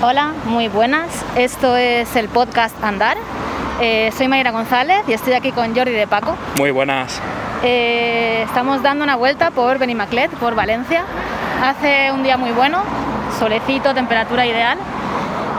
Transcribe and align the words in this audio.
Hola, 0.00 0.32
muy 0.44 0.68
buenas. 0.68 1.08
Esto 1.36 1.76
es 1.76 2.14
el 2.16 2.28
podcast 2.28 2.82
Andar. 2.82 3.16
Eh, 3.80 4.10
soy 4.16 4.28
Mayra 4.28 4.50
González 4.52 5.02
y 5.08 5.12
estoy 5.12 5.32
aquí 5.32 5.50
con 5.52 5.74
Jordi 5.74 5.90
de 5.92 6.06
Paco. 6.06 6.36
Muy 6.58 6.70
buenas. 6.70 7.20
Eh, 7.64 8.42
estamos 8.46 8.82
dando 8.82 9.04
una 9.04 9.16
vuelta 9.16 9.50
por 9.50 9.78
Benimaclet, 9.78 10.30
por 10.32 10.54
Valencia. 10.54 11.04
Hace 11.62 12.12
un 12.12 12.22
día 12.22 12.36
muy 12.36 12.52
bueno, 12.52 12.82
solecito, 13.38 13.92
temperatura 13.94 14.46
ideal. 14.46 14.78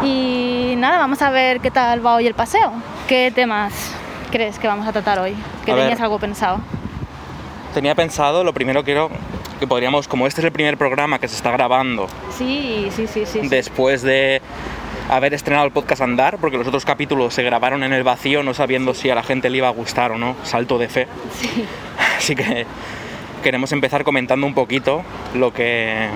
Y 0.03 0.75
nada, 0.77 0.97
vamos 0.97 1.21
a 1.21 1.29
ver 1.29 1.59
qué 1.59 1.71
tal 1.71 2.05
va 2.05 2.15
hoy 2.15 2.27
el 2.27 2.33
paseo. 2.33 2.71
¿Qué 3.07 3.31
temas 3.35 3.73
crees 4.31 4.57
que 4.57 4.67
vamos 4.67 4.87
a 4.87 4.93
tratar 4.93 5.19
hoy? 5.19 5.35
¿Que 5.65 5.71
A 5.71 5.75
ver. 5.75 5.83
tenías 5.85 6.01
algo 6.01 6.17
pensado? 6.19 6.59
Tenía 7.73 7.93
pensado, 7.95 8.43
lo 8.45 8.53
primero 8.53 8.83
quiero 8.85 9.09
que 9.59 9.67
podríamos, 9.67 10.07
como 10.07 10.25
este 10.27 10.41
es 10.41 10.45
el 10.45 10.51
primer 10.51 10.77
programa 10.77 11.19
que 11.19 11.27
se 11.27 11.35
está 11.35 11.51
grabando 11.51 12.07
Sí, 12.37 12.89
sí, 12.95 13.07
sí, 13.07 13.25
sí. 13.25 13.41
después 13.43 14.01
de 14.01 14.41
haber 15.09 15.33
estrenado 15.33 15.65
el 15.65 15.71
podcast 15.71 16.01
Andar, 16.01 16.37
porque 16.37 16.57
los 16.57 16.67
otros 16.67 16.85
capítulos 16.85 17.33
se 17.33 17.43
grabaron 17.43 17.83
en 17.83 17.93
el 17.93 18.03
vacío 18.03 18.43
no 18.43 18.53
sabiendo 18.53 18.93
si 18.93 19.09
a 19.09 19.15
la 19.15 19.23
gente 19.23 19.49
le 19.49 19.57
iba 19.57 19.67
a 19.67 19.71
gustar 19.71 20.11
o 20.11 20.17
no, 20.17 20.35
salto 20.43 20.77
de 20.77 20.87
fe. 20.87 21.07
Sí. 21.33 21.65
Así 22.17 22.35
que 22.35 22.65
queremos 23.43 23.71
empezar 23.71 24.03
comentando 24.03 24.45
un 24.45 24.53
poquito 24.53 25.03
lo 25.33 25.51
que, 25.53 26.09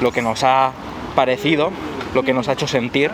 lo 0.00 0.12
que 0.12 0.20
nos 0.22 0.44
ha 0.44 0.72
parecido, 1.14 1.72
lo 2.14 2.22
que 2.22 2.32
nos 2.34 2.48
ha 2.48 2.52
hecho 2.52 2.66
sentir 2.66 3.10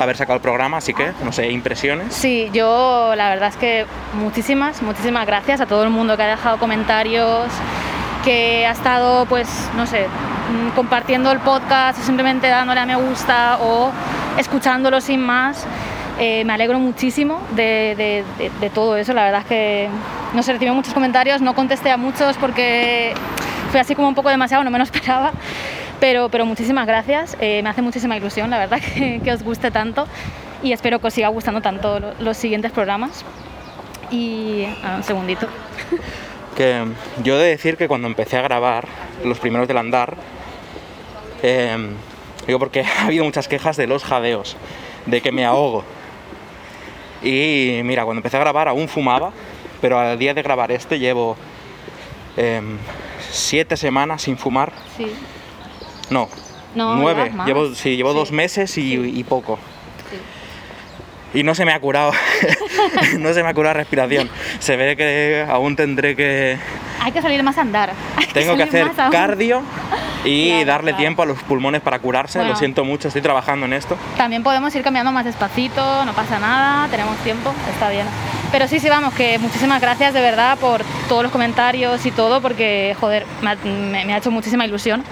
haber 0.00 0.16
sacado 0.16 0.36
el 0.36 0.42
programa, 0.42 0.78
así 0.78 0.94
que, 0.94 1.12
no 1.24 1.32
sé, 1.32 1.50
impresiones. 1.50 2.14
Sí, 2.14 2.48
yo 2.52 3.14
la 3.16 3.28
verdad 3.30 3.48
es 3.48 3.56
que 3.56 3.86
muchísimas, 4.14 4.82
muchísimas 4.82 5.26
gracias 5.26 5.60
a 5.60 5.66
todo 5.66 5.82
el 5.84 5.90
mundo 5.90 6.16
que 6.16 6.22
ha 6.22 6.28
dejado 6.28 6.58
comentarios, 6.58 7.48
que 8.24 8.66
ha 8.66 8.70
estado, 8.72 9.26
pues, 9.26 9.48
no 9.76 9.86
sé, 9.86 10.06
mm, 10.06 10.70
compartiendo 10.74 11.30
el 11.32 11.38
podcast 11.40 11.98
o 11.98 12.02
simplemente 12.02 12.48
dándole 12.48 12.80
a 12.80 12.86
me 12.86 12.96
gusta 12.96 13.58
o 13.60 13.90
escuchándolo 14.38 15.00
sin 15.00 15.20
más. 15.20 15.66
Eh, 16.18 16.44
me 16.44 16.52
alegro 16.52 16.78
muchísimo 16.78 17.40
de, 17.52 17.94
de- 18.60 18.70
todo 18.70 18.96
eso, 18.96 19.12
la 19.14 19.24
verdad 19.24 19.40
es 19.40 19.46
que 19.46 19.88
no 20.34 20.42
sé, 20.42 20.52
recibí 20.52 20.70
muchos 20.70 20.92
comentarios, 20.94 21.40
no 21.40 21.54
contesté 21.54 21.90
a 21.90 21.96
muchos 21.96 22.36
porque 22.36 23.14
fue 23.70 23.80
así 23.80 23.94
como 23.94 24.08
un 24.08 24.14
poco 24.14 24.28
demasiado, 24.28 24.62
no 24.62 24.70
me 24.70 24.78
lo 24.78 24.84
esperaba, 24.90 25.32
pero, 26.00 26.28
pero 26.28 26.44
muchísimas 26.46 26.86
gracias, 26.86 27.36
eh, 27.40 27.60
me 27.62 27.70
hace 27.70 27.82
muchísima 27.82 28.16
ilusión, 28.16 28.50
la 28.50 28.58
verdad, 28.58 28.78
que, 28.94 29.20
que 29.24 29.32
os 29.32 29.42
guste 29.42 29.70
tanto 29.70 30.06
y 30.62 30.72
espero 30.72 31.00
que 31.00 31.06
os 31.08 31.14
siga 31.14 31.28
gustando 31.28 31.60
tanto 31.60 31.98
lo- 31.98 32.14
los 32.20 32.36
siguientes 32.36 32.70
programas. 32.72 33.24
Y 34.10 34.66
un 34.96 35.02
segundito. 35.02 35.48
que 36.56 36.84
yo 37.22 37.36
he 37.36 37.42
de 37.42 37.48
decir 37.50 37.76
que 37.76 37.88
cuando 37.88 38.06
empecé 38.08 38.36
a 38.36 38.42
grabar 38.42 38.86
los 39.24 39.38
primeros 39.38 39.68
del 39.68 39.78
andar, 39.78 40.16
eh, 41.42 41.76
digo 42.46 42.58
porque 42.58 42.82
ha 42.98 43.06
habido 43.06 43.24
muchas 43.24 43.48
quejas 43.48 43.76
de 43.76 43.86
los 43.86 44.04
jadeos, 44.04 44.56
de 45.06 45.20
que 45.20 45.32
me 45.32 45.44
ahogo. 45.44 45.84
Y 47.22 47.80
mira, 47.84 48.04
cuando 48.04 48.18
empecé 48.18 48.36
a 48.36 48.40
grabar 48.40 48.68
aún 48.68 48.88
fumaba, 48.88 49.32
pero 49.80 49.98
al 49.98 50.18
día 50.18 50.34
de 50.34 50.42
grabar 50.42 50.72
este 50.72 50.98
llevo 50.98 51.36
eh, 52.36 52.60
siete 53.30 53.76
semanas 53.76 54.22
sin 54.22 54.36
fumar. 54.36 54.72
Sí. 54.96 55.06
No, 56.10 56.28
No, 56.74 56.96
nueve. 56.96 57.32
Llevo, 57.46 57.74
sí, 57.74 57.96
llevo 57.96 58.12
Sí. 58.12 58.16
dos 58.18 58.32
meses 58.32 58.76
y, 58.78 58.82
Sí. 58.96 59.12
y 59.16 59.24
poco. 59.24 59.58
Y 61.34 61.42
no 61.42 61.54
se 61.54 61.64
me 61.64 61.72
ha 61.72 61.80
curado, 61.80 62.12
no 63.18 63.32
se 63.32 63.42
me 63.42 63.48
ha 63.48 63.54
curado 63.54 63.74
la 63.74 63.80
respiración. 63.80 64.28
Se 64.58 64.76
ve 64.76 64.96
que 64.96 65.44
aún 65.48 65.76
tendré 65.76 66.14
que, 66.14 66.58
Hay 67.00 67.12
que 67.12 67.22
salir 67.22 67.42
más 67.42 67.56
a 67.58 67.62
andar. 67.62 67.92
Hay 68.16 68.26
Tengo 68.26 68.56
que 68.56 68.66
salir 68.66 68.82
hacer 68.90 69.10
cardio 69.10 69.62
y 70.24 70.50
Claro, 70.50 70.66
darle 70.66 70.90
claro. 70.92 71.00
tiempo 71.00 71.22
a 71.22 71.26
los 71.26 71.42
pulmones 71.42 71.80
para 71.80 71.98
curarse. 72.00 72.38
Bueno. 72.38 72.52
Lo 72.52 72.58
siento 72.58 72.84
mucho, 72.84 73.08
estoy 73.08 73.22
trabajando 73.22 73.64
en 73.66 73.72
esto. 73.72 73.96
También 74.16 74.42
podemos 74.42 74.74
ir 74.74 74.82
caminando 74.82 75.10
más 75.10 75.24
despacito, 75.24 76.04
no 76.04 76.12
pasa 76.12 76.38
nada, 76.38 76.88
tenemos 76.88 77.16
tiempo, 77.18 77.52
está 77.72 77.88
bien. 77.90 78.06
Pero 78.52 78.68
sí, 78.68 78.78
sí, 78.78 78.88
vamos, 78.90 79.14
que 79.14 79.38
muchísimas 79.38 79.80
gracias 79.80 80.12
de 80.12 80.20
verdad 80.20 80.58
por 80.58 80.82
todos 81.08 81.22
los 81.22 81.32
comentarios 81.32 82.04
y 82.04 82.10
todo, 82.10 82.42
porque, 82.42 82.94
joder, 83.00 83.24
me 83.40 83.50
ha, 83.52 83.56
me- 83.56 84.04
me 84.04 84.12
ha 84.14 84.18
hecho 84.18 84.30
muchísima 84.30 84.66
ilusión 84.66 85.02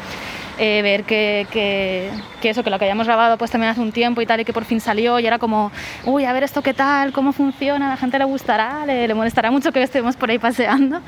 eh, 0.63 0.83
ver 0.83 1.05
que, 1.05 1.47
que- 1.51 2.11
que 2.43 2.51
eso, 2.51 2.63
que 2.63 2.69
lo 2.71 2.79
que 2.79 2.85
habíamos 2.85 3.07
grabado 3.07 3.39
pues 3.39 3.51
también 3.51 3.71
hace 3.73 3.81
un 3.81 3.93
tiempo 3.93 4.21
y 4.21 4.27
tal, 4.27 4.41
y 4.41 4.45
que 4.45 4.53
por 4.53 4.65
fin 4.67 4.79
salió, 4.81 5.19
y 5.19 5.27
era 5.27 5.39
como, 5.39 5.73
uy, 6.05 6.25
a 6.27 6.33
ver 6.33 6.43
esto 6.45 6.63
qué 6.63 6.75
tal, 6.75 7.13
cómo 7.13 7.33
funciona, 7.33 7.87
a 7.87 7.91
la 7.91 7.97
gente 7.97 8.19
le 8.19 8.25
gustará, 8.25 8.85
le, 8.87 9.09
le 9.09 9.15
molestará 9.15 9.51
mucho 9.51 9.73
que 9.73 9.83
estemos 9.83 10.17
por 10.17 10.31
ahí 10.31 10.39
paseando. 10.39 11.01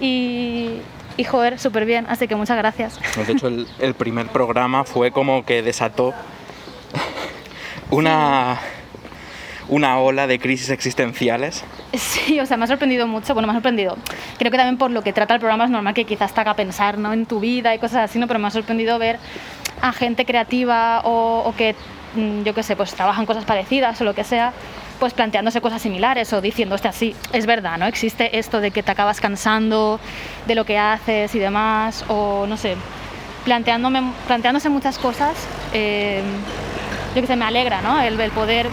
Y, 0.00 0.80
y 1.16 1.24
joder, 1.24 1.58
súper 1.58 1.84
bien, 1.86 2.06
así 2.08 2.26
que 2.28 2.36
muchas 2.36 2.56
gracias. 2.58 2.98
De 3.26 3.32
hecho, 3.32 3.48
el, 3.48 3.66
el 3.78 3.94
primer 3.94 4.26
programa 4.28 4.84
fue 4.84 5.10
como 5.10 5.44
que 5.44 5.62
desató 5.62 6.12
una, 7.90 8.58
una 9.68 9.98
ola 9.98 10.26
de 10.26 10.38
crisis 10.38 10.70
existenciales. 10.70 11.64
Sí, 11.94 12.40
o 12.40 12.46
sea, 12.46 12.56
me 12.56 12.64
ha 12.64 12.66
sorprendido 12.66 13.06
mucho. 13.06 13.34
Bueno, 13.34 13.46
me 13.46 13.52
ha 13.52 13.56
sorprendido. 13.56 13.96
Creo 14.38 14.50
que 14.50 14.56
también 14.56 14.78
por 14.78 14.90
lo 14.90 15.02
que 15.02 15.12
trata 15.12 15.34
el 15.34 15.40
programa 15.40 15.64
es 15.64 15.70
normal 15.70 15.94
que 15.94 16.04
quizás 16.04 16.32
te 16.32 16.40
haga 16.40 16.54
pensar 16.54 16.98
¿no? 16.98 17.12
en 17.12 17.26
tu 17.26 17.40
vida 17.40 17.74
y 17.74 17.78
cosas 17.78 18.10
así, 18.10 18.18
¿no? 18.18 18.26
Pero 18.26 18.38
me 18.38 18.48
ha 18.48 18.50
sorprendido 18.50 18.98
ver 18.98 19.18
a 19.80 19.92
gente 19.92 20.24
creativa 20.24 21.00
o, 21.04 21.42
o 21.44 21.54
que, 21.54 21.74
mm, 22.14 22.42
yo 22.44 22.54
qué 22.54 22.62
sé, 22.62 22.76
pues 22.76 22.94
trabajan 22.94 23.26
cosas 23.26 23.44
parecidas 23.44 24.00
o 24.00 24.04
lo 24.04 24.14
que 24.14 24.24
sea, 24.24 24.52
pues 25.00 25.12
planteándose 25.12 25.60
cosas 25.60 25.82
similares 25.82 26.32
o 26.32 26.40
diciendo, 26.40 26.76
hostia, 26.76 26.92
sí, 26.92 27.14
es 27.32 27.46
verdad, 27.46 27.76
¿no? 27.78 27.86
Existe 27.86 28.38
esto 28.38 28.60
de 28.60 28.70
que 28.70 28.82
te 28.82 28.92
acabas 28.92 29.20
cansando 29.20 29.98
de 30.46 30.54
lo 30.54 30.64
que 30.64 30.78
haces 30.78 31.34
y 31.34 31.38
demás, 31.40 32.04
o 32.08 32.46
no 32.46 32.56
sé, 32.56 32.76
planteándome, 33.44 34.12
planteándose 34.26 34.68
muchas 34.68 34.98
cosas. 34.98 35.34
eh, 35.72 36.22
yo 37.14 37.20
que 37.20 37.26
sé, 37.26 37.36
me 37.36 37.44
alegra, 37.44 37.82
¿no? 37.82 38.00
El 38.00 38.16
poder 38.30 38.68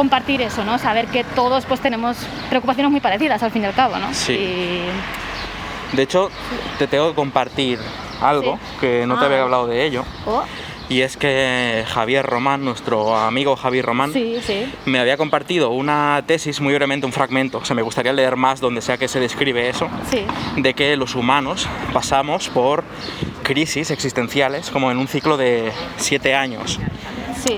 compartir 0.00 0.40
eso, 0.40 0.64
¿no? 0.64 0.78
Saber 0.78 1.08
que 1.08 1.24
todos 1.24 1.66
pues 1.66 1.78
tenemos 1.80 2.16
preocupaciones 2.48 2.90
muy 2.90 3.00
parecidas 3.02 3.42
al 3.42 3.50
fin 3.50 3.62
y 3.64 3.66
al 3.66 3.74
cabo, 3.74 3.98
¿no? 3.98 4.14
Sí. 4.14 4.32
Y- 4.32 5.96
De 5.96 6.02
hecho, 6.04 6.30
te 6.78 6.86
tengo 6.86 7.10
que 7.10 7.14
compartir 7.16 7.78
algo 8.22 8.54
Sí. 8.54 8.76
que 8.80 9.06
no 9.06 9.18
te 9.18 9.24
Ah. 9.24 9.26
había 9.26 9.42
hablado 9.42 9.66
de 9.66 9.84
ello. 9.84 10.04
Oh, 10.24 10.42
Y 10.88 11.02
es 11.02 11.16
que 11.16 11.84
Javier 11.86 12.24
Román, 12.26 12.64
nuestro 12.64 13.14
amigo 13.16 13.54
Javier 13.56 13.84
Román, 13.84 14.12
sí, 14.12 14.38
sí. 14.44 14.72
me 14.86 14.98
había 14.98 15.16
compartido 15.16 15.70
una 15.70 16.20
tesis, 16.26 16.60
muy 16.60 16.72
brevemente 16.74 17.06
un 17.06 17.12
fragmento. 17.12 17.58
O 17.58 17.64
sea, 17.64 17.76
me 17.76 17.82
gustaría 17.82 18.12
leer 18.12 18.34
más 18.36 18.58
donde 18.60 18.80
sea 18.80 18.96
que 18.98 19.06
se 19.06 19.20
describe 19.20 19.68
eso. 19.68 19.86
Sí, 20.10 20.24
de 20.56 20.74
que 20.74 20.96
los 20.96 21.14
humanos 21.14 21.68
pasamos 21.92 22.48
por 22.48 22.82
crisis 23.44 23.90
existenciales 23.92 24.70
como 24.70 24.90
en 24.90 24.96
un 24.98 25.06
ciclo 25.06 25.36
de 25.36 25.70
siete 25.96 26.34
años. 26.34 26.80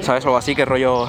¿sabes? 0.03 0.25
Algo 0.27 0.37
así 0.37 0.55
que 0.55 0.65
rollo... 0.67 1.09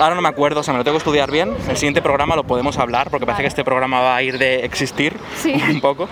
Ahora 0.00 0.14
no 0.14 0.22
me 0.22 0.28
acuerdo, 0.28 0.60
o 0.60 0.62
sea, 0.62 0.72
me 0.72 0.78
lo 0.78 0.84
tengo 0.84 0.94
que 0.96 0.98
estudiar 0.98 1.30
bien. 1.30 1.54
El 1.68 1.76
siguiente 1.76 2.02
programa 2.02 2.36
lo 2.36 2.44
podemos 2.44 2.78
hablar 2.78 3.10
porque 3.10 3.26
parece 3.26 3.42
que 3.42 3.48
este 3.48 3.64
programa 3.64 4.00
va 4.00 4.16
a 4.16 4.22
ir 4.22 4.38
de 4.38 4.64
existir 4.64 5.16
Sí. 5.36 5.52
un 5.70 5.80
poco. 5.80 6.08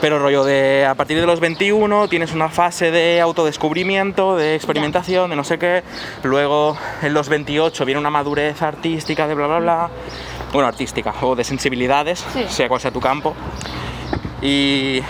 Pero 0.00 0.20
rollo 0.20 0.44
de 0.44 0.86
a 0.86 0.94
partir 0.94 1.18
de 1.20 1.26
los 1.26 1.40
21 1.40 2.06
tienes 2.06 2.32
una 2.32 2.48
fase 2.48 2.92
de 2.92 3.20
autodescubrimiento, 3.20 4.36
de 4.36 4.54
experimentación, 4.54 5.28
de 5.30 5.34
no 5.36 5.42
sé 5.42 5.58
qué. 5.58 5.82
Luego 6.22 6.76
en 7.02 7.14
los 7.14 7.28
28 7.28 7.84
viene 7.84 7.98
una 8.00 8.10
madurez 8.10 8.62
artística 8.62 9.26
de 9.26 9.34
bla 9.34 9.48
bla 9.48 9.58
bla. 9.58 9.90
Bueno, 10.52 10.68
artística 10.68 11.12
o 11.22 11.34
de 11.34 11.42
sensibilidades, 11.42 12.24
Sí. 12.32 12.44
sea 12.48 12.68
cual 12.68 12.80
sea 12.80 12.92
tu 12.92 13.00
campo. 13.00 13.34
Y 14.40 15.00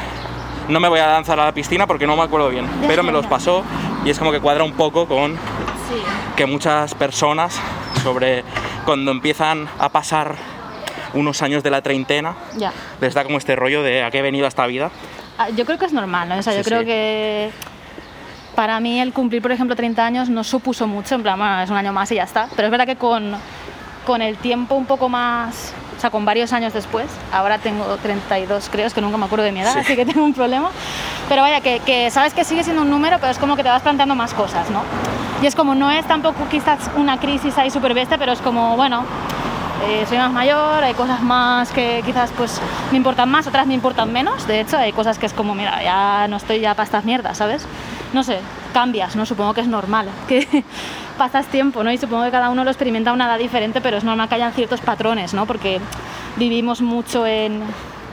no 0.68 0.80
me 0.80 0.88
voy 0.88 1.00
a 1.00 1.06
lanzar 1.08 1.38
a 1.38 1.44
la 1.44 1.52
piscina 1.52 1.86
porque 1.86 2.06
no 2.06 2.16
me 2.16 2.22
acuerdo 2.22 2.48
bien, 2.48 2.66
pero 2.86 3.02
me 3.02 3.12
los 3.12 3.26
pasó 3.26 3.62
y 4.06 4.10
es 4.10 4.18
como 4.18 4.32
que 4.32 4.40
cuadra 4.40 4.64
un 4.64 4.72
poco 4.72 5.06
con 5.06 5.36
sí. 5.88 6.02
que 6.36 6.46
muchas 6.46 6.94
personas 6.94 7.58
sobre 8.02 8.44
cuando 8.84 9.10
empiezan 9.10 9.68
a 9.78 9.88
pasar 9.88 10.34
unos 11.14 11.40
años 11.42 11.62
de 11.62 11.70
la 11.70 11.82
treintena 11.82 12.34
Ya. 12.56 12.72
les 13.00 13.14
da 13.14 13.24
como 13.24 13.38
este 13.38 13.56
rollo 13.56 13.82
de 13.82 14.02
a 14.04 14.10
qué 14.10 14.18
he 14.18 14.22
venido 14.22 14.44
a 14.44 14.48
esta 14.48 14.66
vida. 14.66 14.90
Ah, 15.38 15.48
Yo 15.50 15.64
creo 15.64 15.78
que 15.78 15.86
es 15.86 15.92
normal, 15.92 16.28
¿no? 16.28 16.36
O 16.38 16.42
sea, 16.42 16.52
Sí, 16.52 16.58
yo 16.58 16.64
creo 16.64 16.80
sí. 16.80 16.86
que 16.86 17.50
para 18.54 18.80
mí 18.80 19.00
el 19.00 19.12
cumplir, 19.12 19.40
por 19.40 19.52
ejemplo, 19.52 19.76
30 19.76 20.04
años 20.04 20.28
no 20.28 20.42
supuso 20.44 20.86
mucho, 20.86 21.14
en 21.14 21.22
plan, 21.22 21.38
bueno, 21.38 21.60
es 21.62 21.70
un 21.70 21.76
año 21.76 21.92
más 21.92 22.10
y 22.12 22.16
ya 22.16 22.24
está. 22.24 22.48
Pero 22.56 22.66
es 22.66 22.70
verdad 22.72 22.86
que 22.86 22.96
con, 22.96 23.36
con 24.04 24.20
el 24.20 24.36
tiempo 24.36 24.74
un 24.74 24.84
poco 24.84 25.08
más, 25.08 25.72
o 25.96 26.00
sea, 26.00 26.10
con 26.10 26.24
varios 26.24 26.52
años 26.52 26.72
después, 26.72 27.06
ahora 27.32 27.58
tengo 27.58 27.84
32 28.02 28.68
creo, 28.70 28.86
es 28.88 28.94
que 28.94 29.00
nunca 29.00 29.16
me 29.16 29.26
acuerdo 29.26 29.44
de 29.44 29.52
mi 29.52 29.60
edad, 29.60 29.74
Sí. 29.74 29.78
así 29.80 29.96
que 29.96 30.04
tengo 30.04 30.24
un 30.24 30.34
problema. 30.34 30.70
Pero 31.28 31.42
vaya, 31.42 31.60
que, 31.60 31.78
que 31.80 32.10
sabes 32.10 32.34
que 32.34 32.42
sigue 32.44 32.64
siendo 32.64 32.82
un 32.82 32.90
número, 32.90 33.18
pero 33.20 33.30
es 33.30 33.38
como 33.38 33.54
que 33.56 33.62
te 33.62 33.68
vas 33.68 33.82
planteando 33.82 34.14
más 34.16 34.34
cosas, 34.34 34.68
¿no? 34.70 34.82
Y 35.42 35.46
es 35.46 35.54
como, 35.54 35.74
no 35.74 35.90
es 35.90 36.04
tampoco 36.06 36.48
quizás 36.50 36.90
una 36.96 37.18
crisis 37.18 37.56
ahí 37.58 37.70
súper 37.70 37.94
bestia, 37.94 38.18
pero 38.18 38.32
es 38.32 38.40
como, 38.40 38.76
bueno, 38.76 39.04
eh, 39.88 40.04
soy 40.08 40.18
más 40.18 40.32
mayor, 40.32 40.82
hay 40.82 40.94
cosas 40.94 41.22
más 41.22 41.70
que 41.70 42.02
quizás 42.04 42.32
pues 42.36 42.60
me 42.90 42.96
importan 42.96 43.30
más, 43.30 43.46
otras 43.46 43.66
me 43.66 43.74
importan 43.74 44.12
menos. 44.12 44.46
De 44.48 44.60
hecho, 44.60 44.76
hay 44.76 44.92
cosas 44.92 45.18
que 45.18 45.26
es 45.26 45.32
como, 45.32 45.54
mira, 45.54 45.80
ya 45.82 46.26
no 46.28 46.36
estoy 46.38 46.58
ya 46.60 46.74
para 46.74 46.84
estas 46.84 47.04
mierdas, 47.04 47.38
¿sabes? 47.38 47.66
No 48.12 48.24
sé, 48.24 48.40
cambias, 48.72 49.14
¿no? 49.14 49.26
Supongo 49.26 49.54
que 49.54 49.60
es 49.60 49.68
normal, 49.68 50.08
que 50.28 50.64
pasas 51.16 51.46
tiempo, 51.46 51.84
¿no? 51.84 51.92
Y 51.92 51.98
supongo 51.98 52.24
que 52.24 52.30
cada 52.32 52.50
uno 52.50 52.64
lo 52.64 52.70
experimenta 52.70 53.10
a 53.10 53.12
una 53.12 53.26
edad 53.26 53.38
diferente, 53.38 53.80
pero 53.80 53.96
es 53.96 54.02
normal 54.04 54.28
que 54.28 54.34
hayan 54.34 54.52
ciertos 54.52 54.80
patrones, 54.80 55.34
¿no? 55.34 55.46
Porque 55.46 55.80
vivimos 56.34 56.80
mucho 56.80 57.24
en, 57.28 57.62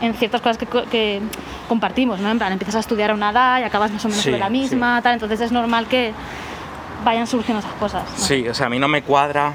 en 0.01 0.13
ciertas 0.13 0.41
cosas 0.41 0.59
que, 0.59 0.67
co- 0.67 0.83
que 0.91 1.21
compartimos, 1.67 2.19
¿no? 2.19 2.29
En 2.29 2.37
plan, 2.37 2.51
empiezas 2.51 2.75
a 2.75 2.79
estudiar 2.81 3.09
a 3.09 3.13
una 3.15 3.31
edad 3.31 3.59
y 3.61 3.63
acabas 3.63 3.89
más 3.91 4.05
o 4.05 4.09
menos 4.09 4.23
Sí, 4.23 4.29
la 4.39 4.49
misma, 4.51 5.01
tal, 5.01 5.13
entonces 5.13 5.41
es 5.41 5.51
normal 5.51 5.87
que 5.87 6.13
vayan 7.05 7.27
surgiendo 7.27 7.59
esas 7.59 7.73
cosas. 7.79 8.03
¿no? 8.11 8.17
Sí, 8.17 8.45
o 8.49 8.53
sea, 8.53 8.65
a 8.67 8.69
mí 8.69 8.79
no 8.79 8.87
me 8.89 9.01
cuadra 9.03 9.53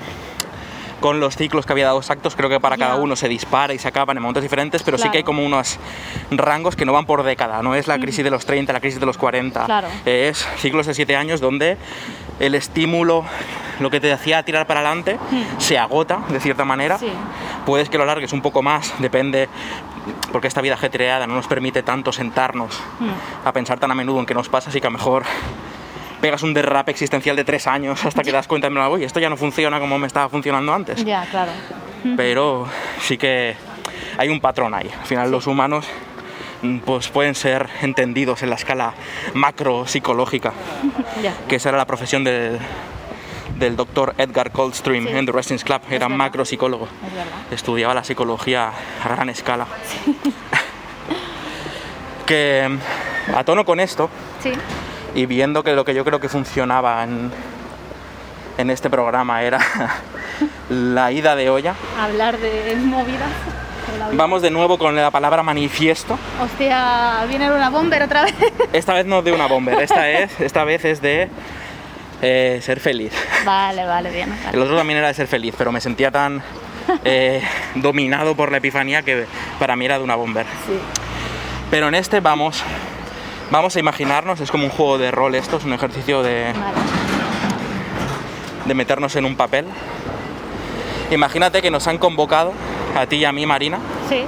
con 1.00 1.18
los 1.18 1.34
ciclos 1.34 1.64
que 1.64 1.72
había 1.72 1.86
dado 1.86 1.98
exactos, 1.98 2.36
creo 2.36 2.50
que 2.50 2.60
para 2.60 2.76
cada 2.76 2.96
uno 2.96 3.16
se 3.16 3.26
dispara 3.26 3.72
y 3.72 3.78
se 3.78 3.88
acaban 3.88 4.18
en 4.18 4.22
momentos 4.22 4.42
diferentes, 4.42 4.82
pero 4.82 4.98
sí 4.98 5.08
que 5.08 5.16
hay 5.18 5.22
como 5.24 5.42
unos 5.44 5.78
rangos 6.30 6.76
que 6.76 6.84
no 6.84 6.92
van 6.92 7.06
por 7.06 7.22
década, 7.22 7.62
no 7.62 7.74
es 7.74 7.88
la 7.88 7.98
crisis 7.98 8.22
de 8.22 8.30
los 8.30 8.44
30, 8.44 8.70
la 8.74 8.80
crisis 8.80 9.00
de 9.00 9.06
los 9.06 9.16
40, 9.16 9.64
Claro. 9.64 9.88
es 10.04 10.46
ciclos 10.58 10.86
de 10.86 10.92
7 10.92 11.16
años 11.16 11.40
donde 11.40 11.78
el 12.38 12.54
estímulo, 12.54 13.24
lo 13.80 13.88
que 13.90 13.98
te 13.98 14.12
hacía 14.12 14.42
tirar 14.42 14.66
para 14.66 14.80
adelante, 14.80 15.18
se 15.56 15.78
agota 15.78 16.18
de 16.28 16.38
cierta 16.38 16.66
manera, 16.66 16.98
Sí. 16.98 17.08
puedes 17.64 17.88
que 17.88 17.96
lo 17.96 18.02
alargues 18.04 18.34
un 18.34 18.42
poco 18.42 18.60
más, 18.62 18.92
depende, 18.98 19.48
porque 20.32 20.48
esta 20.48 20.60
vida 20.60 20.74
ajetreada 20.74 21.26
no 21.26 21.34
nos 21.34 21.46
permite 21.46 21.82
tanto 21.82 22.12
sentarnos 22.12 22.78
Mm. 23.00 23.46
a 23.48 23.52
pensar 23.54 23.78
tan 23.80 23.90
a 23.90 23.94
menudo 23.94 24.20
en 24.20 24.26
qué 24.26 24.34
nos 24.34 24.50
pasa, 24.50 24.68
así 24.68 24.82
que 24.82 24.86
a 24.86 24.90
lo 24.90 24.98
mejor 24.98 25.22
pegas 26.20 26.42
un 26.42 26.52
derrape 26.54 26.90
existencial 26.90 27.36
de 27.36 27.44
tres 27.44 27.66
años 27.66 28.04
hasta 28.04 28.22
que 28.22 28.32
das 28.32 28.46
cuenta 28.46 28.68
de, 28.68 28.78
uy, 28.88 29.04
esto 29.04 29.20
ya 29.20 29.30
no 29.30 29.36
funciona 29.36 29.78
como 29.80 29.98
me 29.98 30.06
estaba 30.06 30.28
funcionando 30.28 30.72
antes. 30.74 31.04
Ya, 31.04 31.24
claro. 31.30 31.52
Pero 32.16 32.66
sí 33.00 33.16
que 33.18 33.56
hay 34.18 34.28
un 34.28 34.40
patrón 34.40 34.74
ahí. 34.74 34.90
Al 35.00 35.06
final 35.06 35.30
los 35.30 35.46
humanos 35.46 35.86
mm, 36.62 36.78
pues 36.80 37.08
pueden 37.08 37.34
ser 37.34 37.68
entendidos 37.82 38.42
en 38.42 38.50
la 38.50 38.56
escala 38.56 38.94
macro 39.34 39.86
psicológica, 39.86 40.52
Ya. 41.22 41.32
que 41.48 41.56
esa 41.56 41.70
era 41.70 41.78
la 41.78 41.86
profesión 41.86 42.22
del, 42.24 42.58
del 43.58 43.76
doctor 43.76 44.14
Edgar 44.18 44.50
Coldstream 44.52 45.06
Sí. 45.06 45.12
en 45.16 45.26
The 45.26 45.32
Wrestling 45.32 45.58
Club, 45.58 45.80
era 45.88 46.06
verdad. 46.06 46.16
macro 46.16 46.44
psicólogo. 46.44 46.86
Es. 47.50 47.54
Estudiaba 47.54 47.94
la 47.94 48.04
psicología 48.04 48.70
a 49.04 49.08
gran 49.08 49.28
escala. 49.30 49.66
que 52.26 52.68
mm, 52.68 53.34
a 53.36 53.44
tono 53.44 53.64
con 53.64 53.80
esto, 53.80 54.08
Sí. 54.42 54.52
Y 55.14 55.26
viendo 55.26 55.62
que 55.62 55.72
lo 55.74 55.84
que 55.84 55.94
yo 55.94 56.04
creo 56.04 56.20
que 56.20 56.28
funcionaba 56.28 57.02
en, 57.04 57.30
en 58.58 58.70
este 58.70 58.90
programa 58.90 59.42
era 59.42 59.58
la 60.70 61.12
ida 61.12 61.36
de 61.36 61.50
olla, 61.50 61.74
Hablar 61.98 62.38
de 62.38 62.76
movidas. 62.76 63.30
vamos 64.12 64.42
de 64.42 64.50
nuevo 64.50 64.78
con 64.78 64.94
la 64.96 65.10
palabra 65.10 65.42
manifiesto. 65.42 66.18
Hostia, 66.40 67.24
viene 67.28 67.50
una 67.50 67.70
bomber 67.70 68.02
otra 68.02 68.22
vez. 68.24 68.34
Esta 68.72 68.94
vez 68.94 69.06
no 69.06 69.22
de 69.22 69.32
una 69.32 69.46
bomber, 69.46 69.80
esta, 69.80 70.08
es, 70.10 70.40
esta 70.40 70.64
vez 70.64 70.84
es 70.84 71.00
de 71.02 71.28
eh, 72.22 72.60
ser 72.62 72.80
feliz. 72.80 73.12
vale, 73.44 73.84
vale, 73.84 74.10
bien. 74.10 74.30
vale. 74.30 74.56
El 74.56 74.62
otro 74.62 74.76
también 74.76 74.98
era 74.98 75.08
de 75.08 75.14
ser 75.14 75.26
feliz, 75.26 75.54
pero 75.56 75.72
me 75.72 75.80
sentía 75.80 76.10
tan 76.10 76.42
eh, 77.04 77.42
dominado 77.74 78.34
por 78.34 78.50
la 78.50 78.58
epifanía 78.58 79.02
que 79.02 79.26
para 79.58 79.74
mí 79.76 79.84
era 79.86 79.98
de 79.98 80.04
una 80.04 80.14
bomber. 80.14 80.46
Sí. 80.66 80.78
Pero 81.70 81.88
en 81.88 81.94
este 81.94 82.20
vamos, 82.20 82.62
vamos 83.50 83.76
a 83.76 83.80
imaginarnos, 83.80 84.40
es 84.40 84.50
como 84.50 84.64
un 84.64 84.70
juego 84.70 84.98
de 84.98 85.10
rol 85.10 85.34
esto, 85.34 85.56
es 85.56 85.64
un 85.64 85.72
ejercicio 85.72 86.22
de, 86.22 86.52
de 88.64 88.74
meternos 88.74 89.16
en 89.16 89.24
un 89.24 89.36
papel. 89.36 89.66
Imagínate 91.10 91.60
que 91.62 91.70
nos 91.70 91.86
han 91.88 91.98
convocado, 91.98 92.52
a 92.96 93.06
ti 93.06 93.16
y 93.16 93.24
a 93.24 93.32
mí, 93.32 93.46
Marina, 93.46 93.78
Sí. 94.08 94.24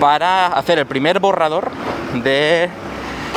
para 0.00 0.48
hacer 0.48 0.78
el 0.78 0.86
primer 0.86 1.20
borrador 1.20 1.70
de 2.14 2.68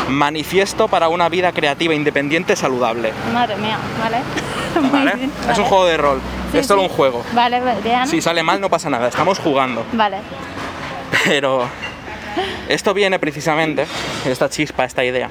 manifiesto 0.10 0.88
para 0.88 1.08
una 1.08 1.30
vida 1.30 1.52
creativa, 1.52 1.94
independiente, 1.94 2.56
saludable. 2.56 3.14
Madre 3.34 3.56
mía, 3.58 3.78
vale. 4.02 4.18
¿vale? 4.92 5.14
bien, 5.16 5.32
Es 5.50 5.58
un 5.60 5.66
juego 5.66 5.86
de 5.86 5.98
rol, 5.98 6.20
Sí, 6.52 6.58
es 6.58 6.66
solo 6.68 6.82
sí. 6.82 6.88
un 6.90 6.96
juego. 6.96 7.24
Vale, 7.34 7.60
vale, 7.60 7.82
bien. 7.82 8.08
Si 8.08 8.22
sale 8.22 8.42
mal 8.42 8.60
no 8.60 8.70
pasa 8.70 8.90
nada, 8.90 9.08
estamos 9.08 9.38
jugando. 9.40 9.86
Vale. 9.94 10.18
Pero 11.26 11.68
esto 12.70 12.94
viene 12.94 13.20
precisamente, 13.20 13.86
esta 14.26 14.50
chispa, 14.50 14.86
esta 14.86 15.04
idea, 15.04 15.30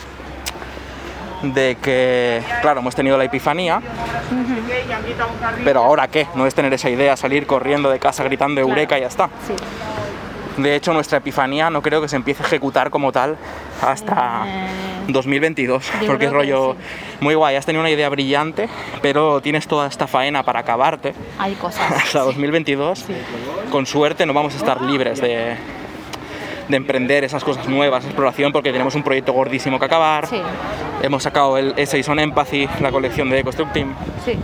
de 1.42 1.76
que, 1.82 2.42
claro, 2.60 2.80
hemos 2.80 2.94
tenido 2.94 3.16
la 3.18 3.24
epifanía, 3.24 3.80
pero 5.64 5.82
ahora 5.82 6.08
qué, 6.08 6.26
no 6.34 6.46
es 6.46 6.54
tener 6.54 6.72
esa 6.72 6.88
idea, 6.90 7.16
salir 7.16 7.46
corriendo 7.46 7.90
de 7.90 7.98
casa 7.98 8.22
gritando 8.24 8.60
eureka 8.60 8.96
y 8.98 9.00
ya 9.02 9.08
está. 9.08 9.28
Sí. 9.46 9.54
De 10.56 10.76
hecho, 10.76 10.92
nuestra 10.92 11.18
epifanía 11.18 11.70
no 11.70 11.80
creo 11.80 12.02
que 12.02 12.08
se 12.08 12.16
empiece 12.16 12.42
a 12.42 12.46
ejecutar 12.46 12.90
como 12.90 13.10
tal 13.10 13.36
hasta 13.80 14.44
Eh, 14.46 14.68
2022, 15.08 15.90
yo 16.02 16.06
porque 16.06 16.26
es 16.26 16.32
rollo 16.32 16.74
sí. 16.78 17.16
muy 17.20 17.34
guay, 17.34 17.56
has 17.56 17.64
tenido 17.64 17.80
una 17.80 17.90
idea 17.90 18.08
brillante, 18.10 18.68
pero 19.00 19.40
tienes 19.40 19.66
toda 19.66 19.88
esta 19.88 20.06
faena 20.06 20.42
para 20.42 20.60
acabarte. 20.60 21.14
Hay 21.38 21.54
cosas. 21.54 21.90
Hasta 22.04 22.20
2022, 22.20 22.98
Sí. 22.98 23.14
con 23.70 23.86
suerte, 23.86 24.26
no 24.26 24.34
vamos 24.34 24.52
a 24.54 24.58
estar 24.58 24.80
libres 24.82 25.20
de, 25.22 25.56
de 26.68 26.76
emprender 26.76 27.24
esas 27.24 27.44
cosas 27.44 27.68
nuevas, 27.68 28.04
exploración, 28.04 28.52
porque 28.52 28.72
tenemos 28.72 28.94
un 28.94 29.02
proyecto 29.02 29.32
gordísimo 29.32 29.78
que 29.78 29.84
acabar. 29.84 30.26
Sí. 30.26 30.40
Hemos 31.02 31.22
sacado 31.22 31.58
el 31.58 31.74
Essays 31.76 32.08
on 32.08 32.18
Empathy, 32.18 32.68
la 32.80 32.90
colección 32.90 33.30
de 33.30 33.42
Constructing. 33.42 33.94
Sí. 34.24 34.38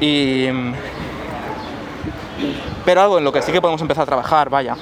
Y. 0.00 0.48
Pero 2.84 3.02
algo 3.02 3.18
en 3.18 3.24
lo 3.24 3.32
que 3.32 3.42
sí 3.42 3.52
que 3.52 3.60
podemos 3.60 3.80
empezar 3.82 4.02
a 4.02 4.06
trabajar, 4.06 4.48
vaya, 4.48 4.76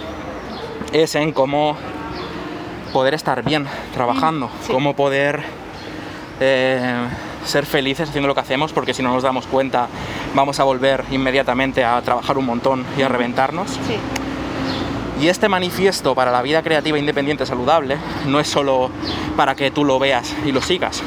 es 0.93 1.15
en 1.15 1.33
cómo 1.33 1.77
poder 2.93 3.15
estar 3.15 3.43
bien 3.43 3.67
trabajando, 3.93 4.51
sí. 4.63 4.73
cómo 4.73 4.95
poder 4.95 5.43
eh, 6.41 7.07
ser 7.45 7.67
felices 7.67 8.09
haciendo 8.09 8.29
lo 8.29 8.35
que 8.35 8.41
hacemos, 8.41 8.73
porque 8.73 8.95
si 8.95 9.03
no 9.03 9.13
nos 9.13 9.23
damos 9.23 9.47
cuenta 9.47 9.89
vamos 10.35 10.61
a 10.61 10.65
volver 10.65 11.05
inmediatamente 11.11 11.85
a 11.85 12.01
trabajar 12.03 12.39
un 12.39 12.47
montón 12.47 12.85
y 12.97 13.03
a 13.03 13.09
reventarnos. 13.09 13.71
Sí. 13.71 13.99
Y 15.21 15.29
este 15.29 15.49
manifiesto 15.49 16.15
para 16.15 16.31
la 16.31 16.43
vida 16.43 16.63
creativa 16.63 16.97
independiente 16.97 17.45
saludable 17.45 17.97
no 18.27 18.39
es 18.39 18.49
solo 18.49 18.91
para 19.37 19.57
que 19.57 19.71
tú 19.71 19.85
lo 19.85 19.99
veas 19.99 20.35
y 20.45 20.53
lo 20.53 20.63
sigas. 20.63 21.03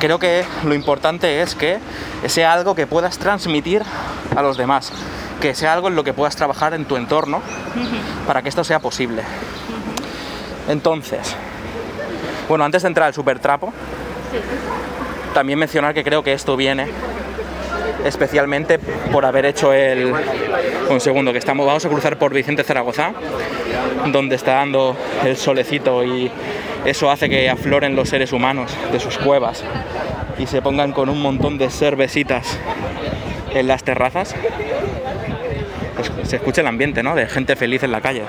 Creo 0.00 0.18
que 0.18 0.44
lo 0.64 0.74
importante 0.74 1.40
es 1.40 1.54
que 1.54 1.78
sea 2.26 2.52
algo 2.52 2.74
que 2.74 2.86
puedas 2.86 3.18
transmitir 3.18 3.82
a 4.36 4.42
los 4.42 4.56
demás, 4.56 4.92
que 5.40 5.54
sea 5.54 5.72
algo 5.72 5.88
en 5.88 5.94
lo 5.94 6.02
que 6.02 6.12
puedas 6.12 6.34
trabajar 6.34 6.74
en 6.74 6.84
tu 6.84 6.96
entorno 6.96 7.40
para 8.26 8.42
que 8.42 8.48
esto 8.48 8.64
sea 8.64 8.80
posible. 8.80 9.22
Entonces, 10.68 11.36
bueno, 12.48 12.64
antes 12.64 12.82
de 12.82 12.88
entrar 12.88 13.06
al 13.06 13.14
super 13.14 13.38
trapo, 13.38 13.72
también 15.32 15.58
mencionar 15.58 15.94
que 15.94 16.02
creo 16.02 16.24
que 16.24 16.32
esto 16.32 16.56
viene 16.56 16.88
especialmente 18.04 18.78
por 18.78 19.24
haber 19.24 19.46
hecho 19.46 19.72
el 19.72 20.12
un 20.90 21.00
segundo 21.00 21.32
que 21.32 21.38
estamos 21.38 21.66
vamos 21.66 21.84
a 21.84 21.88
cruzar 21.88 22.18
por 22.18 22.32
Vicente 22.34 22.62
Zaragoza 22.64 23.12
donde 24.06 24.36
está 24.36 24.54
dando 24.54 24.96
el 25.24 25.36
solecito 25.36 26.04
y 26.04 26.30
eso 26.84 27.10
hace 27.10 27.28
que 27.28 27.48
afloren 27.48 27.96
los 27.96 28.08
seres 28.08 28.32
humanos 28.32 28.70
de 28.92 29.00
sus 29.00 29.16
cuevas 29.18 29.64
y 30.38 30.46
se 30.46 30.60
pongan 30.62 30.92
con 30.92 31.08
un 31.08 31.20
montón 31.22 31.58
de 31.58 31.70
cervecitas 31.70 32.58
en 33.52 33.66
las 33.68 33.82
terrazas 33.84 34.34
Es- 35.98 36.28
se 36.28 36.36
escucha 36.36 36.60
el 36.60 36.66
ambiente 36.66 37.02
¿no? 37.02 37.14
de 37.14 37.26
gente 37.26 37.56
feliz 37.56 37.82
en 37.82 37.92
la 37.92 38.00
calle 38.00 38.22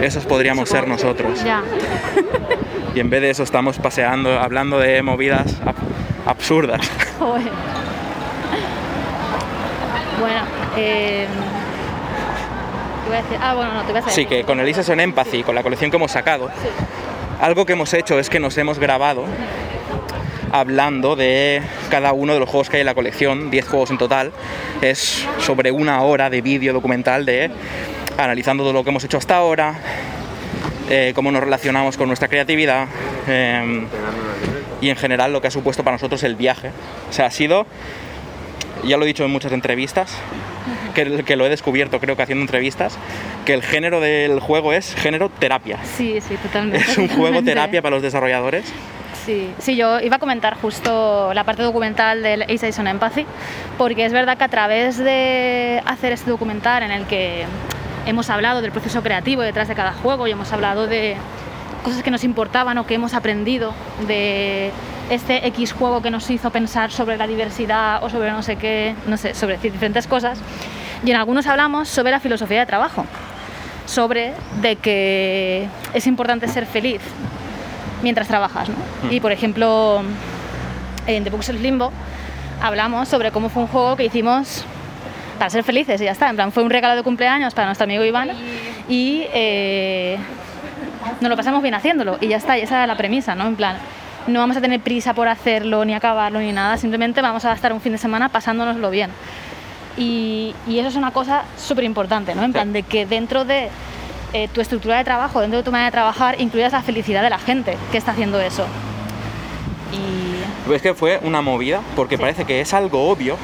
esos 0.00 0.24
podríamos 0.24 0.68
ser 0.68 0.86
nosotros 0.86 1.42
Ya. 1.44 1.62
y 2.94 3.00
en 3.00 3.10
vez 3.10 3.20
de 3.22 3.30
eso 3.30 3.42
estamos 3.42 3.78
paseando, 3.78 4.38
hablando 4.40 4.78
de 4.78 5.02
movidas 5.02 5.60
ab- 5.62 5.74
absurdas. 6.26 6.80
Joder. 7.18 7.42
Bueno, 10.20 10.40
eh... 10.76 11.26
¿qué 13.02 13.08
iba 13.08 13.18
a 13.18 13.22
decir? 13.22 13.38
Ah, 13.40 13.54
bueno, 13.54 13.74
no, 13.74 13.82
te 13.82 13.90
iba 13.90 13.98
a 13.98 14.02
decir. 14.02 14.24
Sí, 14.24 14.26
que 14.26 14.44
con 14.44 14.60
el 14.60 14.68
Isis 14.68 14.88
en 14.88 15.00
Empathy, 15.00 15.42
con 15.42 15.54
la 15.54 15.62
colección 15.62 15.90
que 15.90 15.96
hemos 15.96 16.12
sacado, 16.12 16.50
algo 17.40 17.66
que 17.66 17.72
hemos 17.72 17.92
hecho 17.94 18.18
es 18.18 18.30
que 18.30 18.40
nos 18.40 18.56
hemos 18.56 18.78
grabado 18.78 19.24
hablando 20.52 21.16
de 21.16 21.62
cada 21.90 22.12
uno 22.12 22.32
de 22.32 22.38
los 22.40 22.48
juegos 22.48 22.70
que 22.70 22.76
hay 22.76 22.80
en 22.82 22.86
la 22.86 22.94
colección, 22.94 23.50
10 23.50 23.68
juegos 23.68 23.90
en 23.90 23.98
total, 23.98 24.32
es 24.80 25.26
sobre 25.40 25.72
una 25.72 26.00
hora 26.02 26.30
de 26.30 26.40
vídeo 26.42 26.72
documental 26.72 27.26
de 27.26 27.50
analizando 28.16 28.62
todo 28.62 28.72
lo 28.72 28.84
que 28.84 28.90
hemos 28.90 29.02
hecho 29.02 29.18
hasta 29.18 29.36
ahora, 29.36 29.74
eh, 30.90 31.12
cómo 31.14 31.30
nos 31.30 31.42
relacionamos 31.42 31.96
con 31.96 32.08
nuestra 32.08 32.28
creatividad 32.28 32.88
eh, 33.26 33.86
y 34.80 34.90
en 34.90 34.96
general 34.96 35.32
lo 35.32 35.40
que 35.40 35.48
ha 35.48 35.50
supuesto 35.50 35.82
para 35.84 35.96
nosotros 35.96 36.22
el 36.22 36.36
viaje. 36.36 36.70
O 37.08 37.12
sea, 37.12 37.26
ha 37.26 37.30
sido, 37.30 37.66
ya 38.84 38.96
lo 38.96 39.04
he 39.04 39.06
dicho 39.06 39.24
en 39.24 39.30
muchas 39.30 39.52
entrevistas, 39.52 40.16
que, 40.94 41.24
que 41.24 41.36
lo 41.36 41.46
he 41.46 41.48
descubierto 41.48 42.00
creo 42.00 42.16
que 42.16 42.22
haciendo 42.22 42.42
entrevistas, 42.42 42.98
que 43.44 43.54
el 43.54 43.62
género 43.62 44.00
del 44.00 44.40
juego 44.40 44.72
es 44.72 44.94
género 44.94 45.30
terapia. 45.30 45.78
Sí, 45.96 46.20
sí, 46.20 46.36
totalmente. 46.36 46.78
Es 46.78 46.98
un 46.98 47.08
juego 47.08 47.42
terapia 47.42 47.82
para 47.82 47.96
los 47.96 48.02
desarrolladores. 48.02 48.64
Sí, 49.24 49.50
sí, 49.58 49.74
yo 49.74 50.00
iba 50.00 50.16
a 50.16 50.18
comentar 50.18 50.54
justo 50.54 51.32
la 51.32 51.44
parte 51.44 51.62
documental 51.62 52.22
del 52.22 52.42
Ace 52.42 52.78
on 52.78 52.86
Empathy, 52.86 53.24
porque 53.78 54.04
es 54.04 54.12
verdad 54.12 54.36
que 54.36 54.44
a 54.44 54.48
través 54.48 54.98
de 54.98 55.82
hacer 55.86 56.12
este 56.12 56.30
documental 56.30 56.82
en 56.82 56.90
el 56.90 57.06
que 57.06 57.46
hemos 58.06 58.30
hablado 58.30 58.62
del 58.62 58.72
proceso 58.72 59.02
creativo 59.02 59.42
detrás 59.42 59.68
de 59.68 59.74
cada 59.74 59.92
juego 59.92 60.26
y 60.26 60.32
hemos 60.32 60.52
hablado 60.52 60.86
de 60.86 61.16
cosas 61.82 62.02
que 62.02 62.10
nos 62.10 62.24
importaban 62.24 62.78
o 62.78 62.86
que 62.86 62.94
hemos 62.94 63.14
aprendido 63.14 63.74
de 64.06 64.70
este 65.10 65.46
X 65.48 65.72
juego 65.72 66.02
que 66.02 66.10
nos 66.10 66.28
hizo 66.30 66.50
pensar 66.50 66.90
sobre 66.90 67.16
la 67.16 67.26
diversidad 67.26 68.02
o 68.02 68.10
sobre 68.10 68.30
no 68.30 68.42
sé 68.42 68.56
qué, 68.56 68.94
no 69.06 69.16
sé, 69.16 69.34
sobre 69.34 69.58
diferentes 69.58 70.06
cosas. 70.06 70.38
Y 71.04 71.10
en 71.10 71.16
algunos 71.16 71.46
hablamos 71.46 71.88
sobre 71.88 72.10
la 72.10 72.20
filosofía 72.20 72.60
de 72.60 72.66
trabajo, 72.66 73.04
sobre 73.86 74.32
de 74.62 74.76
que 74.76 75.68
es 75.92 76.06
importante 76.06 76.48
ser 76.48 76.66
feliz 76.66 77.02
mientras 78.02 78.28
trabajas. 78.28 78.68
¿no? 78.68 79.10
Y 79.10 79.20
por 79.20 79.32
ejemplo, 79.32 80.02
en 81.06 81.24
The 81.24 81.30
Books 81.30 81.50
of 81.50 81.60
Limbo 81.60 81.92
hablamos 82.62 83.08
sobre 83.08 83.30
cómo 83.30 83.50
fue 83.50 83.62
un 83.62 83.68
juego 83.68 83.96
que 83.96 84.06
hicimos 84.06 84.64
para 85.38 85.50
ser 85.50 85.64
felices 85.64 86.00
y 86.00 86.04
ya 86.04 86.12
está. 86.12 86.28
En 86.28 86.36
plan, 86.36 86.52
fue 86.52 86.62
un 86.62 86.70
regalo 86.70 86.96
de 86.96 87.02
cumpleaños 87.02 87.54
para 87.54 87.66
nuestro 87.66 87.84
amigo 87.84 88.04
Iván 88.04 88.30
y 88.88 89.24
eh, 89.32 90.18
nos 91.20 91.30
lo 91.30 91.36
pasamos 91.36 91.62
bien 91.62 91.74
haciéndolo 91.74 92.18
y 92.20 92.28
ya 92.28 92.36
está. 92.36 92.58
Y 92.58 92.62
esa 92.62 92.76
era 92.76 92.86
la 92.86 92.96
premisa, 92.96 93.34
¿no? 93.34 93.46
En 93.46 93.56
plan, 93.56 93.76
no 94.26 94.40
vamos 94.40 94.56
a 94.56 94.60
tener 94.60 94.80
prisa 94.80 95.14
por 95.14 95.28
hacerlo, 95.28 95.84
ni 95.84 95.94
acabarlo, 95.94 96.40
ni 96.40 96.52
nada. 96.52 96.76
Simplemente 96.76 97.20
vamos 97.20 97.44
a 97.44 97.52
estar 97.52 97.72
un 97.72 97.80
fin 97.80 97.92
de 97.92 97.98
semana 97.98 98.28
pasándonoslo 98.28 98.90
bien. 98.90 99.10
Y, 99.96 100.54
y 100.66 100.78
eso 100.78 100.88
es 100.88 100.96
una 100.96 101.10
cosa 101.12 101.44
súper 101.56 101.84
importante, 101.84 102.34
¿no? 102.34 102.42
En 102.42 102.52
plan, 102.52 102.72
de 102.72 102.82
que 102.82 103.06
dentro 103.06 103.44
de 103.44 103.68
eh, 104.32 104.48
tu 104.48 104.60
estructura 104.60 104.96
de 104.98 105.04
trabajo, 105.04 105.40
dentro 105.40 105.58
de 105.58 105.62
tu 105.62 105.70
manera 105.70 105.86
de 105.86 105.92
trabajar, 105.92 106.40
incluyas 106.40 106.72
la 106.72 106.82
felicidad 106.82 107.22
de 107.22 107.30
la 107.30 107.38
gente 107.38 107.76
que 107.92 107.98
está 107.98 108.10
haciendo 108.12 108.40
eso. 108.40 108.66
Y 109.92 110.72
Es 110.72 110.82
que 110.82 110.94
fue 110.94 111.20
una 111.22 111.42
movida, 111.42 111.80
porque 111.94 112.16
Sí. 112.16 112.20
parece 112.22 112.44
que 112.44 112.60
es 112.60 112.74
algo 112.74 113.08
obvio, 113.10 113.36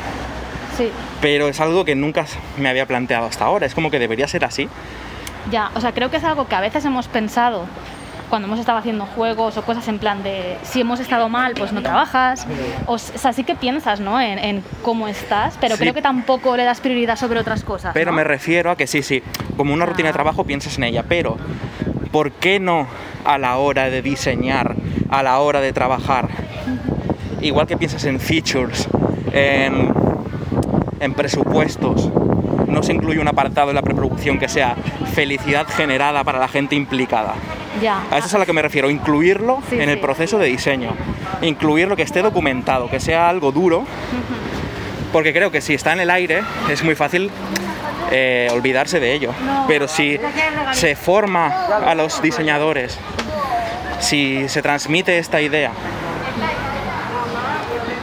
sí, 0.84 0.90
pero 1.20 1.48
es 1.48 1.60
algo 1.60 1.84
que 1.84 1.94
nunca 1.94 2.24
me 2.58 2.68
había 2.68 2.86
planteado 2.86 3.26
hasta 3.26 3.44
ahora. 3.44 3.66
Es 3.66 3.74
como 3.74 3.90
que 3.90 3.98
debería 3.98 4.26
ser 4.28 4.44
así. 4.44 4.68
ya, 5.50 5.70
o 5.74 5.80
sea, 5.80 5.92
creo 5.92 6.10
que 6.10 6.16
es 6.18 6.24
algo 6.24 6.46
que 6.48 6.54
a 6.54 6.60
veces 6.60 6.84
hemos 6.84 7.08
pensado 7.08 7.64
cuando 8.28 8.46
hemos 8.46 8.60
estado 8.60 8.78
haciendo 8.78 9.06
juegos 9.06 9.56
o 9.56 9.62
cosas 9.62 9.88
en 9.88 9.98
plan 9.98 10.22
de 10.22 10.56
si 10.62 10.80
hemos 10.82 11.00
estado 11.00 11.28
mal, 11.28 11.54
pues 11.56 11.72
no 11.72 11.82
trabajas. 11.82 12.46
O, 12.86 12.96
sea, 12.96 13.32
sí 13.32 13.42
que 13.42 13.56
piensas, 13.56 13.98
¿no? 13.98 14.20
En, 14.20 14.38
en 14.38 14.62
cómo 14.82 15.08
estás, 15.08 15.56
pero 15.60 15.74
Sí. 15.74 15.80
creo 15.80 15.94
que 15.94 16.02
tampoco 16.02 16.56
le 16.56 16.62
das 16.64 16.80
prioridad 16.80 17.16
sobre 17.16 17.40
otras 17.40 17.64
cosas. 17.64 17.92
Pero 17.92 18.12
¿no? 18.12 18.16
me 18.18 18.22
refiero 18.22 18.70
a 18.70 18.76
que 18.76 18.86
sí, 18.86 19.02
sí, 19.02 19.20
como 19.56 19.74
una 19.74 19.84
rutina 19.84 20.06
de 20.08 20.10
Ah. 20.10 20.12
trabajo 20.12 20.44
piensas 20.44 20.78
en 20.78 20.84
ella, 20.84 21.04
pero 21.08 21.38
¿por 22.12 22.30
qué 22.30 22.60
no 22.60 22.86
a 23.24 23.36
la 23.38 23.56
hora 23.56 23.90
de 23.90 24.00
diseñar, 24.00 24.76
a 25.08 25.24
la 25.24 25.40
hora 25.40 25.60
de 25.60 25.72
trabajar? 25.72 26.28
Igual 27.40 27.66
que 27.66 27.76
piensas 27.76 28.04
en 28.04 28.20
features, 28.20 28.86
en, 29.32 29.92
en 31.00 31.14
presupuestos, 31.14 32.10
no 32.66 32.82
se 32.82 32.92
incluye 32.92 33.18
un 33.20 33.28
apartado 33.28 33.70
en 33.70 33.76
la 33.76 33.82
preproducción 33.82 34.38
que 34.38 34.48
sea 34.48 34.76
felicidad 35.14 35.66
generada 35.66 36.22
para 36.24 36.38
la 36.38 36.46
gente 36.48 36.76
implicada. 36.76 37.34
Ya. 37.82 38.02
A 38.10 38.18
eso 38.18 38.26
es 38.26 38.34
a 38.34 38.38
lo 38.38 38.46
que 38.46 38.52
me 38.52 38.62
refiero, 38.62 38.90
incluirlo 38.90 39.60
Sí, 39.68 39.76
en 39.80 39.88
el 39.88 39.96
sí. 39.96 40.02
proceso 40.02 40.38
de 40.38 40.46
diseño, 40.46 40.92
incluirlo 41.42 41.96
que 41.96 42.02
esté 42.02 42.20
documentado, 42.22 42.88
que 42.90 43.00
sea 43.00 43.28
algo 43.28 43.50
duro, 43.52 43.84
porque 45.12 45.32
creo 45.32 45.50
que 45.50 45.60
si 45.60 45.74
está 45.74 45.92
en 45.92 46.00
el 46.00 46.10
aire 46.10 46.42
es 46.70 46.84
muy 46.84 46.94
fácil 46.94 47.30
eh, 48.12 48.48
olvidarse 48.52 49.00
de 49.00 49.12
ello, 49.14 49.32
pero 49.66 49.88
si 49.88 50.18
se 50.72 50.94
forma 50.96 51.48
a 51.86 51.94
los 51.94 52.20
diseñadores, 52.22 52.98
si 54.00 54.48
se 54.48 54.62
transmite 54.62 55.18
esta 55.18 55.40
idea, 55.40 55.72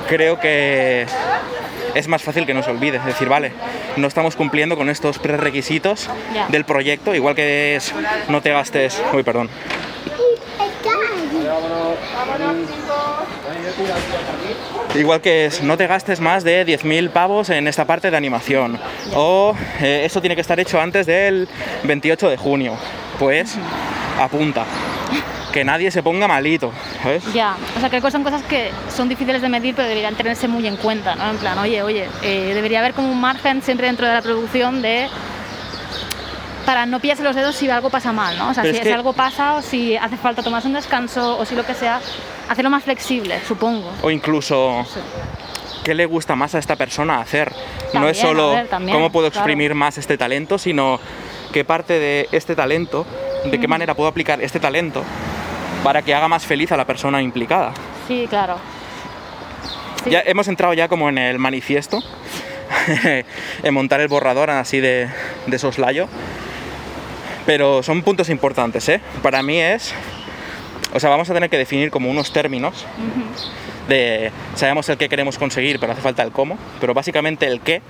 creo 0.08 0.40
que 0.40 1.06
es 1.98 2.08
más 2.08 2.24
fácil 2.24 2.46
que 2.46 2.54
no 2.54 2.64
se 2.64 2.72
olvide, 2.72 2.98
es 2.98 3.06
decir, 3.06 3.28
vale, 3.28 3.52
no 3.96 4.08
estamos 4.08 4.36
cumpliendo 4.36 4.78
con 4.78 4.90
estos 4.90 5.20
prerequisitos 5.20 6.10
Ya. 6.34 6.48
del 6.48 6.64
proyecto, 6.66 7.16
igual 7.16 7.36
que 7.36 7.76
es 7.76 7.94
no 8.30 8.42
te 8.42 8.52
gastes, 8.52 9.02
uy, 9.14 9.24
perdón, 9.24 9.50
Igual 14.96 15.22
que 15.22 15.46
es, 15.46 15.62
no 15.62 15.78
te 15.78 15.86
gastes 15.88 16.20
más 16.20 16.44
de 16.44 16.66
10.000 16.66 17.10
pavos 17.10 17.50
en 17.50 17.68
esta 17.68 17.86
parte 17.86 18.10
de 18.10 18.18
animación. 18.18 18.80
O 19.14 19.56
eh, 19.82 20.04
esto 20.06 20.22
tiene 20.22 20.36
que 20.36 20.42
estar 20.42 20.60
hecho 20.60 20.80
antes 20.80 21.06
del 21.06 21.48
28 21.84 22.30
de 22.30 22.38
junio. 22.38 22.74
Pues 23.20 23.56
apunta. 24.20 24.66
Que 25.52 25.64
nadie 25.64 25.90
se 25.90 26.04
ponga 26.04 26.28
malito, 26.28 26.72
¿sabes? 27.02 27.24
Ya, 27.34 27.56
o 27.76 27.80
sea, 27.80 27.90
creo 27.90 28.02
que 28.02 28.12
son 28.12 28.24
cosas 28.24 28.44
que 28.44 28.70
son 28.96 29.10
difíciles 29.10 29.42
de 29.42 29.50
medir, 29.50 29.74
pero 29.76 29.88
deberían 29.88 30.14
tenerse 30.16 30.48
muy 30.48 30.68
en 30.68 30.76
cuenta, 30.76 31.16
¿no? 31.16 31.30
En 31.32 31.38
plan, 31.38 31.58
oye, 31.58 31.82
oye, 31.82 32.08
eh, 32.22 32.52
debería 32.54 32.80
haber 32.80 32.94
como 32.94 33.12
un 33.12 33.20
margen 33.20 33.62
siempre 33.62 33.88
dentro 33.88 34.06
de 34.06 34.14
la 34.14 34.22
producción 34.22 34.82
de 34.82 35.08
para 36.66 36.86
no 36.86 37.00
pillarse 37.00 37.24
los 37.24 37.34
dedos 37.36 37.56
si 37.56 37.70
algo 37.70 37.90
pasa 37.90 38.12
mal, 38.12 38.38
¿no? 38.38 38.50
O 38.50 38.54
sea, 38.54 38.62
Pero 38.62 38.74
si, 38.76 38.82
es 38.82 38.88
que- 38.88 38.94
algo 38.94 39.14
pasa 39.14 39.56
o 39.56 39.62
si 39.62 39.96
hace 39.96 40.18
falta 40.18 40.44
tomarse 40.44 40.68
un 40.68 40.74
descanso 40.74 41.38
o 41.40 41.46
si 41.46 41.56
lo 41.56 41.66
que 41.66 41.74
sea, 41.74 42.02
hacerlo 42.50 42.70
más 42.70 42.84
flexible, 42.84 43.40
supongo. 43.48 43.90
O 44.02 44.12
incluso, 44.12 44.86
Sí. 44.94 45.00
¿qué 45.86 45.94
le 45.94 46.06
gusta 46.06 46.36
más 46.36 46.56
a 46.56 46.60
esta 46.60 46.76
persona 46.76 47.20
hacer? 47.22 47.54
no 47.94 48.10
es 48.10 48.18
solo 48.18 48.52
a 48.52 48.56
ver, 48.56 48.68
también, 48.68 48.96
cómo 48.96 49.10
puedo 49.14 49.32
claro. 49.32 49.46
exprimir 49.46 49.74
más 49.74 49.98
este 49.98 50.18
talento, 50.18 50.58
sino 50.58 51.00
qué 51.54 51.64
parte 51.64 51.94
de 52.00 52.28
este 52.34 52.54
talento, 52.54 53.08
de 53.46 53.60
qué 53.60 53.68
manera 53.68 53.94
puedo 53.94 54.10
aplicar 54.10 54.42
este 54.42 54.60
talento 54.60 55.04
para 55.84 56.02
que 56.02 56.14
haga 56.14 56.28
más 56.28 56.46
feliz 56.46 56.72
a 56.72 56.78
la 56.78 56.86
persona 56.86 57.22
implicada. 57.22 57.74
Sí, 58.08 58.28
claro. 58.30 58.58
Sí. 60.04 60.10
Ya 60.10 60.22
hemos 60.26 60.48
entrado 60.48 60.74
ya 60.74 60.88
como 60.88 61.10
en 61.10 61.18
el 61.18 61.40
manifiesto, 61.40 62.02
en 63.64 63.74
montar 63.74 64.02
el 64.02 64.08
borrador 64.08 64.50
así 64.50 64.80
de, 64.80 65.10
de 65.46 65.60
soslayo. 65.60 66.08
Pero 67.46 67.82
son 67.84 68.02
puntos 68.04 68.30
importantes, 68.30 68.88
¿eh? 68.90 69.00
Para 69.22 69.42
mí 69.42 69.60
es... 69.60 69.94
O 70.94 71.00
sea, 71.00 71.10
vamos 71.10 71.30
a 71.30 71.34
tener 71.34 71.50
que 71.50 71.58
definir 71.58 71.92
como 71.92 72.10
unos 72.10 72.34
términos 72.34 72.86
de... 73.88 74.32
Sabemos 74.56 74.90
el 74.90 74.98
qué 74.98 75.08
queremos 75.08 75.38
conseguir, 75.38 75.80
pero 75.80 75.94
hace 75.94 76.02
falta 76.02 76.24
el 76.24 76.32
cómo. 76.32 76.58
Pero 76.82 76.94
básicamente 76.94 77.48
el 77.48 77.62
qué 77.62 77.82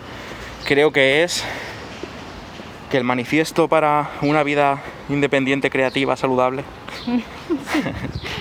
creo 0.65 0.91
que 0.91 1.23
es 1.23 1.43
que 2.91 2.97
el 2.97 3.03
manifiesto 3.03 3.67
para 3.67 4.11
una 4.21 4.43
vida 4.43 4.81
independiente, 5.09 5.69
creativa, 5.69 6.15
saludable, 6.15 6.63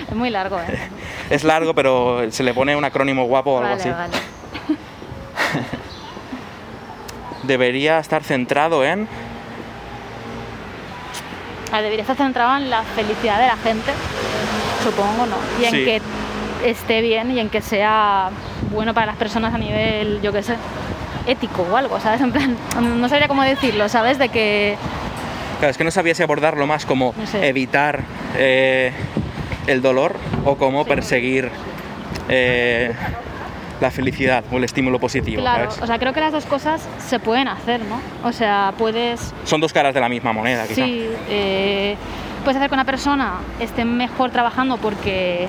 Es 0.09 0.15
muy 0.15 0.31
largo, 0.31 0.59
¿eh? 0.61 0.79
es 1.31 1.45
largo, 1.45 1.75
pero 1.75 2.31
se 2.31 2.43
le 2.43 2.55
pone 2.55 2.77
un 2.77 2.85
acrónimo 2.85 3.25
guapo 3.25 3.53
o 3.53 3.59
algo 3.59 3.71
Vale, 3.71 3.81
así. 3.81 3.91
vale. 3.91 4.17
Debería 7.45 7.99
estar 7.99 8.23
centrado 8.25 8.85
en 8.85 9.07
Ah, 11.73 11.81
Debería 11.83 12.03
estar 12.03 12.17
centrado 12.17 12.57
en 12.59 12.71
la 12.71 12.83
felicidad 12.83 13.41
de 13.41 13.47
la 13.49 13.57
gente, 13.57 13.91
supongo, 14.85 15.27
¿no? 15.27 15.37
Y 15.61 15.65
en 15.65 15.71
Sí. 15.73 15.85
que 15.85 16.01
esté 16.65 17.01
bien 17.03 17.31
y 17.33 17.41
en 17.41 17.51
que 17.51 17.61
sea 17.61 18.31
bueno 18.73 18.95
para 18.95 19.07
las 19.07 19.17
personas 19.17 19.53
a 19.53 19.59
nivel, 19.59 20.21
yo 20.23 20.33
qué 20.33 20.43
sé, 20.45 20.57
ético 21.27 21.67
o 21.71 21.77
algo, 21.77 21.99
¿sabes? 22.01 22.21
En 22.21 22.31
plan, 22.33 22.57
no 23.01 23.09
sabría 23.09 23.27
cómo 23.29 23.43
decirlo, 23.43 23.89
¿sabes? 23.89 24.17
De 24.19 24.29
que 24.29 24.77
Claro, 25.59 25.71
es 25.71 25.79
que 25.79 25.85
no 25.85 25.91
sabía 25.91 26.15
si 26.15 26.23
abordarlo 26.23 26.67
más 26.67 26.85
como 26.87 27.15
No 27.17 27.27
sé. 27.27 27.49
evitar 27.49 28.03
eh, 28.37 28.93
el 29.67 29.81
dolor 29.83 30.17
o 30.45 30.57
como 30.57 30.85
Sí. 30.85 30.89
perseguir 30.91 31.51
eh, 32.29 32.93
la 33.81 33.91
felicidad 33.91 34.45
o 34.51 34.57
el 34.57 34.65
estímulo 34.65 34.99
positivo. 34.99 35.43
Claro, 35.43 35.71
¿sabes? 35.71 35.83
o 35.83 35.87
sea, 35.87 35.99
creo 35.99 36.13
que 36.13 36.21
las 36.21 36.33
dos 36.33 36.47
cosas 36.47 36.87
se 36.99 37.19
pueden 37.21 37.49
hacer, 37.49 37.81
¿no? 37.85 38.01
O 38.27 38.33
sea, 38.33 38.73
puedes, 38.79 39.33
Son 39.45 39.61
dos 39.61 39.73
caras 39.73 39.95
de 39.95 40.01
la 40.01 40.09
misma 40.09 40.33
moneda, 40.33 40.63
quizá. 40.67 40.85
sí, 40.85 41.09
eh, 41.29 41.97
puedes 42.43 42.57
hacer 42.57 42.69
que 42.69 42.75
una 42.75 42.85
persona 42.85 43.35
esté 43.61 43.85
mejor 43.85 44.31
trabajando 44.31 44.77
porque 44.79 45.47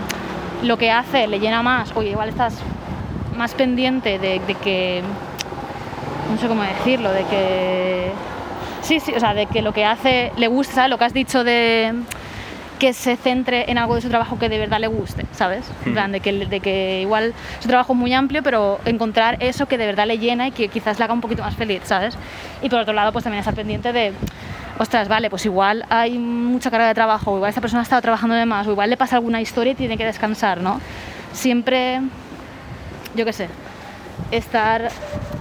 lo 0.64 0.78
que 0.78 0.92
hace 0.92 1.28
le 1.28 1.40
llena 1.40 1.62
más, 1.64 1.92
o 1.96 2.02
igual 2.04 2.30
estás 2.30 2.56
más 3.38 3.54
pendiente 3.54 4.20
de, 4.20 4.40
de 4.46 4.56
que, 4.56 5.02
no 6.32 6.38
sé 6.40 6.48
cómo 6.48 6.64
decirlo, 6.64 7.12
de 7.12 7.24
que, 7.26 8.12
sí, 8.88 9.02
sí, 9.02 9.14
o 9.14 9.20
sea, 9.20 9.34
de 9.34 9.48
que 9.48 9.62
lo 9.62 9.74
que 9.74 9.84
hace 9.84 10.32
le 10.38 10.48
guste, 10.48 10.74
¿sabes? 10.74 10.90
Lo 10.90 10.98
que 10.98 11.04
has 11.04 11.14
dicho 11.14 11.44
de 11.44 11.94
que 12.80 12.94
se 12.94 13.18
centre 13.18 13.70
en 13.70 13.78
algo 13.78 13.96
de 13.96 14.02
su 14.02 14.08
trabajo 14.08 14.40
que 14.40 14.48
de 14.50 14.60
verdad 14.60 14.80
le 14.80 14.88
guste, 14.88 15.26
¿sabes? 15.34 15.70
En 15.86 15.94
plan, 15.94 16.12
de 16.12 16.22
que, 16.22 16.32
de 16.32 16.60
que 16.62 17.02
igual 17.02 17.34
su 17.60 17.68
trabajo 17.68 17.94
es 17.94 18.00
muy 18.00 18.14
amplio, 18.14 18.44
pero 18.44 18.80
encontrar 18.86 19.44
eso 19.44 19.66
que 19.66 19.78
de 19.78 19.88
verdad 19.88 20.06
le 20.06 20.20
llena 20.20 20.48
y 20.48 20.52
que 20.52 20.70
quizás 20.70 21.00
le 21.00 21.04
haga 21.04 21.14
un 21.14 21.20
poquito 21.20 21.42
más 21.42 21.56
feliz, 21.56 21.82
¿sabes? 21.84 22.16
Y 22.62 22.70
por 22.70 22.80
otro 22.80 22.94
lado, 22.94 23.12
pues 23.12 23.24
también 23.24 23.40
estar 23.40 23.56
pendiente 23.56 23.92
de 23.92 24.14
ostras, 24.78 25.10
vale, 25.10 25.30
pues 25.30 25.44
igual 25.46 25.86
hay 25.90 26.18
mucha 26.18 26.72
carga 26.72 26.88
de 26.88 26.94
trabajo, 26.94 27.34
o 27.34 27.36
igual 27.38 27.50
esta 27.50 27.62
persona 27.62 27.82
ha 27.82 27.84
estado 27.84 28.02
trabajando 28.02 28.36
de 28.36 28.46
más, 28.46 28.68
o 28.68 28.72
igual 28.72 28.90
le 28.90 28.96
pasa 28.96 29.18
alguna 29.18 29.42
historia 29.42 29.74
y 29.74 29.76
tiene 29.76 29.98
que 29.98 30.06
descansar, 30.06 30.62
¿no? 30.62 30.80
Siempre, 31.34 32.00
yo 33.16 33.26
qué 33.26 33.34
sé, 33.34 33.50
estar, 34.32 34.90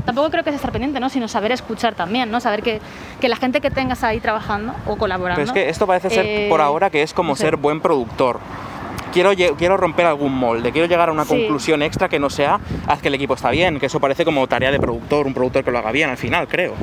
tampoco 0.05 0.31
creo 0.31 0.45
que 0.45 0.51
es 0.51 0.57
estar 0.57 0.73
pendiente, 0.73 1.01
¿no? 1.01 1.09
Sino 1.09 1.29
saber 1.29 1.53
escuchar 1.53 1.95
también, 1.95 2.31
¿no? 2.31 2.41
Saber 2.41 2.63
que, 2.63 2.81
que 3.21 3.29
la 3.29 3.37
gente 3.37 3.61
que 3.61 3.71
tengas 3.71 4.03
ahí 4.05 4.21
trabajando 4.21 4.75
o 4.87 4.97
colaborando... 4.97 5.41
Pero 5.41 5.47
es 5.59 5.65
que 5.65 5.71
esto 5.71 5.87
parece 5.87 6.11
ser 6.11 6.25
eh, 6.27 6.47
por 6.49 6.61
ahora 6.61 6.91
que 6.91 7.03
es 7.03 7.13
como 7.13 7.31
no 7.31 7.37
sé. 7.37 7.45
ser 7.45 7.57
buen 7.57 7.81
productor. 7.81 8.41
Quiero, 9.13 9.31
quiero 9.57 9.77
romper 9.79 10.05
algún 10.05 10.35
molde, 10.37 10.73
quiero 10.73 10.87
llegar 10.89 11.09
a 11.09 11.13
una 11.13 11.25
Sí. 11.25 11.31
conclusión 11.31 11.81
extra 11.83 12.09
que 12.09 12.19
no 12.19 12.29
sea 12.29 12.61
haz 12.87 13.01
que 13.01 13.09
el 13.09 13.15
equipo 13.15 13.33
está 13.35 13.49
bien, 13.51 13.81
que 13.81 13.87
eso 13.87 13.99
parece 13.99 14.25
como 14.27 14.47
tarea 14.47 14.71
de 14.71 14.79
productor, 14.79 15.27
un 15.27 15.33
productor 15.33 15.65
que 15.65 15.71
lo 15.71 15.79
haga 15.79 15.91
bien 15.91 16.11
al 16.11 16.19
final, 16.19 16.47
creo. 16.49 16.75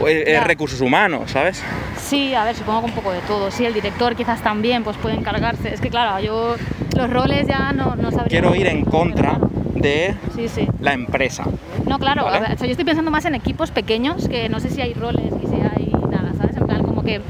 O, 0.00 0.08
eh, 0.08 0.24
eh, 0.26 0.40
recursos 0.40 0.80
humanos, 0.80 1.30
¿sabes? 1.30 1.62
Sí, 1.98 2.34
a 2.34 2.44
ver, 2.44 2.56
supongo 2.56 2.80
que 2.80 2.86
un 2.86 2.92
poco 2.92 3.12
de 3.12 3.20
todo. 3.20 3.50
Sí, 3.50 3.64
el 3.66 3.74
director 3.74 4.16
quizás 4.16 4.40
también 4.42 4.82
pues 4.82 4.96
puede 4.96 5.14
encargarse. 5.14 5.72
Es 5.72 5.80
que 5.80 5.90
claro, 5.90 6.18
yo 6.24 6.56
los 6.96 7.10
roles 7.10 7.46
ya 7.46 7.72
no, 7.72 7.94
no 7.94 8.10
sabría... 8.10 8.28
Quiero 8.40 8.54
ir 8.54 8.66
en 8.66 8.84
contra 8.84 9.38
de 9.82 10.14
Sí, 10.34 10.48
sí. 10.48 10.66
la 10.80 10.92
empresa. 10.94 11.44
No, 11.86 11.98
claro, 11.98 12.24
¿Vale? 12.24 12.36
a 12.36 12.40
ver, 12.40 12.52
o 12.54 12.58
sea, 12.58 12.66
yo 12.66 12.70
estoy 12.72 12.84
pensando 12.84 13.10
más 13.10 13.24
en 13.24 13.34
equipos 13.34 13.70
pequeños, 13.70 14.28
que 14.28 14.48
no 14.48 14.60
sé 14.60 14.70
si 14.70 14.80
hay 14.80 14.94
roles 14.94 15.32
y 15.42 15.46
si 15.46 15.54
hay 15.56 15.92
nada, 16.10 16.32
¿sabes? 16.38 16.56
En 16.56 16.66
plan, 16.66 16.82
como 16.84 17.02
que 17.02 17.20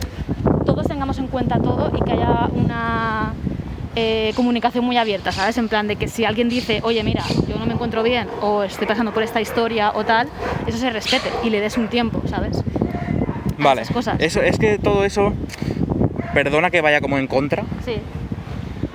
todos 0.66 0.86
tengamos 0.86 1.18
en 1.18 1.26
cuenta 1.28 1.58
todo 1.60 1.90
y 1.96 2.00
que 2.04 2.12
haya 2.12 2.48
una 2.54 3.32
eh, 3.96 4.32
comunicación 4.36 4.84
muy 4.84 4.96
abierta, 4.96 5.32
¿sabes? 5.32 5.56
En 5.58 5.68
plan 5.68 5.88
de 5.88 5.96
que 5.96 6.08
si 6.08 6.24
alguien 6.24 6.48
dice, 6.48 6.80
oye, 6.84 7.02
mira, 7.02 7.24
yo 7.48 7.58
no 7.58 7.66
me 7.66 7.74
encuentro 7.74 8.02
bien 8.02 8.28
o 8.40 8.62
estoy 8.62 8.86
pasando 8.86 9.12
por 9.12 9.22
esta 9.22 9.40
historia 9.40 9.92
o 9.94 10.04
tal, 10.04 10.28
eso 10.66 10.78
se 10.78 10.90
respete 10.90 11.28
y 11.44 11.50
le 11.50 11.60
des 11.60 11.76
un 11.78 11.88
tiempo, 11.88 12.22
¿sabes? 12.28 12.62
Vale. 13.58 13.82
cosas. 13.92 14.16
Eso, 14.18 14.42
es 14.42 14.58
que 14.58 14.78
todo 14.78 15.04
eso, 15.04 15.32
perdona 16.34 16.70
que 16.70 16.80
vaya 16.80 17.00
como 17.00 17.18
en 17.18 17.26
contra, 17.26 17.64
Sí, 17.84 17.94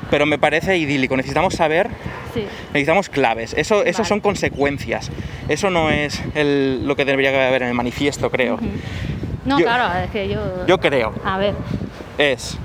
pero 0.09 0.25
me 0.25 0.37
parece 0.37 0.77
idílico. 0.77 1.15
Necesitamos 1.17 1.53
saber 1.53 1.89
sí. 2.34 2.46
Necesitamos 2.74 3.10
claves. 3.10 3.53
Eso, 3.57 3.84
eso 3.84 4.00
Vale. 4.00 4.10
son 4.10 4.19
consecuencias. 4.22 5.10
Eso 5.48 5.69
no 5.69 5.89
es 5.89 6.22
el- 6.36 6.88
lo 6.88 6.96
que 6.96 7.05
debería 7.05 7.48
haber 7.48 7.63
en 7.63 7.69
el 7.69 7.74
manifiesto, 7.74 8.29
creo. 8.29 8.60
No, 9.46 9.60
Yo- 9.60 9.65
claro, 9.65 10.00
es 10.03 10.12
que 10.12 10.27
yo... 10.27 10.65
Yo 10.67 10.77
creo. 10.79 11.13
A 11.24 11.38
ver, 11.38 11.53
Es. 12.17 12.57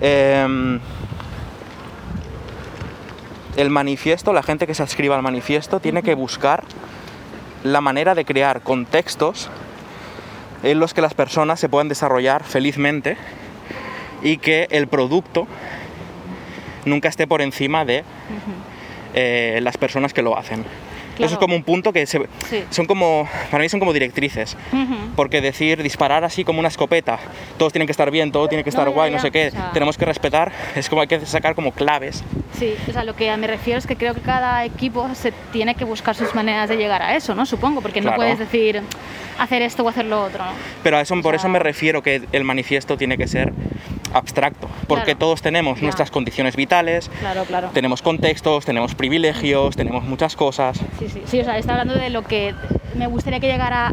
em, 0.00 0.80
el 3.56 3.70
manifiesto, 3.70 4.32
la 4.32 4.42
gente 4.42 4.66
que 4.66 4.74
se 4.74 4.82
adscriba 4.82 5.16
al 5.16 5.22
manifiesto, 5.22 5.80
tiene 5.80 6.02
que 6.02 6.14
buscar 6.14 6.62
la 7.64 7.80
manera 7.80 8.14
de 8.14 8.24
crear 8.24 8.60
contextos 8.62 9.50
en 10.62 10.78
los 10.78 10.94
que 10.94 11.00
las 11.00 11.14
personas 11.14 11.58
se 11.58 11.68
puedan 11.68 11.88
desarrollar 11.88 12.44
felizmente 12.44 13.16
y 14.22 14.36
que 14.38 14.68
el 14.70 14.86
producto 14.88 15.46
nunca 16.84 17.08
esté 17.08 17.26
por 17.26 17.42
encima 17.42 17.84
de 17.84 18.04
eh, 19.14 19.58
las 19.62 19.76
personas 19.76 20.12
que 20.12 20.22
lo 20.22 20.36
hacen. 20.36 20.60
Eso 21.16 21.24
es 21.24 21.30
Claro. 21.32 21.40
como 21.40 21.56
un 21.56 21.64
punto 21.64 21.92
que 21.92 22.06
se- 22.06 22.28
Sí. 22.48 22.62
son 22.70 22.86
como, 22.86 23.28
para 23.50 23.60
mí 23.64 23.68
son 23.68 23.80
como 23.80 23.92
directrices. 23.92 24.56
Porque 25.16 25.40
decir, 25.40 25.82
disparar 25.82 26.22
así 26.22 26.44
como 26.44 26.60
una 26.60 26.68
escopeta, 26.68 27.18
todos 27.56 27.72
tienen 27.72 27.88
que 27.88 27.90
estar 27.92 28.08
bien, 28.12 28.30
todo 28.30 28.46
tiene 28.46 28.62
que 28.62 28.70
estar 28.70 28.84
No, 28.84 28.90
ya, 28.92 28.94
guay, 28.94 29.10
no 29.12 29.18
sé 29.18 29.32
qué, 29.32 29.48
o 29.48 29.50
sea- 29.50 29.72
tenemos 29.72 29.98
que 29.98 30.04
respetar, 30.04 30.52
es 30.76 30.88
como 30.88 31.00
hay 31.02 31.08
que 31.08 31.18
sacar 31.26 31.56
como 31.56 31.72
claves. 31.72 32.22
Sí, 32.56 32.72
o 32.88 32.92
sea, 32.92 33.02
lo 33.02 33.16
que 33.16 33.36
me 33.36 33.48
refiero 33.48 33.78
es 33.80 33.86
que 33.88 33.96
creo 33.96 34.14
que 34.14 34.20
cada 34.20 34.64
equipo 34.64 35.12
se 35.16 35.32
tiene 35.52 35.74
que 35.74 35.84
buscar 35.84 36.14
sus 36.14 36.32
maneras 36.36 36.68
de 36.68 36.76
llegar 36.76 37.02
a 37.02 37.16
eso, 37.16 37.34
¿no? 37.34 37.46
Supongo, 37.46 37.80
porque 37.80 38.00
Claro. 38.00 38.16
no 38.16 38.22
puedes 38.22 38.38
decir 38.38 38.80
hacer 39.40 39.62
esto 39.62 39.82
o 39.82 39.88
hacer 39.88 40.04
lo 40.04 40.22
otro, 40.22 40.44
¿no? 40.44 40.52
Pero 40.84 40.98
a 40.98 41.00
eso, 41.00 41.20
por 41.20 41.34
eso 41.34 41.48
me 41.48 41.58
refiero 41.58 42.00
que 42.00 42.22
el 42.30 42.44
manifiesto 42.44 42.96
tiene 42.96 43.16
que 43.18 43.26
ser 43.26 43.52
abstracto, 44.14 44.68
porque 44.86 45.04
Claro. 45.04 45.18
todos 45.18 45.42
tenemos 45.42 45.82
nuestras 45.82 46.10
condiciones 46.10 46.56
vitales, 46.56 47.10
Claro, 47.20 47.70
tenemos 47.72 48.02
contextos, 48.02 48.64
tenemos 48.64 48.94
privilegios, 48.94 49.76
tenemos 49.76 50.04
muchas 50.04 50.36
cosas. 50.36 50.78
Sí, 50.98 51.08
sí, 51.08 51.22
sí, 51.26 51.40
o 51.40 51.44
sea, 51.44 51.58
está 51.58 51.72
hablando 51.72 51.94
de 51.94 52.10
lo 52.10 52.22
que 52.22 52.54
me 52.96 53.06
gustaría 53.06 53.40
que 53.40 53.46
llegara 53.48 53.88
a, 53.88 53.92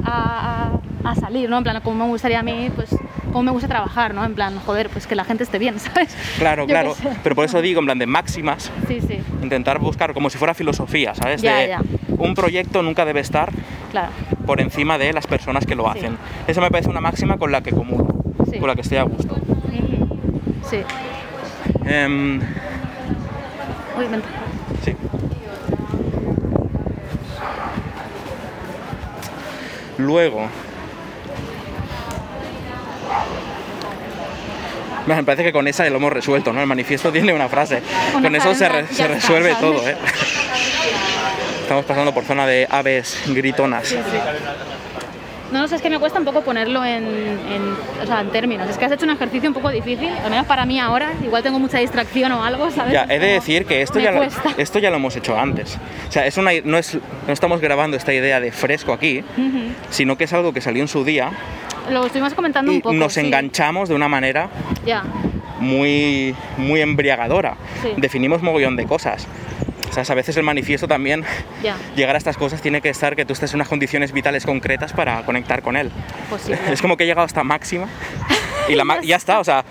a- 1.03 1.09
a 1.09 1.15
salir, 1.15 1.49
¿no? 1.49 1.57
En 1.59 1.63
plan, 1.63 1.79
cómo 1.83 2.05
me 2.05 2.09
gustaría 2.11 2.39
a 2.39 2.43
mí, 2.43 2.71
pues, 2.75 2.89
cómo 3.31 3.43
me 3.43 3.51
gusta 3.51 3.67
trabajar, 3.67 4.15
¿no? 4.15 4.25
En 4.25 4.33
plan, 4.33 4.57
joder, 4.65 4.89
pues 4.89 5.05
que 5.05 5.13
la 5.13 5.23
gente 5.23 5.43
esté 5.43 5.59
bien, 5.59 5.79
¿sabes? 5.79 6.15
Claro, 6.39 6.63
Yo 6.63 6.67
claro, 6.69 6.95
pero 7.21 7.35
por 7.35 7.45
eso 7.45 7.61
digo, 7.61 7.79
en 7.79 7.85
plan 7.85 7.99
de 7.99 8.07
máximas, 8.07 8.71
Sí, 8.87 8.99
sí, 9.01 9.19
intentar 9.43 9.77
buscar 9.79 10.13
como 10.15 10.29
si 10.31 10.37
fuera 10.39 10.53
filosofía, 10.55 11.13
¿sabes? 11.13 11.41
Ya, 11.43 11.57
de 11.57 11.67
ya. 11.67 11.81
un 12.17 12.33
proyecto 12.33 12.81
nunca 12.81 13.05
debe 13.05 13.19
estar 13.19 13.51
claro. 13.91 14.09
por 14.47 14.59
encima 14.61 14.97
de 14.97 15.13
las 15.13 15.27
personas 15.27 15.65
que 15.67 15.75
lo 15.75 15.83
Sí. 15.93 15.99
hacen. 15.99 16.17
Esa 16.47 16.59
me 16.61 16.71
parece 16.71 16.89
una 16.89 17.01
máxima 17.01 17.37
con 17.37 17.51
la 17.51 17.61
que 17.61 17.71
Sí. 17.71 18.59
con 18.59 18.67
la 18.67 18.75
que 18.75 18.81
estoy 18.81 18.97
a 18.97 19.03
gusto. 19.03 19.35
Sí. 20.69 20.83
Em, 21.85 22.39
Uy, 23.97 24.07
vente. 24.07 24.27
Sí. 24.83 24.95
Luego. 29.97 30.47
Me 35.07 35.23
parece 35.23 35.43
que 35.43 35.53
con 35.53 35.67
esa 35.67 35.87
lo 35.89 35.97
hemos 35.97 36.11
resuelto, 36.11 36.51
¿no? 36.51 36.61
El 36.61 36.67
manifiesto 36.67 37.11
tiene 37.13 37.31
una 37.33 37.47
frase. 37.47 37.81
Una 38.13 38.23
con 38.23 38.35
eso 38.35 38.55
se, 38.55 38.67
re- 38.67 38.87
se 38.87 39.07
resuelve 39.07 39.55
todo, 39.59 39.87
¿eh? 39.87 39.95
Estamos 41.61 41.85
pasando 41.85 42.13
por 42.13 42.23
zona 42.25 42.45
de 42.45 42.67
aves 42.69 43.21
gritonas. 43.27 43.95
No, 45.51 45.59
no 45.61 45.67
sé, 45.67 45.75
es 45.75 45.81
que 45.81 45.89
me 45.89 45.99
cuesta 45.99 46.17
un 46.19 46.25
poco 46.25 46.41
ponerlo 46.41 46.83
en, 46.83 47.03
en- 47.05 47.75
o 48.01 48.05
sea, 48.05 48.21
en 48.21 48.29
términos. 48.31 48.67
Es 48.69 48.77
que 48.77 48.85
has 48.85 48.91
hecho 48.91 49.05
un 49.05 49.11
ejercicio 49.11 49.47
un 49.49 49.53
poco 49.53 49.69
difícil, 49.69 50.09
al 50.23 50.29
menos 50.31 50.45
para 50.47 50.65
mí 50.65 50.79
ahora. 50.79 51.11
Igual 51.23 51.43
tengo 51.43 51.59
mucha 51.59 51.77
distracción 51.77 52.31
o 52.31 52.43
algo, 52.43 52.71
¿sabes? 52.71 52.93
Ya, 52.93 53.05
he 53.09 53.19
de 53.19 53.27
decir 53.27 53.65
que 53.65 53.81
esto 53.83 53.99
ya, 53.99 54.11
lo, 54.11 54.23
esto 54.57 54.79
ya 54.79 54.89
lo 54.89 54.95
hemos 54.97 55.15
hecho 55.15 55.37
antes. 55.37 55.77
O 56.09 56.11
sea, 56.11 56.25
es 56.25 56.37
una, 56.37 56.51
no, 56.63 56.77
es, 56.77 56.95
no 57.27 57.33
estamos 57.33 57.61
grabando 57.61 57.95
esta 57.95 58.11
idea 58.13 58.39
de 58.39 58.51
fresco 58.51 58.91
aquí, 58.91 59.23
sino 59.91 60.17
que 60.17 60.23
es 60.23 60.33
algo 60.33 60.51
que 60.51 60.61
salió 60.61 60.81
en 60.81 60.87
su 60.87 61.03
día 61.05 61.29
Lo 61.91 62.05
estuvimos 62.05 62.33
comentando 62.33 62.71
y 62.71 62.75
un 62.77 62.81
poco. 62.81 62.95
nos 62.95 63.13
sí. 63.13 63.19
enganchamos 63.21 63.87
de 63.89 63.95
una 63.95 64.07
manera 64.07 64.49
Ya, 64.85 65.03
muy, 65.59 66.35
muy 66.57 66.81
embriagadora. 66.81 67.55
Sí. 67.81 67.89
Definimos 67.97 68.41
mogollón 68.41 68.75
de 68.75 68.85
cosas. 68.85 69.27
O 70.01 70.05
sea, 70.05 70.13
a 70.13 70.15
veces 70.15 70.35
el 70.37 70.43
manifiesto 70.43 70.87
también, 70.87 71.23
llegar 71.95 72.15
a 72.15 72.17
estas 72.17 72.37
cosas 72.37 72.61
tiene 72.61 72.81
que 72.81 72.89
estar 72.89 73.15
que 73.15 73.25
tú 73.25 73.33
estés 73.33 73.51
en 73.51 73.57
unas 73.57 73.67
condiciones 73.69 74.11
vitales 74.11 74.45
concretas 74.45 74.93
para 74.93 75.21
conectar 75.23 75.61
con 75.61 75.75
él. 75.77 75.89
posible. 76.29 76.59
Es 76.71 76.81
como 76.81 76.97
que 76.97 77.03
he 77.03 77.07
llegado 77.07 77.25
hasta 77.25 77.43
máxima 77.43 77.87
y 78.67 78.75
la 78.75 78.83
ya 79.03 79.15
está, 79.15 79.39
o 79.39 79.43
sea, 79.43 79.63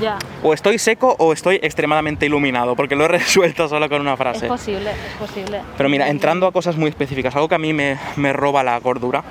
Ya, 0.00 0.18
o 0.42 0.52
estoy 0.54 0.78
seco 0.78 1.16
o 1.18 1.32
estoy 1.32 1.56
extremadamente 1.62 2.26
iluminado, 2.26 2.76
porque 2.76 2.94
lo 2.96 3.04
he 3.06 3.08
resuelto 3.18 3.68
solo 3.68 3.88
con 3.88 4.00
una 4.00 4.12
es 4.12 4.18
frase. 4.18 4.46
posible, 4.46 4.90
es 4.90 5.16
posible. 5.18 5.60
Pero 5.76 5.88
mira, 5.88 6.08
entrando 6.08 6.46
a 6.46 6.52
cosas 6.52 6.76
muy 6.76 6.88
específicas, 6.90 7.34
algo 7.34 7.48
que 7.48 7.54
a 7.54 7.58
mí 7.58 7.72
me, 7.72 7.98
me 8.16 8.32
roba 8.32 8.62
la 8.62 8.80
cordura 8.80 9.22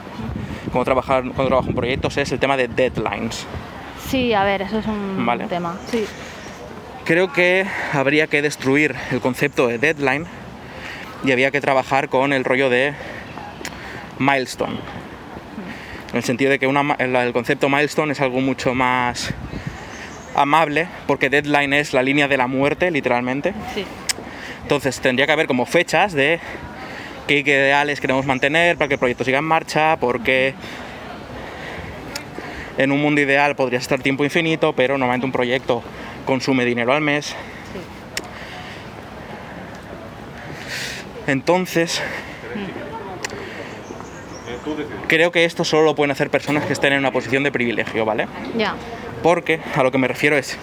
cuando, 0.71 0.85
trabajar, 0.85 1.23
cuando 1.23 1.47
trabajo 1.47 1.69
en 1.69 1.75
proyectos 1.75 2.17
es 2.17 2.31
el 2.31 2.39
tema 2.39 2.57
de 2.57 2.67
deadlines. 2.67 3.45
Sí, 4.09 4.33
a 4.33 4.43
ver, 4.43 4.61
eso 4.63 4.79
es 4.79 4.85
un 4.87 5.25
Vale. 5.25 5.45
tema. 5.47 5.77
Sí, 5.89 6.05
Creo 7.05 7.31
que 7.31 7.67
habría 7.93 8.25
que 8.25 8.41
destruir 8.41 8.95
el 9.11 9.21
concepto 9.21 9.67
de 9.67 9.77
deadline 9.77 10.25
y 11.23 11.31
había 11.31 11.51
que 11.51 11.61
trabajar 11.61 12.09
con 12.09 12.33
el 12.33 12.43
rollo 12.43 12.67
de 12.71 12.95
milestone. 14.17 14.79
En 16.09 16.17
el 16.17 16.23
sentido 16.23 16.49
de 16.49 16.57
que 16.57 16.65
una 16.65 16.95
el 16.97 17.15
el 17.15 17.31
concepto 17.31 17.69
milestone 17.69 18.13
es 18.13 18.21
algo 18.21 18.41
mucho 18.41 18.73
más 18.73 19.35
amable, 20.35 20.87
porque 21.05 21.29
deadline 21.29 21.73
es 21.73 21.93
la 21.93 22.01
línea 22.01 22.27
de 22.27 22.37
la 22.37 22.47
muerte, 22.47 22.89
literalmente. 22.89 23.53
sí, 23.75 23.85
Entonces 24.63 24.99
tendría 24.99 25.27
que 25.27 25.31
haber 25.31 25.45
como 25.45 25.67
fechas 25.67 26.11
de 26.11 26.39
qué 27.27 27.37
ideales 27.37 28.01
queremos 28.01 28.25
mantener 28.25 28.77
para 28.77 28.87
que 28.87 28.95
el 28.95 28.99
proyecto 28.99 29.23
siga 29.23 29.37
en 29.37 29.45
marcha, 29.45 29.97
porque 29.97 30.55
en 32.79 32.91
un 32.91 32.99
mundo 32.99 33.21
ideal 33.21 33.55
podría 33.55 33.77
estar 33.77 34.01
tiempo 34.01 34.23
infinito, 34.23 34.73
pero 34.73 34.97
normalmente 34.97 35.27
un 35.27 35.31
proyecto 35.31 35.83
consume 36.25 36.65
dinero 36.65 36.93
al 36.93 37.01
mes. 37.01 37.27
sí. 37.27 37.35
Entonces, 41.27 42.01
creo 45.07 45.31
que 45.31 45.45
esto 45.45 45.63
solo 45.63 45.83
lo 45.83 45.95
pueden 45.95 46.11
hacer 46.11 46.29
personas 46.29 46.65
que 46.65 46.73
estén 46.73 46.93
en 46.93 46.99
una 46.99 47.11
posición 47.11 47.43
de 47.43 47.51
privilegio, 47.51 48.05
¿vale? 48.05 48.27
Ya, 48.57 48.75
Porque 49.23 49.59
a 49.75 49.83
lo 49.83 49.91
que 49.91 49.97
me 49.97 50.07
refiero 50.07 50.37
es, 50.37 50.57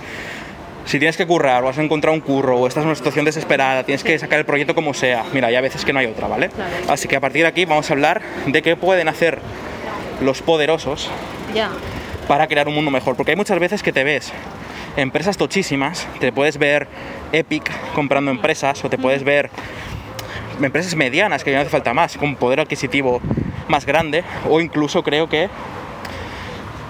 si 0.85 0.99
tienes 0.99 1.17
que 1.17 1.27
currar 1.27 1.65
o 1.65 1.69
has 1.69 1.79
encontrado 1.79 2.15
un 2.15 2.21
curro 2.21 2.59
o 2.59 2.67
estás 2.67 2.83
en 2.83 2.89
una 2.89 2.97
situación 2.97 3.25
desesperada, 3.25 3.85
tienes 3.85 4.05
que 4.05 4.17
sacar 4.19 4.39
el 4.39 4.45
proyecto 4.45 4.75
como 4.75 4.95
sea, 4.95 5.25
mira, 5.33 5.49
hay 5.49 5.57
a 5.57 5.61
veces 5.61 5.85
que 5.85 5.93
no 5.93 5.99
hay 5.99 6.07
otra, 6.07 6.29
¿vale? 6.29 6.49
Claro. 6.51 6.71
Así 6.89 7.09
que 7.09 7.17
a 7.17 7.21
partir 7.21 7.43
de 7.43 7.49
aquí 7.49 7.65
vamos 7.65 7.91
a 7.91 7.95
hablar 7.95 8.23
de 8.47 8.63
qué 8.63 8.77
pueden 8.77 9.09
hacer 9.09 9.41
los 10.21 10.43
poderosos 10.43 11.11
para 12.29 12.47
crear 12.47 12.69
un 12.69 12.75
mundo 12.75 12.91
mejor. 12.91 13.17
Porque 13.17 13.33
hay 13.33 13.37
muchas 13.37 13.59
veces 13.59 13.83
que 13.83 13.93
te 13.93 14.05
ves 14.05 14.33
empresas 14.97 15.37
tochísimas, 15.37 16.07
te 16.21 16.33
puedes 16.33 16.59
ver 16.59 16.89
Epic 17.33 17.71
comprando 17.95 18.31
empresas 18.31 18.85
o 18.85 18.91
te 18.91 18.99
puedes 18.99 19.25
ver 19.25 19.51
empresas 20.61 20.95
medianas 20.95 21.45
que 21.45 21.51
ya 21.51 21.57
no 21.57 21.63
hace 21.63 21.71
falta 21.71 21.95
más, 21.95 22.17
con 22.17 22.37
poder 22.37 22.61
adquisitivo 22.61 23.21
más 23.69 23.87
grande, 23.87 24.25
o 24.49 24.61
incluso 24.61 25.03
creo 25.03 25.29
que 25.29 25.49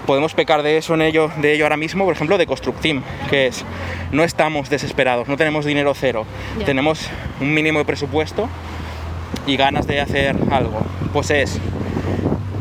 podemos 0.06 0.34
pecar 0.34 0.62
de 0.62 0.78
eso 0.78 0.94
en 0.94 1.02
ello, 1.02 1.30
de 1.36 1.52
ello 1.54 1.64
ahora 1.64 1.76
mismo, 1.76 2.04
por 2.04 2.14
ejemplo, 2.14 2.38
de 2.38 2.46
Constructim, 2.46 3.02
que 3.30 3.46
es 3.46 3.64
no 4.10 4.24
estamos 4.24 4.68
desesperados, 4.68 5.28
no 5.28 5.36
tenemos 5.36 5.64
dinero 5.64 5.94
cero, 5.94 6.26
tenemos 6.66 7.08
un 7.40 7.54
mínimo 7.54 7.78
de 7.78 7.84
presupuesto 7.84 8.48
y 9.46 9.56
ganas 9.56 9.86
de 9.86 10.00
hacer 10.00 10.36
algo. 10.50 10.84
Pues 11.12 11.30
es, 11.30 11.60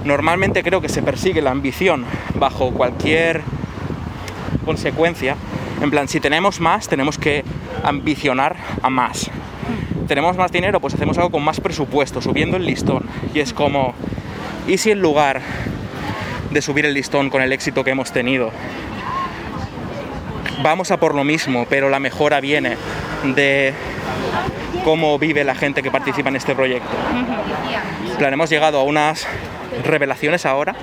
normalmente 0.03 0.63
creo 0.63 0.81
que 0.81 0.89
se 0.89 1.01
persigue 1.01 1.41
la 1.41 1.51
ambición 1.51 2.05
bajo 2.35 2.71
cualquier 2.71 3.41
consecuencia. 4.71 5.35
En 5.81 5.91
plan, 5.91 6.07
si 6.07 6.21
tenemos 6.21 6.61
más, 6.61 6.87
tenemos 6.87 7.17
que 7.17 7.43
ambicionar 7.83 8.55
a 8.81 8.89
más. 8.89 9.29
Tenemos 10.07 10.37
más 10.37 10.49
dinero, 10.49 10.79
pues 10.79 10.93
hacemos 10.93 11.17
algo 11.17 11.29
con 11.29 11.43
más 11.43 11.59
presupuesto, 11.59 12.21
subiendo 12.21 12.55
el 12.55 12.65
listón. 12.65 13.03
Y 13.33 13.41
es 13.41 13.51
como, 13.51 13.93
¿y 14.69 14.77
si 14.77 14.91
en 14.91 15.01
lugar 15.01 15.41
de 16.51 16.61
subir 16.61 16.85
el 16.85 16.93
listón 16.93 17.29
con 17.29 17.41
el 17.41 17.51
éxito 17.51 17.83
que 17.83 17.91
hemos 17.91 18.13
tenido, 18.13 18.51
vamos 20.63 20.89
a 20.91 20.97
por 20.97 21.15
lo 21.15 21.25
mismo, 21.25 21.65
pero 21.69 21.89
la 21.89 21.99
mejora 21.99 22.39
viene 22.39 22.77
de 23.35 23.73
cómo 24.85 25.19
vive 25.19 25.43
la 25.43 25.55
gente 25.55 25.83
que 25.83 25.91
participa 25.91 26.29
en 26.29 26.37
este 26.37 26.55
proyecto? 26.55 26.95
En 28.09 28.17
plan, 28.17 28.31
hemos 28.31 28.49
llegado 28.49 28.79
a 28.79 28.83
unas 28.83 29.27
revelaciones 29.83 30.45
ahora. 30.45 30.75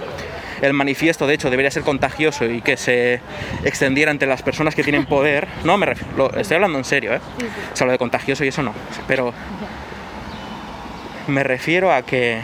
El 0.62 0.72
manifiesto, 0.74 1.26
de 1.26 1.34
hecho, 1.34 1.50
debería 1.50 1.70
ser 1.70 1.82
contagioso 1.84 2.44
y 2.44 2.60
que 2.62 2.76
se 2.76 3.20
extendiera 3.64 4.10
entre 4.10 4.26
las 4.28 4.42
personas 4.42 4.74
que 4.74 4.82
tienen 4.82 5.06
poder. 5.06 5.46
No, 5.64 5.76
me 5.78 5.86
refiero, 5.86 6.32
estoy 6.36 6.56
hablando 6.56 6.78
en 6.78 6.84
serio, 6.84 7.14
¿eh? 7.14 7.20
O 7.72 7.76
sea, 7.76 7.86
lo 7.86 7.92
de 7.92 7.98
contagioso 7.98 8.44
y 8.44 8.48
eso 8.48 8.62
no. 8.62 8.72
Pero 9.06 9.32
me 11.26 11.42
refiero 11.44 11.92
a 11.92 12.02
que 12.02 12.40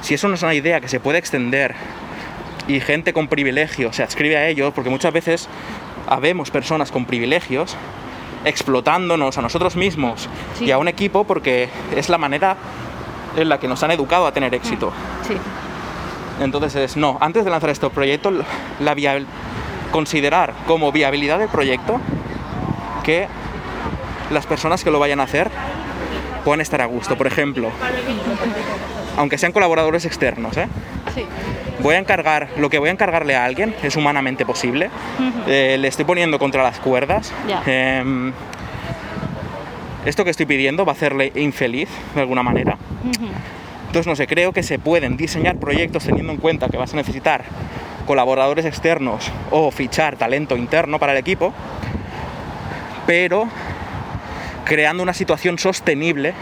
si 0.00 0.14
eso 0.14 0.28
no 0.28 0.34
es 0.34 0.42
una 0.42 0.54
idea 0.54 0.80
que 0.80 0.88
se 0.88 1.00
puede 1.00 1.18
extender 1.18 1.74
y 2.68 2.80
gente 2.80 3.12
con 3.12 3.28
privilegios 3.28 3.96
se 3.96 4.02
adscribe 4.02 4.36
a 4.36 4.46
ello, 4.48 4.72
porque 4.72 4.90
muchas 4.90 5.12
veces 5.12 5.48
habemos 6.06 6.50
personas 6.50 6.90
con 6.90 7.04
privilegios 7.06 7.76
explotándonos 8.44 9.36
a 9.36 9.42
nosotros 9.42 9.74
mismos 9.76 10.28
Sí. 10.58 10.66
y 10.66 10.70
a 10.70 10.78
un 10.78 10.86
equipo 10.88 11.24
porque 11.24 11.68
es 11.96 12.08
la 12.08 12.18
manera 12.18 12.56
en 13.36 13.48
la 13.48 13.58
que 13.58 13.68
nos 13.68 13.82
han 13.82 13.90
educado 13.90 14.26
a 14.26 14.32
tener 14.32 14.54
éxito. 14.54 14.92
Sí, 15.26 15.34
Entonces 16.40 16.74
es, 16.76 16.96
no, 16.96 17.18
antes 17.20 17.44
de 17.44 17.50
lanzar 17.50 17.70
este 17.70 17.88
proyecto, 17.90 18.30
la 18.80 18.94
viabil- 18.94 19.26
considerar 19.90 20.52
como 20.66 20.92
viabilidad 20.92 21.38
del 21.38 21.48
proyecto 21.48 22.00
que 23.02 23.26
las 24.30 24.46
personas 24.46 24.84
que 24.84 24.90
lo 24.90 24.98
vayan 24.98 25.20
a 25.20 25.24
hacer 25.24 25.50
puedan 26.44 26.60
estar 26.60 26.80
a 26.80 26.86
gusto. 26.86 27.16
Por 27.16 27.26
ejemplo, 27.26 27.70
aunque 29.16 29.38
sean 29.38 29.52
colaboradores 29.52 30.04
externos, 30.04 30.56
¿eh? 30.56 30.68
sí. 31.14 31.24
voy 31.80 31.94
a 31.96 31.98
encargar, 31.98 32.48
lo 32.58 32.68
que 32.70 32.78
voy 32.78 32.88
a 32.90 32.92
encargarle 32.92 33.34
a 33.34 33.44
alguien 33.44 33.74
es 33.82 33.96
humanamente 33.96 34.44
posible. 34.46 34.90
Eh, 35.46 35.76
le 35.80 35.88
estoy 35.88 36.04
poniendo 36.04 36.38
contra 36.38 36.62
las 36.62 36.78
cuerdas. 36.78 37.32
Em, 37.66 38.32
esto 40.04 40.22
que 40.24 40.30
estoy 40.30 40.46
pidiendo 40.46 40.84
va 40.84 40.92
a 40.92 40.94
hacerle 40.94 41.32
infeliz 41.34 41.88
de 42.14 42.20
alguna 42.20 42.42
manera. 42.42 42.76
Entonces, 43.88 44.06
no 44.06 44.16
sé, 44.16 44.26
creo 44.26 44.52
que 44.52 44.62
se 44.62 44.78
pueden 44.78 45.16
diseñar 45.16 45.56
proyectos 45.56 46.04
teniendo 46.04 46.32
en 46.32 46.38
cuenta 46.38 46.68
que 46.68 46.76
vas 46.76 46.92
a 46.92 46.96
necesitar 46.96 47.44
colaboradores 48.06 48.66
externos 48.66 49.32
o 49.50 49.70
fichar 49.70 50.16
talento 50.16 50.56
interno 50.56 50.98
para 50.98 51.12
el 51.12 51.18
equipo, 51.18 51.54
pero 53.06 53.48
creando 54.66 55.02
una 55.02 55.14
situación 55.14 55.58
sostenible 55.58 56.34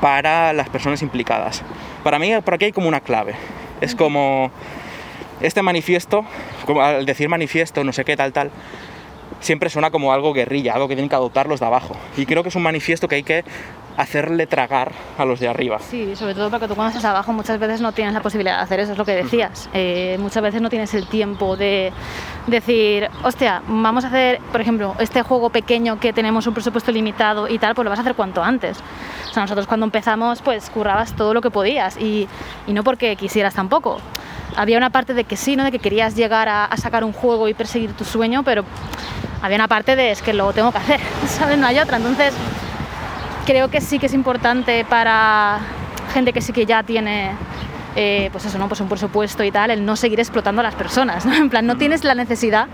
para 0.00 0.52
las 0.52 0.68
personas 0.68 1.00
implicadas. 1.02 1.62
Para 2.02 2.18
mí, 2.18 2.32
por 2.44 2.54
aquí 2.54 2.64
hay 2.66 2.72
como 2.72 2.88
una 2.88 3.00
clave. 3.00 3.36
Es 3.80 3.94
como 3.94 4.50
este 5.40 5.62
manifiesto, 5.62 6.24
como 6.64 6.82
al 6.82 7.06
decir 7.06 7.28
manifiesto, 7.28 7.84
no 7.84 7.92
sé 7.92 8.04
qué, 8.04 8.16
tal, 8.16 8.32
tal, 8.32 8.50
siempre 9.38 9.70
suena 9.70 9.92
como 9.92 10.12
algo 10.12 10.32
guerrilla, 10.32 10.74
algo 10.74 10.88
que 10.88 10.96
tienen 10.96 11.08
que 11.08 11.14
adoptar 11.14 11.46
los 11.46 11.60
de 11.60 11.66
abajo. 11.66 11.96
Y 12.16 12.26
creo 12.26 12.42
que 12.42 12.48
es 12.48 12.56
un 12.56 12.62
manifiesto 12.62 13.06
que 13.06 13.14
hay 13.14 13.22
que 13.22 13.44
hacerle 13.96 14.46
tragar 14.46 14.92
a 15.18 15.24
los 15.24 15.40
de 15.40 15.48
arriba. 15.48 15.78
Sí, 15.78 16.14
sobre 16.16 16.34
todo 16.34 16.50
porque 16.50 16.68
tú 16.68 16.74
cuando 16.74 16.90
estás 16.90 17.04
abajo 17.04 17.32
muchas 17.32 17.58
veces 17.58 17.80
no 17.80 17.92
tienes 17.92 18.14
la 18.14 18.20
posibilidad 18.20 18.56
de 18.58 18.62
hacer 18.62 18.80
eso, 18.80 18.92
es 18.92 18.98
lo 18.98 19.04
que 19.04 19.14
decías. 19.14 19.68
Eh, 19.72 20.16
muchas 20.20 20.42
veces 20.42 20.60
no 20.60 20.68
tienes 20.68 20.92
el 20.94 21.06
tiempo 21.06 21.56
de 21.56 21.92
decir, 22.46 23.08
hostia, 23.22 23.62
vamos 23.66 24.04
a 24.04 24.08
hacer, 24.08 24.40
por 24.52 24.60
ejemplo, 24.60 24.94
este 24.98 25.22
juego 25.22 25.50
pequeño 25.50 25.98
que 25.98 26.12
tenemos 26.12 26.46
un 26.46 26.54
presupuesto 26.54 26.92
limitado 26.92 27.48
y 27.48 27.58
tal, 27.58 27.74
pues 27.74 27.84
lo 27.84 27.90
vas 27.90 27.98
a 27.98 28.02
hacer 28.02 28.14
cuanto 28.14 28.42
antes. 28.42 28.78
O 29.30 29.32
sea, 29.32 29.42
nosotros 29.42 29.66
cuando 29.66 29.86
empezamos, 29.86 30.42
pues 30.42 30.70
currabas 30.70 31.14
todo 31.14 31.34
lo 31.34 31.40
que 31.40 31.50
podías 31.50 31.96
y, 31.96 32.28
y 32.66 32.72
no 32.72 32.84
porque 32.84 33.16
quisieras 33.16 33.54
tampoco. 33.54 33.98
Había 34.56 34.78
una 34.78 34.90
parte 34.90 35.12
de 35.12 35.24
que 35.24 35.36
sí, 35.36 35.56
¿no? 35.56 35.64
De 35.64 35.72
que 35.72 35.78
querías 35.78 36.14
llegar 36.16 36.48
a, 36.48 36.64
a 36.64 36.76
sacar 36.76 37.04
un 37.04 37.12
juego 37.12 37.48
y 37.48 37.54
perseguir 37.54 37.92
tu 37.92 38.04
sueño, 38.04 38.42
pero 38.42 38.64
había 39.42 39.56
una 39.56 39.68
parte 39.68 39.96
de 39.96 40.10
es 40.12 40.22
que 40.22 40.32
lo 40.32 40.52
tengo 40.52 40.72
que 40.72 40.78
hacer, 40.78 41.00
¿sabes? 41.26 41.58
No 41.58 41.66
hay 41.66 41.78
otra. 41.78 41.98
Entonces, 41.98 42.32
creo 43.46 43.68
que 43.70 43.80
sí 43.80 43.98
que 43.98 44.06
es 44.06 44.14
importante 44.14 44.84
para 44.84 45.60
gente 46.12 46.32
que 46.32 46.40
sí 46.40 46.52
que 46.52 46.66
ya 46.66 46.82
tiene 46.82 47.30
eh, 47.98 48.28
pues 48.32 48.44
eso, 48.44 48.58
¿no? 48.58 48.68
Pues 48.68 48.80
un 48.80 48.88
presupuesto 48.88 49.42
y 49.42 49.50
tal, 49.50 49.70
el 49.70 49.84
no 49.86 49.96
seguir 49.96 50.20
explotando 50.20 50.60
a 50.60 50.62
las 50.64 50.74
personas, 50.74 51.24
¿no? 51.24 51.34
En 51.36 51.48
plan, 51.48 51.66
no 51.66 51.76
tienes 51.76 52.04
la 52.04 52.14
necesidad 52.14 52.66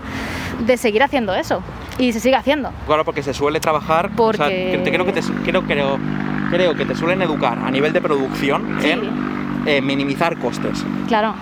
de 0.65 0.75
seguir 0.77 1.01
haciendo 1.03 1.33
eso 1.33 1.61
y 1.97 2.11
se 2.11 2.19
sigue 2.19 2.35
haciendo. 2.35 2.71
Claro, 2.87 3.05
porque 3.05 3.23
se 3.23 3.33
suele 3.33 3.59
trabajar, 3.59 4.07
o 4.07 4.09
sea, 4.09 4.15
Porque- 4.15 4.81
que- 4.83 4.91
creo, 4.91 5.05
que 5.05 5.13
te, 5.13 5.21
creo, 5.45 5.63
creo, 5.63 5.99
creo 6.49 6.75
que 6.75 6.85
te 6.85 6.95
suelen 6.95 7.21
educar 7.21 7.57
a 7.57 7.71
nivel 7.71 7.93
de 7.93 8.01
producción 8.01 8.77
Sí. 8.81 8.89
en 8.91 9.33
eh, 9.65 9.81
minimizar 9.81 10.37
costes. 10.37 10.83
Claro, 11.07 11.33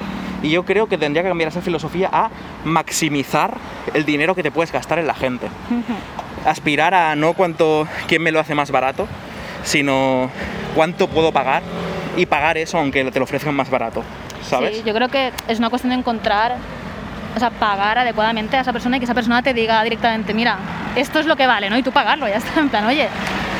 Y 0.43 0.49
yo 0.49 0.63
creo 0.65 0.87
que 0.87 0.97
tendría 0.97 1.21
que 1.21 1.29
cambiar 1.29 1.49
esa 1.49 1.61
filosofía 1.61 2.09
a 2.11 2.29
maximizar 2.65 3.57
el 3.93 4.05
dinero 4.05 4.33
que 4.33 4.41
te 4.43 4.49
puedes 4.51 4.71
gastar 4.71 4.97
en 4.99 5.05
la 5.05 5.13
gente. 5.13 5.47
Aspirar 6.45 6.93
a 6.93 7.15
no 7.15 7.33
cuánto, 7.33 7.87
quién 8.07 8.21
me 8.23 8.31
lo 8.31 8.39
hace 8.39 8.55
más 8.55 8.71
barato, 8.71 9.07
sino 9.63 10.29
cuánto 10.75 11.07
puedo 11.07 11.31
pagar 11.31 11.61
y 12.17 12.25
pagar 12.25 12.57
eso 12.57 12.77
aunque 12.77 13.03
te 13.11 13.19
lo 13.19 13.25
ofrezcan 13.25 13.53
más 13.55 13.69
barato, 13.69 14.03
¿sabes? 14.43 14.77
Sí, 14.77 14.83
yo 14.85 14.93
creo 14.93 15.07
que 15.09 15.31
es 15.47 15.59
una 15.59 15.69
cuestión 15.69 15.91
de 15.91 15.97
encontrar, 15.99 16.55
o 17.35 17.39
sea, 17.39 17.51
pagar 17.51 17.97
adecuadamente 17.99 18.57
a 18.57 18.61
esa 18.61 18.73
persona 18.73 18.97
y 18.97 18.99
que 18.99 19.05
esa 19.05 19.13
persona 19.13 19.41
te 19.43 19.53
diga 19.53 19.81
directamente, 19.83 20.33
mira, 20.33 20.57
esto 20.95 21.19
es 21.19 21.25
lo 21.25 21.35
que 21.35 21.45
vale, 21.47 21.69
¿no? 21.69 21.77
Y 21.77 21.83
tú 21.83 21.91
pagarlo, 21.91 22.27
ya 22.27 22.35
está, 22.37 22.59
en 22.59 22.69
plan, 22.69 22.85
oye, 22.85 23.07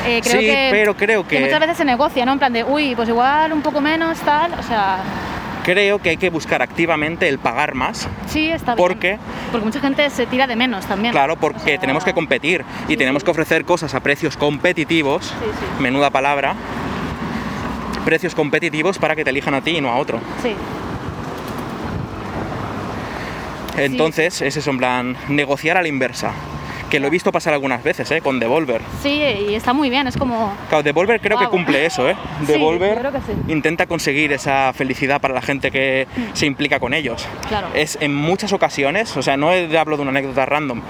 eh, 0.06 0.20
creo 0.22 0.40
Sí, 0.40 0.46
que, 0.46 0.68
pero 0.72 0.96
creo 0.96 1.26
que- 1.26 1.38
muchas 1.40 1.60
veces 1.60 1.76
se 1.76 1.84
negocia, 1.84 2.26
¿no? 2.26 2.32
En 2.32 2.38
plan 2.40 2.52
de, 2.52 2.64
uy, 2.64 2.94
pues 2.96 3.08
igual 3.08 3.52
un 3.52 3.62
poco 3.62 3.80
menos, 3.80 4.18
tal, 4.20 4.52
o 4.58 4.62
sea, 4.64 4.98
Creo 5.64 6.00
que 6.00 6.10
hay 6.10 6.16
que 6.16 6.28
buscar 6.28 6.60
activamente 6.60 7.28
el 7.28 7.38
pagar 7.38 7.74
más, 7.74 8.08
sí, 8.26 8.50
está 8.50 8.74
bien. 8.74 8.84
¿Por 8.88 8.98
qué? 8.98 9.18
Porque 9.52 9.64
mucha 9.64 9.80
gente 9.80 10.10
se 10.10 10.26
tira 10.26 10.46
de 10.48 10.56
menos 10.56 10.86
también. 10.86 11.12
claro, 11.12 11.36
porque 11.36 11.58
O 11.60 11.64
sea, 11.64 11.78
tenemos 11.78 12.02
que 12.04 12.12
competir 12.12 12.64
y 12.88 12.96
tenemos 12.96 13.20
sí. 13.22 13.24
que 13.26 13.30
ofrecer 13.30 13.64
cosas 13.64 13.94
a 13.94 14.00
precios 14.00 14.36
competitivos, 14.36 15.26
Sí, 15.26 15.34
sí. 15.40 15.82
menuda 15.82 16.10
palabra, 16.10 16.54
precios 18.04 18.34
competitivos 18.34 18.98
para 18.98 19.14
que 19.14 19.22
te 19.22 19.30
elijan 19.30 19.54
a 19.54 19.60
ti 19.60 19.76
y 19.76 19.80
no 19.80 19.90
a 19.90 19.96
otro. 19.98 20.18
Sí, 20.42 20.54
Entonces, 23.76 24.42
es 24.42 24.56
eso, 24.56 24.70
en 24.70 24.78
plan, 24.78 25.16
negociar 25.28 25.76
a 25.78 25.82
la 25.82 25.88
inversa. 25.88 26.32
Que 26.92 27.00
lo 27.00 27.06
he 27.06 27.10
visto 27.10 27.32
pasar 27.32 27.54
algunas 27.54 27.82
veces, 27.82 28.10
¿eh? 28.10 28.20
Con 28.20 28.38
Devolver. 28.38 28.82
sí, 29.02 29.08
y 29.48 29.54
está 29.54 29.72
muy 29.72 29.88
bien, 29.88 30.06
es 30.08 30.16
como, 30.18 30.52
Claro, 30.68 30.82
Devolver 30.82 31.22
creo 31.22 31.38
que 31.38 31.46
cumple 31.46 31.86
eso, 31.86 32.06
¿eh? 32.06 32.14
Devolver 32.46 32.96
yo 32.96 33.00
creo 33.00 33.12
que 33.12 33.18
sí. 33.20 33.32
intenta 33.48 33.86
conseguir 33.86 34.30
esa 34.34 34.70
felicidad 34.74 35.18
para 35.18 35.32
la 35.32 35.40
gente 35.40 35.70
que 35.70 36.06
se 36.34 36.44
implica 36.44 36.78
con 36.80 36.92
ellos. 36.92 37.26
Claro. 37.48 37.68
Es 37.72 37.96
en 38.02 38.14
muchas 38.14 38.52
ocasiones, 38.52 39.16
o 39.16 39.22
sea, 39.22 39.38
no 39.38 39.48
hablo 39.48 39.96
de 39.96 40.02
una 40.02 40.10
anécdota 40.10 40.44
random. 40.44 40.82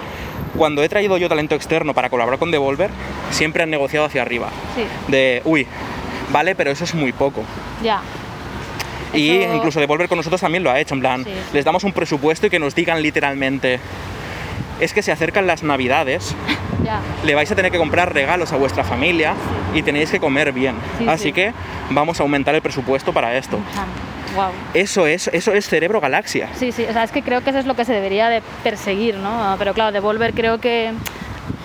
Cuando 0.59 0.83
he 0.83 0.89
traído 0.89 1.19
yo 1.19 1.29
talento 1.29 1.55
externo 1.55 1.95
para 1.95 2.11
colaborar 2.11 2.41
con 2.41 2.51
Devolver, 2.51 2.91
siempre 3.31 3.63
han 3.63 3.71
negociado 3.71 4.05
hacia 4.07 4.23
arriba. 4.23 4.49
sí, 4.75 4.83
De, 5.07 5.41
uy, 5.45 5.69
vale, 6.33 6.57
pero 6.57 6.73
eso 6.73 6.83
es 6.83 6.97
muy 6.97 7.13
poco. 7.13 7.45
ya, 7.81 8.01
Y 9.15 9.31
Eso- 9.43 9.55
incluso 9.55 9.79
Devolver 9.79 10.09
con 10.09 10.17
nosotros 10.17 10.41
también 10.41 10.65
lo 10.65 10.71
ha 10.73 10.81
hecho, 10.81 10.95
en 10.95 11.01
plan, 11.01 11.23
Sí. 11.25 11.31
les 11.53 11.65
damos 11.65 11.85
un 11.85 11.93
presupuesto 11.93 12.47
y 12.47 12.51
que 12.51 12.59
nos 12.59 12.75
digan 12.75 13.01
literalmente, 13.03 13.79
es 14.83 14.93
que 14.93 15.03
se 15.03 15.13
acercan 15.13 15.47
las 15.47 15.63
navidades, 15.63 16.35
le 17.25 17.35
vais 17.35 17.51
a 17.51 17.55
tener 17.55 17.71
que 17.71 17.79
comprar 17.79 18.13
regalos 18.13 18.53
a 18.53 18.57
vuestra 18.57 18.83
familia 18.83 19.35
y 19.75 19.83
tenéis 19.83 20.11
que 20.11 20.19
comer 20.19 20.53
bien. 20.53 20.75
Sí, 20.99 21.07
Así 21.09 21.25
sí. 21.25 21.33
que 21.33 21.53
vamos 21.91 22.19
a 22.19 22.25
aumentar 22.25 22.55
el 22.55 22.63
presupuesto 22.63 23.13
para 23.13 23.37
esto. 23.37 23.59
wow. 24.35 24.51
Eso 24.75 25.07
es, 25.07 25.29
eso 25.29 25.53
es 25.53 25.69
cerebro 25.69 26.01
galaxia. 26.01 26.49
Sí, 26.55 26.73
sí, 26.73 26.85
o 26.89 26.93
sea, 26.93 27.05
es 27.05 27.13
que 27.13 27.23
creo 27.23 27.43
que 27.43 27.51
eso 27.51 27.61
es 27.61 27.67
lo 27.67 27.75
que 27.77 27.85
se 27.85 27.93
debería 27.93 28.29
de 28.29 28.43
perseguir, 28.65 29.17
¿no? 29.17 29.55
Pero 29.59 29.73
claro, 29.73 29.93
Devolver 29.93 30.35
creo 30.35 30.59
que 30.59 30.93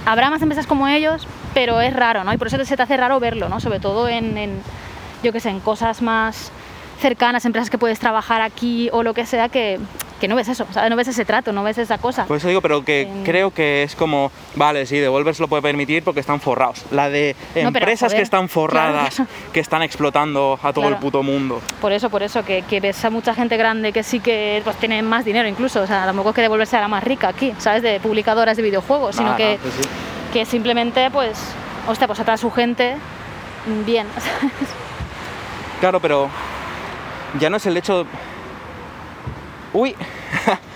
habrá 0.05 0.29
más 0.29 0.41
empresas 0.43 0.67
como 0.67 0.87
ellos, 0.87 1.27
pero 1.55 1.81
es 1.81 1.93
raro, 1.93 2.23
¿no? 2.23 2.31
Y 2.33 2.37
por 2.37 2.47
eso 2.47 2.63
se 2.63 2.77
te 2.77 2.83
hace 2.83 2.97
raro 2.97 3.19
verlo, 3.19 3.49
¿no? 3.49 3.59
Sobre 3.59 3.79
todo 3.79 4.07
en, 4.07 4.37
en, 4.37 4.61
yo 5.23 5.33
qué 5.33 5.39
sé, 5.39 5.49
en 5.49 5.59
cosas 5.59 6.03
más 6.03 6.51
cercanas, 7.01 7.45
empresas 7.45 7.69
que 7.71 7.77
puedes 7.79 7.97
trabajar 7.99 8.41
aquí 8.41 8.89
o 8.93 9.01
lo 9.01 9.13
que 9.15 9.25
sea, 9.25 9.49
que 9.49 9.79
que 10.19 10.27
no 10.27 10.35
ves 10.35 10.47
eso, 10.47 10.65
¿sabes? 10.71 10.89
No 10.89 10.95
ves 10.95 11.07
ese 11.09 11.25
trato, 11.25 11.51
no 11.53 11.63
ves 11.63 11.77
esa 11.77 11.97
cosa. 11.97 12.25
Por 12.25 12.37
eso 12.37 12.47
digo, 12.47 12.61
pero 12.61 12.83
que 12.83 13.07
creo 13.23 13.51
que 13.51 13.83
es 13.83 13.95
como, 13.95 14.31
vale, 14.55 14.85
sí, 14.85 14.97
Devolver 14.97 15.35
se 15.35 15.41
lo 15.43 15.47
puede 15.47 15.61
permitir 15.61 16.03
porque 16.03 16.19
están 16.19 16.39
forrados. 16.39 16.83
La 16.91 17.09
de 17.09 17.35
No, 17.55 17.67
empresas 17.69 18.13
que 18.13 18.21
están 18.21 18.49
forradas, 18.49 19.15
claro. 19.15 19.29
que 19.53 19.59
están 19.59 19.81
explotando 19.83 20.59
a 20.61 20.73
todo 20.73 20.87
el 20.87 20.95
puto 20.97 21.21
mundo. 21.23 21.61
Por 21.81 21.91
eso, 21.91 22.09
por 22.09 22.23
eso, 22.23 22.43
que, 22.43 22.63
que 22.63 22.79
ves 22.79 23.03
a 23.05 23.09
mucha 23.09 23.33
gente 23.35 23.57
grande 23.57 23.91
que 23.93 24.03
sí 24.03 24.19
que 24.19 24.61
pues, 24.63 24.75
tiene 24.77 25.01
más 25.03 25.23
dinero 25.25 25.47
incluso, 25.47 25.81
o 25.81 25.87
sea, 25.87 26.05
tampoco 26.05 26.29
es 26.29 26.35
que 26.35 26.41
devolverse 26.41 26.77
a 26.77 26.81
la 26.81 26.87
más 26.87 27.03
rica 27.03 27.27
aquí, 27.29 27.53
¿sabes? 27.59 27.83
De 27.83 27.99
publicadoras 27.99 28.57
de 28.57 28.63
videojuegos, 28.63 29.15
sino 29.15 29.29
Ah, 29.29 29.31
no, 29.31 29.37
que, 29.37 29.59
pues 29.61 29.73
sí. 29.75 29.81
que 30.33 30.45
simplemente, 30.45 31.11
pues, 31.11 31.37
hostia, 31.87 32.07
pues 32.07 32.19
atrás 32.19 32.39
su 32.39 32.49
gente 32.51 32.95
bien, 33.85 34.07
¿sabes? 34.17 34.53
Claro, 35.79 35.99
pero 35.99 36.29
ya 37.39 37.49
no 37.49 37.57
es 37.57 37.65
el 37.67 37.77
hecho... 37.77 38.05
Uy, 39.77 39.93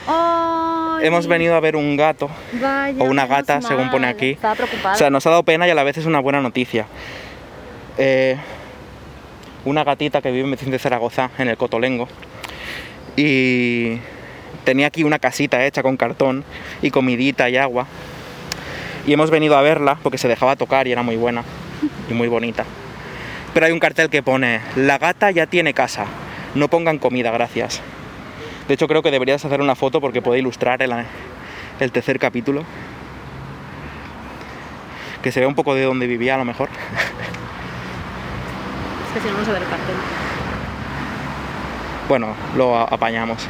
Ay, 0.08 1.08
hemos 1.08 1.26
venido 1.26 1.56
a 1.56 1.60
ver 1.60 1.76
un 1.76 1.98
gato 1.98 2.30
vaya, 2.54 3.04
o 3.04 3.06
una 3.06 3.26
gata, 3.26 3.60
según 3.60 3.90
pone 3.90 4.06
aquí. 4.06 4.30
Estaba 4.30 4.54
preocupada. 4.54 4.94
O 4.94 4.98
sea, 5.00 5.10
nos 5.10 5.26
ha 5.26 5.32
dado 5.32 5.42
pena 5.42 5.68
y 5.68 5.72
a 5.72 5.74
la 5.74 5.82
vez 5.82 5.98
es 5.98 6.06
una 6.06 6.20
buena 6.20 6.40
noticia. 6.40 6.86
Eh, 7.98 8.38
una 9.66 9.84
gatita 9.84 10.22
que 10.22 10.30
vive 10.30 10.44
en 10.44 10.52
Vicente 10.52 10.78
Zaragoza, 10.78 11.32
en 11.40 11.48
el 11.48 11.58
Cotolengo. 11.58 12.08
Y 13.16 13.98
tenía 14.66 14.86
aquí 14.86 15.04
una 15.04 15.18
casita 15.18 15.66
hecha 15.66 15.82
con 15.82 15.98
cartón 15.98 16.44
y 16.84 16.92
comidita 16.92 17.50
y 17.50 17.58
agua. 17.58 17.88
Y 19.08 19.14
hemos 19.14 19.32
venido 19.32 19.58
a 19.58 19.64
verla 19.64 19.98
porque 20.04 20.20
se 20.20 20.28
dejaba 20.28 20.56
tocar 20.58 20.88
y 20.88 20.92
era 20.92 21.02
muy 21.02 21.16
buena 21.16 21.44
y 22.08 22.14
muy 22.14 22.28
bonita. 22.28 22.66
Pero 23.56 23.66
hay 23.66 23.72
un 23.72 23.80
cartel 23.80 24.12
que 24.12 24.22
pone, 24.22 24.62
la 24.76 25.00
gata 25.00 25.32
ya 25.32 25.48
tiene 25.48 25.74
casa, 25.74 26.06
no 26.54 26.68
pongan 26.68 27.00
comida, 27.00 27.32
gracias. 27.32 27.82
De 28.72 28.76
hecho 28.76 28.88
creo 28.88 29.04
que 29.04 29.12
deberías 29.12 29.44
hacer 29.44 29.60
una 29.60 29.76
foto 29.76 30.00
porque 30.00 30.22
puede 30.22 30.40
ilustrar 30.40 30.82
el, 30.82 30.94
el 31.82 31.92
tercer 31.92 32.18
capítulo. 32.18 32.64
Que 35.22 35.30
se 35.34 35.42
vea 35.42 35.50
un 35.50 35.56
poco 35.56 35.76
de 35.76 35.84
dónde 35.84 36.08
vivía 36.08 36.36
a 36.36 36.38
lo 36.38 36.46
mejor. 36.46 36.70
Es 39.10 39.14
que 39.14 39.20
si 39.20 39.28
no, 39.28 39.40
no 39.40 39.44
se 39.44 39.52
ve 39.52 39.58
el 39.58 39.66
cartel. 39.66 39.96
Bueno, 42.08 42.34
lo 42.56 42.78
apañamos. 42.78 43.46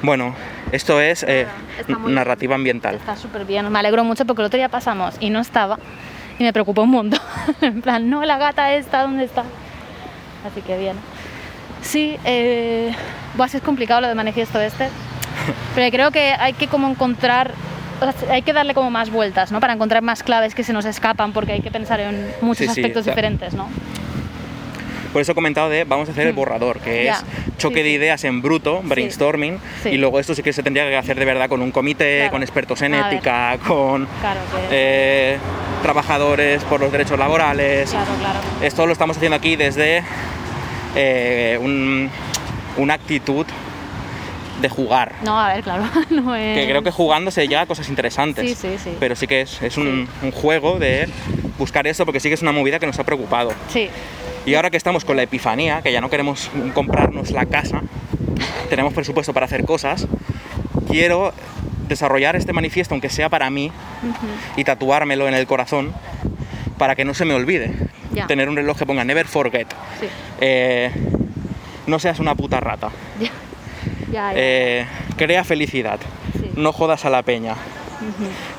Bueno, 0.00 0.34
esto 0.72 0.98
es 1.02 1.22
eh, 1.24 1.46
Está 1.78 1.98
narrativa 1.98 2.54
ambiental. 2.54 2.94
Está 2.94 3.14
súper 3.14 3.44
bien, 3.44 3.70
me 3.70 3.78
alegro 3.78 4.04
mucho 4.04 4.24
porque 4.24 4.40
el 4.40 4.46
otro 4.46 4.56
día 4.56 4.70
pasamos 4.70 5.16
y 5.20 5.28
no 5.28 5.40
estaba 5.40 5.78
y 6.38 6.44
me 6.44 6.54
preocupó 6.54 6.80
un 6.84 6.92
montón. 6.92 7.20
en 7.60 7.82
plan, 7.82 8.08
no, 8.08 8.24
la 8.24 8.38
gata 8.38 8.72
esta, 8.72 9.02
¿dónde 9.02 9.24
está? 9.24 9.44
Así 10.50 10.62
que 10.62 10.78
bien. 10.78 10.96
Sí, 11.82 12.16
eh, 12.24 12.94
buah, 13.36 13.48
sí 13.48 13.56
es 13.58 13.62
complicado 13.62 14.00
lo 14.00 14.08
de 14.08 14.14
manifiesto 14.14 14.60
este, 14.60 14.88
pero 15.74 15.90
creo 15.90 16.10
que 16.10 16.32
hay 16.38 16.52
que 16.52 16.68
como 16.68 16.88
encontrar, 16.88 17.52
hay 18.30 18.42
que 18.42 18.52
darle 18.52 18.74
como 18.74 18.90
más 18.90 19.10
vueltas, 19.10 19.50
¿no? 19.52 19.60
Para 19.60 19.72
encontrar 19.72 20.02
más 20.02 20.22
claves 20.22 20.54
que 20.54 20.62
se 20.64 20.72
nos 20.72 20.84
escapan 20.84 21.32
porque 21.32 21.52
hay 21.52 21.60
que 21.60 21.70
pensar 21.70 22.00
en 22.00 22.28
muchos 22.40 22.66
Sí, 22.66 22.74
sí, 22.74 22.80
aspectos 22.80 23.00
o 23.02 23.04
sea, 23.04 23.14
diferentes, 23.14 23.54
¿no? 23.54 23.68
Por 25.12 25.22
eso 25.22 25.30
he 25.30 25.34
comentado 25.36 25.68
de 25.68 25.84
vamos 25.84 26.08
a 26.08 26.12
hacer 26.12 26.26
el 26.26 26.32
borrador, 26.32 26.80
que 26.80 27.08
Mm. 27.08 27.14
Es 27.14 27.24
choque 27.58 27.76
sí, 27.78 27.82
de 27.84 27.90
ideas 27.90 28.24
en 28.24 28.42
bruto, 28.42 28.80
brainstorming, 28.82 29.58
y 29.84 29.96
luego 29.96 30.18
esto 30.18 30.34
sí 30.34 30.42
que 30.42 30.52
se 30.52 30.62
tendría 30.64 30.88
que 30.88 30.96
hacer 30.96 31.16
de 31.16 31.24
verdad 31.24 31.48
con 31.48 31.62
un 31.62 31.70
comité, 31.70 32.16
Claro. 32.18 32.32
con 32.32 32.42
expertos 32.42 32.82
en 32.82 32.94
A 32.94 33.04
ver. 33.04 33.14
ética, 33.14 33.56
con 33.64 34.06
Claro 34.20 34.40
que... 34.50 34.66
eh, 34.72 35.38
trabajadores 35.82 36.64
por 36.64 36.80
los 36.80 36.90
derechos 36.90 37.16
laborales. 37.16 37.90
claro, 37.90 38.10
claro. 38.18 38.38
Esto 38.60 38.86
lo 38.86 38.92
estamos 38.92 39.16
haciendo 39.16 39.36
aquí 39.36 39.54
desde 39.54 40.02
eh, 40.96 41.58
un- 41.62 42.10
una 42.76 42.94
actitud 42.94 43.46
de 44.60 44.68
jugar. 44.68 45.12
No, 45.24 45.38
a 45.38 45.52
ver, 45.54 45.64
claro. 45.64 45.84
no 46.10 46.34
es... 46.34 46.58
Que 46.58 46.66
creo 46.68 46.82
que 46.82 46.90
jugando 46.90 47.30
se 47.30 47.46
llega 47.48 47.62
a 47.62 47.66
cosas 47.66 47.88
interesantes. 47.88 48.48
Sí, 48.48 48.54
sí, 48.54 48.78
sí. 48.82 48.96
Pero 49.00 49.16
sí 49.16 49.26
que 49.26 49.42
es, 49.42 49.60
es 49.62 49.76
un, 49.76 50.08
un 50.22 50.30
juego 50.32 50.78
de 50.78 51.08
buscar 51.58 51.86
esto 51.86 52.04
porque 52.06 52.20
sí 52.20 52.28
que 52.28 52.34
es 52.34 52.42
una 52.42 52.52
movida 52.52 52.78
que 52.78 52.86
nos 52.86 52.98
ha 52.98 53.04
preocupado. 53.04 53.52
Sí, 53.68 53.88
Y 54.46 54.54
ahora 54.54 54.70
que 54.70 54.76
estamos 54.76 55.04
con 55.04 55.16
la 55.16 55.22
epifanía, 55.24 55.82
que 55.82 55.92
ya 55.92 56.00
no 56.00 56.08
queremos 56.10 56.50
comprarnos 56.72 57.30
la 57.30 57.46
casa, 57.46 57.82
tenemos 58.70 58.92
presupuesto 58.92 59.32
para 59.32 59.46
hacer 59.46 59.64
cosas, 59.64 60.06
quiero 60.88 61.32
desarrollar 61.88 62.36
este 62.36 62.52
manifiesto, 62.52 62.94
aunque 62.94 63.10
sea 63.10 63.28
para 63.28 63.50
mí, 63.50 63.70
y 64.56 64.64
tatuármelo 64.64 65.28
en 65.28 65.34
el 65.34 65.46
corazón 65.46 65.92
para 66.78 66.94
que 66.94 67.04
no 67.04 67.14
se 67.14 67.24
me 67.24 67.34
olvide. 67.34 67.72
Ya. 68.12 68.26
Tener 68.26 68.48
un 68.48 68.56
reloj 68.56 68.78
que 68.78 68.86
ponga 68.86 69.04
Never 69.04 69.26
Forget. 69.26 69.68
sí. 70.00 70.06
Eh, 70.40 70.90
no 71.86 71.98
seas 71.98 72.18
una 72.18 72.34
puta 72.34 72.60
rata. 72.60 72.90
Ya, 73.20 73.30
ya, 74.10 74.32
ya. 74.32 74.38
Eh, 74.40 74.86
crea 75.16 75.44
felicidad. 75.44 75.98
Sí. 76.40 76.50
No 76.56 76.72
jodas 76.72 77.04
a 77.04 77.10
la 77.10 77.22
peña. 77.22 77.54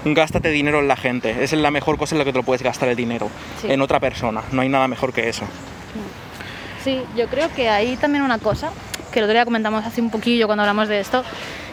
Gástate 0.04 0.50
dinero 0.50 0.80
en 0.80 0.88
la 0.88 0.96
gente. 0.96 1.44
Es 1.44 1.54
la 1.54 1.72
mejor 1.72 1.98
cosa 1.98 2.14
en 2.16 2.20
la 2.20 2.26
que 2.26 2.32
te 2.32 2.38
lo 2.38 2.44
puedes 2.44 2.62
gastar 2.62 2.90
el 2.90 2.96
dinero. 2.96 3.30
Sí. 3.62 3.72
En 3.72 3.82
otra 3.82 4.00
persona. 4.00 4.42
No 4.52 4.62
hay 4.62 4.70
nada 4.70 4.88
mejor 4.88 5.14
que 5.14 5.30
eso. 5.30 5.46
Sí, 6.84 7.02
yo 7.16 7.28
creo 7.28 7.52
que 7.56 7.70
hay 7.70 7.96
también 7.98 8.24
una 8.24 8.38
cosa, 8.38 8.70
que 9.12 9.20
el 9.20 9.26
otro 9.26 9.34
día 9.34 9.46
comentamos 9.46 9.86
hace 9.86 10.02
un 10.02 10.12
poquillo 10.12 10.46
cuando 10.46 10.62
hablamos 10.62 10.88
de 10.88 11.00
esto, 11.00 11.24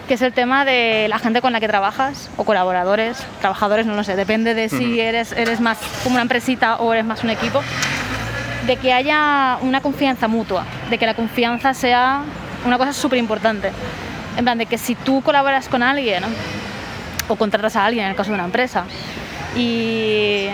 que 0.08 0.14
es 0.14 0.22
el 0.22 0.32
tema 0.32 0.64
de 0.64 1.06
la 1.08 1.18
gente 1.18 1.42
con 1.42 1.52
la 1.52 1.60
que 1.60 1.68
trabajas, 1.68 2.30
o 2.38 2.44
colaboradores, 2.44 3.18
trabajadores, 3.40 3.84
no 3.84 3.94
lo 3.94 4.04
sé, 4.04 4.16
depende 4.16 4.54
de 4.54 4.70
si 4.70 5.00
eres, 5.00 5.32
eres 5.32 5.60
más 5.60 5.78
como 6.02 6.14
una 6.14 6.22
empresita 6.22 6.76
o 6.76 6.94
eres 6.94 7.04
más 7.04 7.22
un 7.24 7.30
equipo, 7.30 7.62
de 8.66 8.76
que 8.76 8.92
haya 8.92 9.58
una 9.60 9.80
confianza 9.80 10.28
mutua, 10.28 10.64
de 10.90 10.98
que 10.98 11.06
la 11.06 11.14
confianza 11.14 11.74
sea 11.74 12.22
una 12.64 12.78
cosa 12.78 12.92
súper 12.92 13.18
importante. 13.18 13.72
En 14.36 14.44
plan, 14.44 14.56
de 14.56 14.66
que 14.66 14.78
si 14.78 14.94
tú 14.94 15.20
colaboras 15.22 15.68
con 15.68 15.82
alguien 15.82 16.22
o 17.28 17.36
contratas 17.36 17.76
a 17.76 17.84
alguien 17.84 18.04
en 18.04 18.10
el 18.10 18.16
caso 18.16 18.30
de 18.30 18.34
una 18.34 18.44
empresa 18.44 18.84
y, 19.56 20.46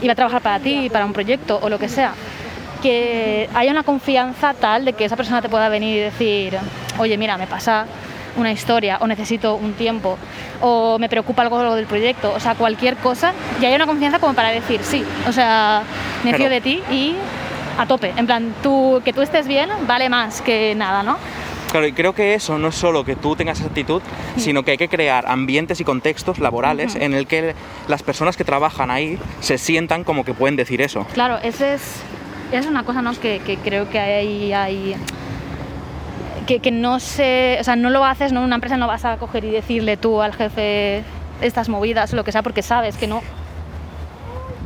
y 0.00 0.06
va 0.06 0.12
a 0.12 0.16
trabajar 0.16 0.42
para 0.42 0.58
ti, 0.58 0.88
para 0.90 1.04
un 1.04 1.12
proyecto 1.12 1.58
o 1.62 1.68
lo 1.68 1.78
que 1.78 1.88
sea, 1.88 2.12
que 2.82 3.48
haya 3.54 3.70
una 3.70 3.82
confianza 3.82 4.54
tal 4.54 4.84
de 4.84 4.92
que 4.92 5.04
esa 5.04 5.16
persona 5.16 5.42
te 5.42 5.48
pueda 5.48 5.68
venir 5.68 5.96
y 5.96 6.00
decir, 6.00 6.58
oye, 6.98 7.16
mira, 7.18 7.36
me 7.36 7.46
pasa 7.46 7.86
una 8.38 8.52
historia 8.52 8.98
o 9.00 9.06
necesito 9.06 9.54
un 9.56 9.74
tiempo 9.74 10.16
o 10.60 10.98
me 10.98 11.08
preocupa 11.08 11.42
algo 11.42 11.74
del 11.74 11.86
proyecto, 11.86 12.32
o 12.34 12.40
sea, 12.40 12.54
cualquier 12.54 12.96
cosa, 12.96 13.32
y 13.60 13.66
haya 13.66 13.76
una 13.76 13.86
confianza 13.86 14.18
como 14.18 14.34
para 14.34 14.50
decir, 14.50 14.80
sí, 14.82 15.04
o 15.28 15.32
sea, 15.32 15.82
me 16.24 16.34
fío 16.34 16.48
de 16.48 16.60
ti 16.60 16.82
y 16.90 17.14
a 17.78 17.86
tope, 17.86 18.12
en 18.16 18.26
plan, 18.26 18.54
tú, 18.62 19.00
que 19.04 19.12
tú 19.12 19.22
estés 19.22 19.46
bien 19.46 19.68
vale 19.86 20.08
más 20.08 20.40
que 20.40 20.74
nada, 20.74 21.02
¿no? 21.02 21.16
Claro, 21.70 21.86
y 21.86 21.92
creo 21.92 22.14
que 22.14 22.32
eso 22.34 22.58
no 22.58 22.68
es 22.68 22.74
solo 22.76 23.04
que 23.04 23.14
tú 23.14 23.36
tengas 23.36 23.58
esa 23.58 23.68
actitud, 23.68 24.00
sino 24.38 24.62
que 24.62 24.70
hay 24.70 24.78
que 24.78 24.88
crear 24.88 25.26
ambientes 25.28 25.78
y 25.80 25.84
contextos 25.84 26.38
laborales 26.38 26.94
en 26.94 27.12
el 27.12 27.26
que 27.26 27.54
las 27.88 28.02
personas 28.02 28.38
que 28.38 28.44
trabajan 28.44 28.90
ahí 28.90 29.18
se 29.40 29.58
sientan 29.58 30.02
como 30.02 30.24
que 30.24 30.32
pueden 30.32 30.56
decir 30.56 30.80
eso. 30.80 31.06
Claro, 31.12 31.38
ese 31.42 31.74
es, 31.74 31.82
esa 32.52 32.60
es 32.60 32.66
una 32.66 32.84
cosa 32.84 33.02
¿no? 33.02 33.12
que, 33.20 33.40
que 33.40 33.58
creo 33.58 33.90
que 33.90 33.98
hay, 33.98 34.52
hay 34.54 34.96
que, 36.48 36.60
que 36.60 36.70
no 36.70 36.98
se, 36.98 37.58
o 37.60 37.64
sea, 37.64 37.76
no 37.76 37.90
lo 37.90 38.06
haces, 38.06 38.32
¿no? 38.32 38.40
En 38.40 38.46
una 38.46 38.54
empresa 38.54 38.78
no 38.78 38.86
vas 38.86 39.04
a 39.04 39.18
coger 39.18 39.44
y 39.44 39.50
decirle 39.50 39.98
tú 39.98 40.22
al 40.22 40.34
jefe 40.34 41.04
estas 41.42 41.68
movidas 41.68 42.10
o 42.14 42.16
lo 42.16 42.24
que 42.24 42.32
sea 42.32 42.42
porque 42.42 42.62
sabes 42.62 42.96
que 42.96 43.06
no. 43.06 43.20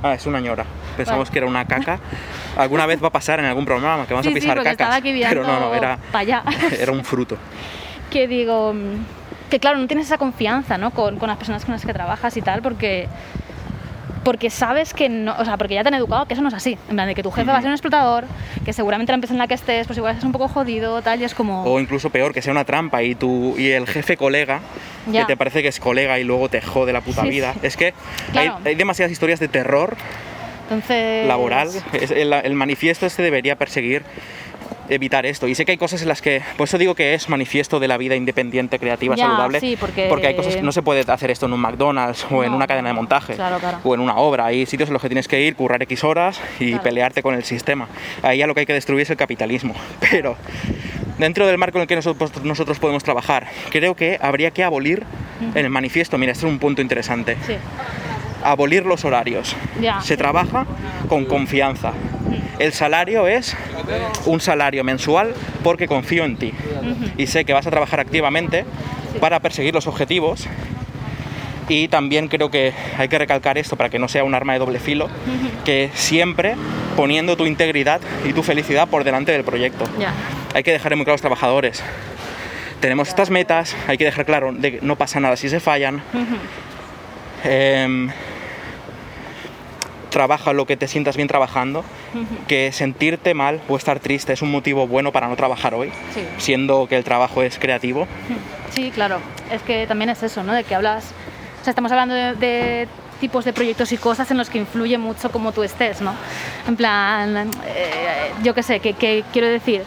Ah, 0.01 0.15
es 0.15 0.25
una 0.27 0.39
ñora. 0.39 0.65
Pensamos 0.97 1.25
Vale. 1.29 1.33
que 1.33 1.39
era 1.41 1.49
una 1.49 1.65
caca. 1.65 1.99
Alguna 2.57 2.87
vez 2.87 3.03
va 3.03 3.09
a 3.09 3.11
pasar 3.11 3.41
en 3.41 3.47
algún 3.47 3.65
programa 3.65 4.07
que 4.07 4.15
vamos 4.15 4.25
Sí, 4.25 4.31
a 4.31 4.35
sí, 4.35 4.41
pisar 4.41 4.57
porque 4.59 4.77
cacas. 4.77 4.95
aquí 4.97 5.21
pero 5.29 5.43
no, 5.43 5.59
no, 5.59 5.75
era, 5.75 5.99
allá. 6.13 6.45
era 6.81 6.93
un 6.93 7.05
fruto. 7.05 7.37
que 8.11 8.29
digo 8.29 8.75
que 9.51 9.59
claro, 9.59 9.79
no 9.79 9.87
tienes 9.89 10.07
esa 10.07 10.19
confianza, 10.19 10.79
¿no? 10.79 10.93
Con, 10.93 11.19
con 11.19 11.29
las 11.29 11.37
personas 11.37 11.65
con 11.65 11.73
las 11.73 11.85
que 11.85 11.93
trabajas 11.93 12.37
y 12.37 12.43
tal 12.43 12.63
porque 12.63 13.09
porque 14.25 14.51
sabes 14.51 14.95
que 14.95 15.09
no, 15.09 15.35
o 15.39 15.45
sea, 15.45 15.57
porque 15.57 15.75
ya 15.75 15.83
te 15.83 15.89
han 15.89 15.95
educado 15.95 16.27
que 16.27 16.35
eso 16.35 16.43
no 16.43 16.49
es 16.49 16.55
así, 16.55 16.79
en 16.89 16.95
plan 16.95 17.09
de 17.09 17.15
que 17.15 17.23
tu 17.23 17.31
jefe 17.31 17.51
va 17.51 17.57
a 17.59 17.61
ser 17.61 17.69
un 17.69 17.75
explotador, 17.75 18.25
que 18.65 18.73
seguramente 18.73 19.11
la 19.13 19.17
empresa 19.17 19.35
en 19.35 19.39
la 19.39 19.49
que 19.49 19.55
estés 19.55 19.87
pues 19.87 19.97
igual 19.99 20.17
es 20.17 20.25
un 20.25 20.33
poco 20.33 20.49
jodido, 20.49 21.03
tal, 21.03 21.21
y 21.21 21.25
es 21.25 21.35
como 21.35 21.65
O 21.65 21.81
incluso 21.81 22.11
peor, 22.11 22.33
que 22.33 22.41
sea 22.43 22.53
una 22.53 22.65
trampa 22.65 23.03
y, 23.03 23.15
tú, 23.15 23.55
y 23.59 23.71
el 23.71 23.87
jefe 23.87 24.17
colega, 24.17 24.61
Ya. 25.11 25.23
que 25.23 25.27
te 25.27 25.37
parece 25.37 25.63
que 25.63 25.69
es 25.69 25.81
colega 25.81 26.19
y 26.21 26.25
luego 26.25 26.49
te 26.49 26.61
jode 26.61 26.93
la 26.93 27.01
puta 27.01 27.23
Sí, 27.23 27.31
vida. 27.31 27.53
sí. 27.55 27.61
Es 27.65 27.77
que 27.77 27.95
Claro. 28.33 28.59
hay, 28.65 28.71
hay 28.71 28.75
demasiadas 28.77 29.11
historias 29.11 29.41
de 29.41 29.49
terror 29.49 29.97
entonces 30.65 31.27
laboral. 31.27 31.69
El, 31.93 32.33
el 32.33 32.55
manifiesto 32.55 33.05
este 33.07 33.23
debería 33.23 33.57
perseguir 33.57 34.03
evitar 34.95 35.27
esto. 35.27 35.49
Y 35.49 35.55
sé 35.55 35.65
que 35.65 35.73
hay 35.73 35.79
cosas 35.79 36.03
en 36.03 36.09
las 36.09 36.23
que, 36.23 36.43
por 36.57 36.67
eso 36.69 36.79
digo 36.79 36.95
que 36.95 37.15
es 37.15 37.29
manifiesto 37.29 37.81
de 37.81 37.89
la 37.89 37.97
vida 37.99 38.17
independiente, 38.17 38.79
creativa, 38.79 39.15
Ya, 39.17 39.27
saludable, 39.27 39.61
sí, 39.61 39.77
porque- 39.79 40.09
hay 40.27 40.37
cosas 40.37 40.57
que 40.57 40.63
no 40.63 40.73
se 40.73 40.83
puede 40.83 41.11
hacer 41.11 41.31
esto 41.31 41.47
en 41.47 41.53
un 41.53 41.61
McDonald's 41.61 42.27
o 42.31 42.45
en 42.45 42.51
No, 42.51 42.57
una 42.57 42.67
cadena 42.67 42.89
de 42.89 42.95
montaje 42.95 43.35
claro, 43.35 43.59
claro. 43.59 43.79
o 43.83 43.95
en 43.95 44.01
una 44.01 44.17
obra. 44.17 44.47
Hay 44.47 44.67
sitios 44.67 44.89
en 44.89 44.93
los 44.95 45.03
que 45.03 45.09
tienes 45.09 45.27
que 45.29 45.41
ir, 45.41 45.57
currar 45.57 45.83
X 45.83 46.05
horas 46.05 46.41
y 46.61 46.69
Claro. 46.71 46.83
pelearte 46.83 47.23
con 47.23 47.35
el 47.35 47.45
sistema. 47.45 47.89
Ahí 48.23 48.39
ya 48.39 48.47
lo 48.47 48.55
que 48.55 48.61
hay 48.61 48.67
que 48.67 48.73
destruir 48.75 49.03
es 49.03 49.11
el 49.11 49.17
capitalismo. 49.17 49.75
Pero 50.11 50.37
dentro 51.19 51.47
del 51.47 51.59
marco 51.59 51.79
en 51.79 51.83
el 51.83 51.89
que 51.89 51.97
nosotros, 51.97 52.45
nosotros 52.45 52.79
podemos 52.79 53.03
trabajar, 53.05 53.49
creo 53.71 53.95
que 53.95 54.19
habría 54.21 54.51
que 54.51 54.65
abolir 54.65 55.05
en 55.55 55.65
el 55.65 55.71
manifiesto, 55.71 56.19
mira, 56.19 56.33
este 56.33 56.47
es 56.47 56.53
un 56.53 56.59
punto 56.59 56.83
interesante, 56.83 57.37
Sí, 57.47 57.55
abolir 58.45 58.87
los 58.87 59.05
horarios. 59.05 59.57
Ya. 59.81 60.01
Se 60.01 60.17
trabaja 60.17 60.67
con 61.09 61.25
confianza. 61.25 61.93
El 62.59 62.73
salario 62.73 63.27
es 63.27 63.57
un 64.27 64.41
salario 64.41 64.85
mensual 64.85 65.35
porque 65.63 65.87
confío 65.87 66.25
en 66.25 66.37
ti 66.37 66.53
y 67.17 67.27
sé 67.27 67.45
que 67.45 67.53
vas 67.53 67.67
a 67.67 67.71
trabajar 67.71 68.01
activamente 68.01 68.65
para 69.21 69.41
perseguir 69.41 69.75
los 69.75 69.87
objetivos 69.87 70.47
y 71.69 71.89
también 71.89 72.29
creo 72.29 72.51
que 72.51 72.73
hay 72.99 73.09
que 73.09 73.19
recalcar 73.19 73.59
esto 73.59 73.77
para 73.77 73.89
que 73.89 73.99
no 73.99 74.09
sea 74.09 74.25
un 74.25 74.35
arma 74.35 74.53
de 74.53 74.59
doble 74.59 74.79
filo, 74.79 75.09
que 75.65 75.91
siempre 75.95 76.55
poniendo 76.97 77.37
tu 77.37 77.47
integridad 77.47 78.01
y 78.25 78.33
tu 78.33 78.43
felicidad 78.43 78.89
por 78.89 79.05
delante 79.05 79.33
del 79.33 79.45
proyecto. 79.45 79.85
Ya. 79.99 80.13
Hay 80.55 80.63
que 80.63 80.73
dejar 80.73 80.95
muy 80.97 81.05
claro 81.05 81.15
a 81.15 81.17
los 81.17 81.21
trabajadores. 81.23 81.83
Tenemos 82.81 83.09
estas 83.09 83.31
metas, 83.31 83.77
hay 83.87 83.97
que 83.97 84.05
dejar 84.05 84.27
claro 84.27 84.53
de 84.53 84.73
que 84.73 84.79
no 84.83 84.97
pasa 84.97 85.21
nada 85.21 85.37
si 85.37 85.49
se 85.49 85.61
fallan. 85.61 86.03
Trabaja 90.13 90.53
lo 90.53 90.67
que 90.67 90.77
te 90.77 90.87
sientas 90.87 91.17
bien 91.17 91.27
trabajando, 91.27 91.85
que 92.47 92.71
sentirte 92.71 93.35
mal 93.35 93.61
o 93.69 93.77
estar 93.77 93.99
triste 93.99 94.33
es 94.33 94.43
un 94.43 94.53
motivo 94.53 94.87
bueno 94.87 95.11
para 95.11 95.27
no 95.27 95.35
trabajar 95.35 95.75
hoy, 95.75 95.91
Sí. 96.15 96.25
siendo 96.39 96.87
que 96.87 96.97
el 96.97 97.03
trabajo 97.05 97.43
es 97.43 97.59
creativo. 97.59 98.07
Sí, 98.71 98.93
claro. 98.93 99.19
Es 99.51 99.63
que 99.63 99.87
también 99.87 100.11
es 100.11 100.23
eso, 100.23 100.45
¿no? 100.45 100.53
De 100.53 100.63
que 100.65 100.75
hablas. 100.77 101.07
O 101.61 101.65
sea, 101.65 101.73
estamos 101.73 101.91
hablando 101.91 102.15
de, 102.15 102.35
de 102.35 102.89
tipos 103.21 103.45
de 103.45 103.53
proyectos 103.53 103.91
y 103.93 103.97
cosas 103.97 104.31
en 104.31 104.37
los 104.39 104.49
que 104.51 104.59
influye 104.59 104.99
mucho 104.99 105.31
cómo 105.31 105.53
tú 105.53 105.63
estés, 105.63 106.01
¿no? 106.01 106.15
En 106.69 106.77
plan, 106.77 107.51
eh, 107.67 108.31
yo 108.43 108.55
qué 108.55 108.63
sé, 108.63 108.81
que, 108.81 108.95
que 108.95 109.25
quiero 109.33 109.49
decir 109.49 109.83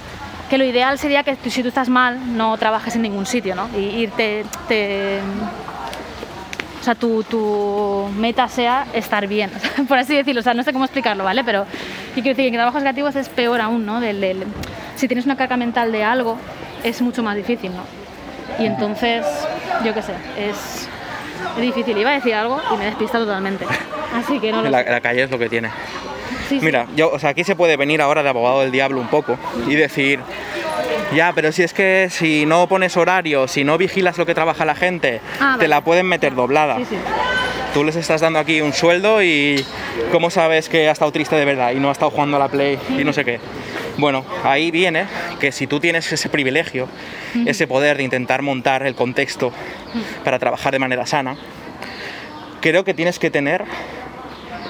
que 0.49 0.57
lo 0.57 0.63
ideal 0.63 0.99
sería 0.99 1.23
que 1.23 1.35
si 1.49 1.61
tú 1.63 1.69
estás 1.69 1.89
mal 1.89 2.37
no 2.37 2.55
trabajes 2.57 2.95
en 2.95 3.01
ningún 3.01 3.25
sitio, 3.25 3.55
¿no? 3.55 3.67
Y 3.77 3.79
irte. 4.03 4.45
Te, 4.67 5.19
sea, 6.85 6.95
tu, 6.95 7.23
tu 7.23 8.07
meta 8.17 8.47
sea 8.47 8.85
estar 8.93 9.27
bien, 9.27 9.51
por 9.87 9.97
así 9.97 10.15
decirlo. 10.15 10.39
O 10.39 10.43
sea, 10.43 10.53
no 10.53 10.63
sé 10.63 10.71
cómo 10.73 10.85
explicarlo, 10.85 11.23
¿vale? 11.23 11.43
Pero 11.43 11.65
yo 11.65 12.13
quiero 12.23 12.29
decir 12.29 12.43
que 12.45 12.47
en 12.47 12.53
trabajos 12.55 12.81
creativos 12.81 13.15
es 13.15 13.27
peor 13.29 13.59
aún, 13.61 13.85
¿no? 13.85 13.99
Del- 13.99 14.21
del- 14.21 14.43
si 14.95 15.07
tienes 15.07 15.25
una 15.25 15.35
carga 15.35 15.57
mental 15.57 15.91
de 15.91 16.03
algo, 16.03 16.37
es 16.83 17.01
mucho 17.01 17.21
más 17.23 17.35
difícil, 17.35 17.71
¿no? 17.75 17.83
Y 18.63 18.65
entonces, 18.67 19.25
yo 19.83 19.93
qué 19.93 20.01
sé, 20.01 20.13
es, 20.37 20.87
es 21.57 21.61
difícil. 21.61 21.97
Iba 21.97 22.11
a 22.11 22.13
decir 22.13 22.33
algo 22.33 22.61
y 22.73 22.77
me 22.77 22.85
despista 22.85 23.17
totalmente. 23.17 23.65
Así 24.13 24.39
que 24.39 24.51
no 24.51 24.61
lo 24.61 24.69
La, 24.69 25.01
calle 25.01 25.23
es 25.23 25.31
lo 25.31 25.37
que 25.37 25.49
tiene. 25.49 25.69
Sí, 26.47 26.59
sí. 26.59 26.65
Mira, 26.65 26.85
yo, 26.95 27.09
o 27.11 27.19
sea, 27.19 27.31
aquí 27.31 27.43
se 27.43 27.55
puede 27.55 27.75
venir 27.75 28.01
ahora 28.01 28.21
de 28.23 28.29
abogado 28.29 28.61
del 28.61 28.71
diablo 28.71 29.01
un 29.01 29.07
poco 29.07 29.37
y 29.67 29.75
decir, 29.75 30.19
ya, 31.13 31.31
pero 31.33 31.51
si 31.51 31.63
es 31.63 31.73
que 31.73 32.07
si 32.09 32.45
no 32.45 32.67
pones 32.67 32.97
horario, 32.97 33.47
si 33.47 33.63
no 33.63 33.77
vigilas 33.77 34.17
lo 34.17 34.25
que 34.25 34.33
trabaja 34.33 34.65
la 34.65 34.75
gente, 34.75 35.21
Ah, 35.39 35.53
te 35.53 35.57
vale. 35.63 35.67
la 35.67 35.81
pueden 35.81 36.07
meter 36.07 36.33
doblada. 36.35 36.77
Sí, 36.77 36.85
sí. 36.89 36.95
Tú 37.73 37.83
les 37.83 37.95
estás 37.97 38.21
dando 38.21 38.39
aquí 38.39 38.61
un 38.61 38.71
sueldo 38.73 39.21
y 39.21 39.63
¿cómo 40.11 40.29
sabes 40.29 40.69
que 40.69 40.87
ha 40.87 40.91
estado 40.93 41.11
triste 41.11 41.35
de 41.35 41.43
verdad 41.43 41.71
y 41.73 41.75
no 41.79 41.89
ha 41.89 41.91
estado 41.91 42.09
jugando 42.09 42.37
a 42.37 42.39
la 42.39 42.47
play 42.47 42.79
y 42.97 43.03
no 43.03 43.11
sé 43.11 43.25
qué? 43.25 43.39
Bueno, 43.97 44.25
ahí 44.45 44.71
viene 44.71 45.05
que 45.41 45.51
si 45.51 45.67
tú 45.67 45.79
tienes 45.81 46.09
ese 46.11 46.29
privilegio, 46.29 46.87
ese 47.45 47.67
poder 47.67 47.97
de 47.97 48.03
intentar 48.03 48.41
montar 48.41 48.85
el 48.85 48.95
contexto 48.95 49.51
para 50.23 50.39
trabajar 50.39 50.71
de 50.71 50.79
manera 50.79 51.05
sana, 51.05 51.35
creo 52.61 52.83
que 52.85 52.93
tienes 52.93 53.19
que 53.19 53.29
tener 53.29 53.65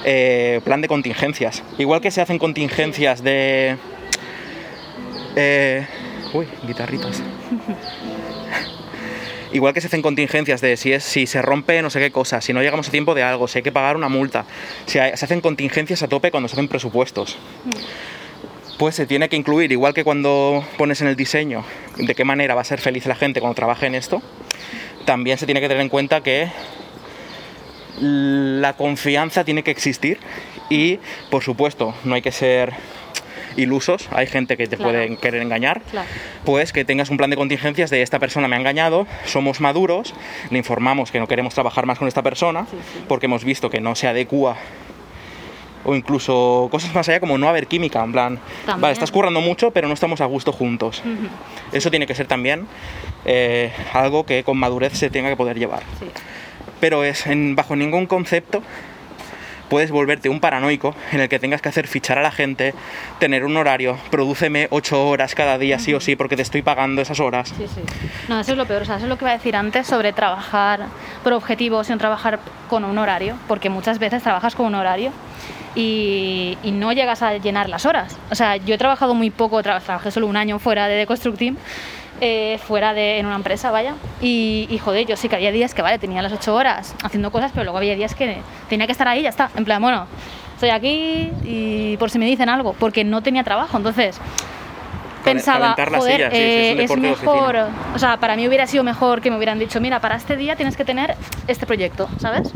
eh, 0.04 0.60
plan 0.64 0.80
de 0.80 0.88
contingencias. 0.88 1.62
Igual 1.78 2.00
que 2.00 2.10
se 2.10 2.20
hacen 2.20 2.38
contingencias 2.40 3.22
de... 3.22 3.76
eh, 5.36 5.86
uy, 6.36 6.46
guitarritas. 6.66 7.22
Igual 9.52 9.72
que 9.72 9.80
se 9.80 9.86
hacen 9.86 10.02
contingencias 10.02 10.60
de 10.60 10.76
si, 10.76 10.92
es, 10.92 11.04
si 11.04 11.26
se 11.26 11.40
rompe 11.40 11.80
no 11.80 11.88
sé 11.88 12.00
qué 12.00 12.10
cosa, 12.10 12.40
si 12.40 12.52
no 12.52 12.62
llegamos 12.62 12.88
a 12.88 12.90
tiempo 12.90 13.14
de 13.14 13.22
algo, 13.22 13.48
si 13.48 13.58
hay 13.58 13.62
que 13.62 13.72
pagar 13.72 13.96
una 13.96 14.08
multa. 14.08 14.44
Si 14.86 14.94
se 14.94 15.00
hacen 15.00 15.40
contingencias 15.40 16.02
a 16.02 16.08
tope 16.08 16.30
cuando 16.30 16.48
se 16.48 16.54
hacen 16.54 16.68
presupuestos. 16.68 17.38
Pues 18.78 18.94
se 18.94 19.06
tiene 19.06 19.28
que 19.30 19.36
incluir, 19.36 19.72
igual 19.72 19.94
que 19.94 20.04
cuando 20.04 20.62
pones 20.76 21.00
en 21.00 21.08
el 21.08 21.16
diseño 21.16 21.64
de 21.96 22.14
qué 22.14 22.24
manera 22.24 22.54
va 22.54 22.60
a 22.60 22.64
ser 22.64 22.80
feliz 22.80 23.06
la 23.06 23.14
gente 23.14 23.40
cuando 23.40 23.54
trabaje 23.54 23.86
en 23.86 23.94
esto, 23.94 24.20
también 25.06 25.38
se 25.38 25.46
tiene 25.46 25.62
que 25.62 25.68
tener 25.68 25.80
en 25.80 25.88
cuenta 25.88 26.22
que 26.22 26.50
la 28.00 28.74
confianza 28.74 29.44
tiene 29.44 29.62
que 29.62 29.70
existir 29.70 30.18
y, 30.68 30.98
por 31.30 31.42
supuesto, 31.42 31.94
no 32.04 32.14
hay 32.14 32.22
que 32.22 32.32
ser 32.32 32.74
ilusos, 33.56 34.08
hay 34.12 34.26
gente 34.26 34.56
que 34.56 34.66
te 34.66 34.76
Claro. 34.76 34.92
puede 34.92 35.16
querer 35.16 35.42
engañar, 35.42 35.80
Claro. 35.90 36.06
pues 36.44 36.72
que 36.72 36.84
tengas 36.84 37.10
un 37.10 37.16
plan 37.16 37.30
de 37.30 37.36
contingencias 37.36 37.90
de 37.90 38.02
esta 38.02 38.18
persona 38.18 38.48
me 38.48 38.56
ha 38.56 38.58
engañado, 38.58 39.06
somos 39.24 39.60
maduros, 39.60 40.14
le 40.50 40.58
informamos 40.58 41.10
que 41.10 41.18
no 41.18 41.26
queremos 41.28 41.54
trabajar 41.54 41.86
más 41.86 41.98
con 41.98 42.08
esta 42.08 42.22
persona 42.22 42.66
Sí, 42.70 42.76
sí. 42.94 43.04
porque 43.08 43.26
hemos 43.26 43.44
visto 43.44 43.70
que 43.70 43.80
no 43.80 43.94
se 43.94 44.08
adecua 44.08 44.56
o 45.84 45.94
incluso 45.94 46.68
cosas 46.70 46.92
más 46.94 47.08
allá 47.08 47.20
como 47.20 47.38
no 47.38 47.48
haber 47.48 47.68
química, 47.68 48.02
en 48.02 48.10
plan, 48.12 48.38
También. 48.64 48.80
vale, 48.80 48.92
estás 48.92 49.12
currando 49.12 49.40
mucho 49.40 49.70
pero 49.70 49.86
no 49.86 49.94
estamos 49.94 50.20
a 50.20 50.24
gusto 50.24 50.50
juntos. 50.52 51.02
Eso 51.72 51.90
tiene 51.90 52.06
que 52.08 52.14
ser 52.14 52.26
también 52.26 52.66
eh, 53.24 53.72
algo 53.92 54.26
que 54.26 54.42
con 54.44 54.58
madurez 54.58 54.94
se 54.94 55.10
tenga 55.10 55.28
que 55.28 55.36
poder 55.36 55.58
llevar 55.58 55.82
Sí. 56.00 56.06
pero 56.80 57.04
es 57.04 57.26
en, 57.26 57.54
bajo 57.56 57.74
ningún 57.76 58.06
concepto 58.06 58.62
puedes 59.68 59.90
volverte 59.90 60.28
un 60.28 60.40
paranoico 60.40 60.94
en 61.12 61.20
el 61.20 61.28
que 61.28 61.38
tengas 61.38 61.60
que 61.62 61.68
hacer 61.68 61.86
fichar 61.86 62.18
a 62.18 62.22
la 62.22 62.30
gente, 62.30 62.74
tener 63.18 63.44
un 63.44 63.56
horario, 63.56 63.98
prodúceme 64.10 64.68
ocho 64.70 65.08
horas 65.08 65.34
cada 65.34 65.58
día 65.58 65.78
sí 65.78 65.94
o 65.94 66.00
sí 66.00 66.16
porque 66.16 66.36
te 66.36 66.42
estoy 66.42 66.62
pagando 66.62 67.02
esas 67.02 67.20
horas. 67.20 67.48
Sí, 67.56 67.66
sí. 67.66 67.80
No, 68.28 68.40
eso 68.40 68.52
es 68.52 68.58
lo 68.58 68.66
peor. 68.66 68.82
O 68.82 68.84
sea, 68.84 68.96
eso 68.96 69.06
es 69.06 69.08
lo 69.08 69.18
que 69.18 69.24
iba 69.24 69.30
a 69.32 69.36
decir 69.36 69.56
antes 69.56 69.86
sobre 69.86 70.12
trabajar 70.12 70.86
por 71.22 71.32
objetivos 71.32 71.88
y 71.88 71.92
no 71.92 71.98
trabajar 71.98 72.38
con 72.68 72.84
un 72.84 72.98
horario, 72.98 73.36
porque 73.48 73.70
muchas 73.70 73.98
veces 73.98 74.22
trabajas 74.22 74.54
con 74.54 74.66
un 74.66 74.74
horario 74.74 75.10
y, 75.74 76.56
y 76.62 76.70
no 76.70 76.92
llegas 76.92 77.22
a 77.22 77.36
llenar 77.38 77.68
las 77.68 77.86
horas. 77.86 78.16
O 78.30 78.34
sea, 78.34 78.56
yo 78.56 78.74
he 78.74 78.78
trabajado 78.78 79.14
muy 79.14 79.30
poco, 79.30 79.60
tra- 79.62 79.80
trabajé 79.82 80.10
solo 80.10 80.26
un 80.26 80.36
año 80.36 80.58
fuera 80.58 80.88
de 80.88 80.94
Deconstruct 80.96 81.38
Team, 81.38 81.56
eh, 82.20 82.58
fuera 82.66 82.94
de 82.94 83.18
en 83.18 83.26
una 83.26 83.36
empresa, 83.36 83.70
vaya. 83.70 83.94
Y, 84.20 84.66
y, 84.70 84.78
joder, 84.78 85.06
yo 85.06 85.16
sí 85.16 85.28
que 85.28 85.36
había 85.36 85.52
días 85.52 85.74
que, 85.74 85.82
vale, 85.82 85.98
tenía 85.98 86.22
las 86.22 86.32
ocho 86.32 86.54
horas 86.54 86.94
haciendo 87.02 87.30
cosas, 87.30 87.50
pero 87.52 87.64
luego 87.64 87.78
había 87.78 87.94
días 87.94 88.14
que 88.14 88.38
tenía 88.68 88.86
que 88.86 88.92
estar 88.92 89.08
ahí 89.08 89.22
ya 89.22 89.28
está. 89.28 89.50
En 89.56 89.64
plan, 89.64 89.82
bueno, 89.82 90.06
estoy 90.54 90.70
aquí 90.70 91.30
y 91.44 91.96
por 91.98 92.10
si 92.10 92.18
me 92.18 92.26
dicen 92.26 92.48
algo, 92.48 92.72
porque 92.72 93.04
no 93.04 93.22
tenía 93.22 93.44
trabajo. 93.44 93.76
Entonces, 93.76 94.18
pensaba, 95.24 95.76
joder, 95.96 96.16
silla, 96.16 96.30
sí, 96.30 96.36
sí, 96.36 96.42
es 96.42 96.78
eh, 96.78 96.84
es 96.84 96.96
mejor, 96.96 97.56
o 97.94 97.98
sea, 97.98 98.16
para 98.16 98.36
mí 98.36 98.46
hubiera 98.46 98.66
sido 98.66 98.84
mejor 98.84 99.20
que 99.20 99.30
me 99.30 99.36
hubieran 99.36 99.58
dicho, 99.58 99.80
mira, 99.80 100.00
para 100.00 100.16
este 100.16 100.36
día 100.36 100.56
tienes 100.56 100.76
que 100.76 100.84
tener 100.84 101.16
este 101.46 101.66
proyecto, 101.66 102.08
¿sabes? 102.18 102.52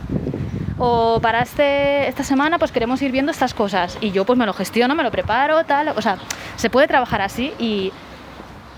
O 0.79 1.21
para 1.21 1.43
este, 1.43 2.09
esta 2.09 2.25
semana 2.25 2.59
pues 2.59 2.73
queremos 2.73 3.03
ir 3.03 3.13
viendo 3.13 3.31
estas 3.33 3.53
cosas 3.53 3.99
y 4.01 4.13
yo 4.13 4.25
pues 4.25 4.39
me 4.39 4.47
lo 4.47 4.55
gestiono, 4.55 4.95
me 4.95 5.03
lo 5.03 5.11
preparo, 5.11 5.65
tal, 5.65 5.89
o 5.89 6.01
sea, 6.01 6.17
se 6.57 6.71
puede 6.71 6.87
trabajar 6.87 7.21
así 7.21 7.53
y, 7.59 7.93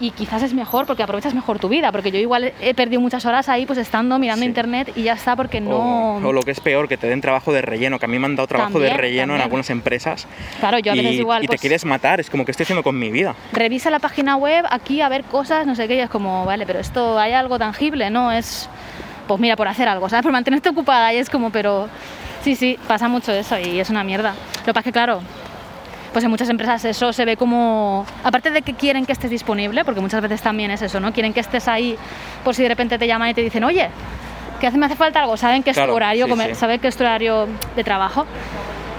y 0.03 0.11
quizás 0.11 0.43
es 0.43 0.53
mejor 0.53 0.85
porque 0.85 1.05
aprovechas 1.05 1.33
mejor 1.33 1.61
tu 1.61 1.69
vida, 1.69 1.93
porque 1.93 2.11
yo 2.11 2.19
igual 2.19 2.53
he 2.61 2.75
perdido 2.75 3.01
muchas 3.01 3.25
horas 3.25 3.49
ahí 3.49 3.67
pues 3.67 3.79
estando 3.79 4.19
mirando 4.19 4.43
Sí. 4.43 4.49
internet 4.49 4.93
y 4.97 5.05
ya 5.05 5.12
está 5.12 5.37
porque 5.37 5.61
no... 5.61 6.17
O, 6.17 6.27
o 6.27 6.33
lo 6.33 6.43
que 6.43 6.51
es 6.51 6.59
peor, 6.61 6.88
que 6.88 6.97
te 6.97 7.07
den 7.07 7.21
trabajo 7.21 7.53
de 7.53 7.62
relleno, 7.62 8.01
que 8.01 8.07
a 8.07 8.09
mí 8.09 8.19
me 8.19 8.27
han 8.27 8.35
dado 8.35 8.49
trabajo 8.49 8.81
de 8.81 8.88
También, 8.88 8.99
relleno 8.99 9.23
en 9.23 9.29
también. 9.29 9.43
algunas 9.45 9.71
empresas. 9.71 10.27
Claro, 10.59 10.81
yo 10.81 10.91
a 10.91 10.95
veces 10.97 11.12
y, 11.12 11.19
igual, 11.19 11.45
y 11.45 11.47
te 11.47 11.53
pues- 11.53 11.61
quieres 11.61 11.85
matar, 11.85 12.19
es 12.19 12.29
como 12.31 12.45
que 12.45 12.51
estoy 12.51 12.65
haciendo 12.65 12.83
con 12.83 12.99
mi 12.99 13.11
vida. 13.12 13.37
revisa 13.53 13.91
la 13.91 14.01
página 14.01 14.35
web 14.37 14.65
aquí 14.71 15.01
a 15.01 15.09
ver 15.09 15.23
cosas, 15.23 15.67
no 15.69 15.77
sé 15.77 15.87
qué, 15.87 15.95
y 15.95 16.01
es 16.01 16.11
como, 16.11 16.45
vale, 16.47 16.67
pero 16.67 16.81
esto 16.81 17.17
hay 17.19 17.33
algo 17.33 17.59
tangible, 17.61 18.11
¿no? 18.11 18.33
Es, 18.33 18.69
pues 19.29 19.38
mira, 19.38 19.55
por 19.55 19.69
hacer 19.69 19.88
algo, 19.88 20.09
¿sabes? 20.09 20.25
Por 20.25 20.33
mantenerte 20.33 20.69
ocupada 20.69 21.15
y 21.15 21.19
es 21.19 21.31
como, 21.31 21.51
pero 21.51 21.88
sí, 22.43 22.57
sí, 22.57 22.77
pasa 22.88 23.07
mucho 23.07 23.31
eso 23.33 23.57
y 23.57 23.79
es 23.79 23.88
una 23.88 24.03
mierda. 24.03 24.35
Lo 24.59 24.65
que 24.65 24.73
pasa 24.75 24.81
es 24.81 24.85
que, 24.87 24.93
claro, 24.93 25.21
pues 26.12 26.25
en 26.25 26.31
muchas 26.31 26.48
empresas 26.48 26.85
eso 26.85 27.12
se 27.12 27.25
ve 27.25 27.37
como, 27.37 28.05
aparte 28.22 28.51
de 28.51 28.62
que 28.62 28.75
quieren 28.75 29.07
que 29.07 29.12
estés 29.12 29.31
disponible, 29.31 29.85
porque 29.85 30.01
muchas 30.01 30.20
veces 30.20 30.42
también 30.42 30.70
es 30.70 30.83
eso, 30.83 31.01
¿no? 31.01 31.12
Quieren 31.12 31.33
que 31.33 31.40
estés 31.40 31.68
ahí 31.68 31.96
por 32.44 32.55
si 32.55 32.62
de 32.62 32.68
repente 32.68 32.98
te 32.98 33.07
llaman 33.07 33.31
y 33.31 33.35
te 33.35 33.40
dicen, 33.40 33.64
oye, 33.64 33.88
que 34.61 34.66
hace, 34.66 34.77
me 34.79 34.87
hace 34.87 34.96
falta 34.96 35.20
algo, 35.20 35.37
saben 35.37 35.62
que 35.62 35.70
es 35.70 35.77
Claro, 35.77 35.92
tu 35.92 35.96
horario, 35.96 36.27
sí, 36.27 36.31
comer- 36.31 36.55
sí. 36.55 36.61
saben 36.61 36.81
que 36.81 36.88
es 36.88 36.96
tu 36.96 37.03
horario 37.05 37.48
de 37.75 37.83
trabajo. 37.85 38.27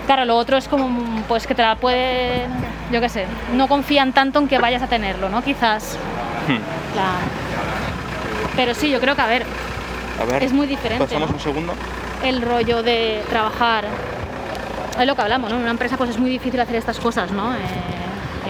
Claro, 0.08 0.26
lo 0.26 0.36
otro 0.38 0.58
es 0.58 0.68
como, 0.68 1.24
pues 1.28 1.48
que 1.48 1.56
te 1.56 1.62
la 1.62 1.76
pueden, 1.76 2.52
yo 2.92 3.00
qué 3.00 3.08
sé, 3.10 3.26
no 3.56 3.68
confían 3.70 4.12
tanto 4.12 4.40
en 4.40 4.48
que 4.50 4.58
vayas 4.60 4.82
a 4.82 4.88
tenerlo, 4.88 5.30
¿no? 5.30 5.42
Quizás. 5.42 5.98
Hmm. 6.48 6.58
la- 6.96 7.20
Pero 8.56 8.74
sí, 8.74 8.90
yo 8.90 9.00
creo 9.00 9.16
que, 9.16 9.22
a 9.22 9.28
ver, 9.28 9.46
A 10.22 10.26
ver, 10.26 10.44
Es 10.44 10.54
muy 10.54 10.68
diferente, 10.68 11.06
Pasamos 11.06 11.30
¿no? 11.30 11.36
un 11.38 11.42
segundo. 11.42 11.74
el 12.24 12.42
rollo 12.44 12.84
de 12.84 13.24
trabajar, 13.30 13.86
es 15.00 15.08
lo 15.08 15.16
que 15.16 15.22
hablamos, 15.22 15.50
¿no? 15.50 15.56
En 15.58 15.62
una 15.64 15.72
empresa 15.72 15.98
pues 15.98 16.10
es 16.12 16.18
muy 16.20 16.30
difícil 16.30 16.60
hacer 16.60 16.76
estas 16.76 17.00
cosas, 17.00 17.32
¿no? 17.32 17.54
Eh, 17.54 17.60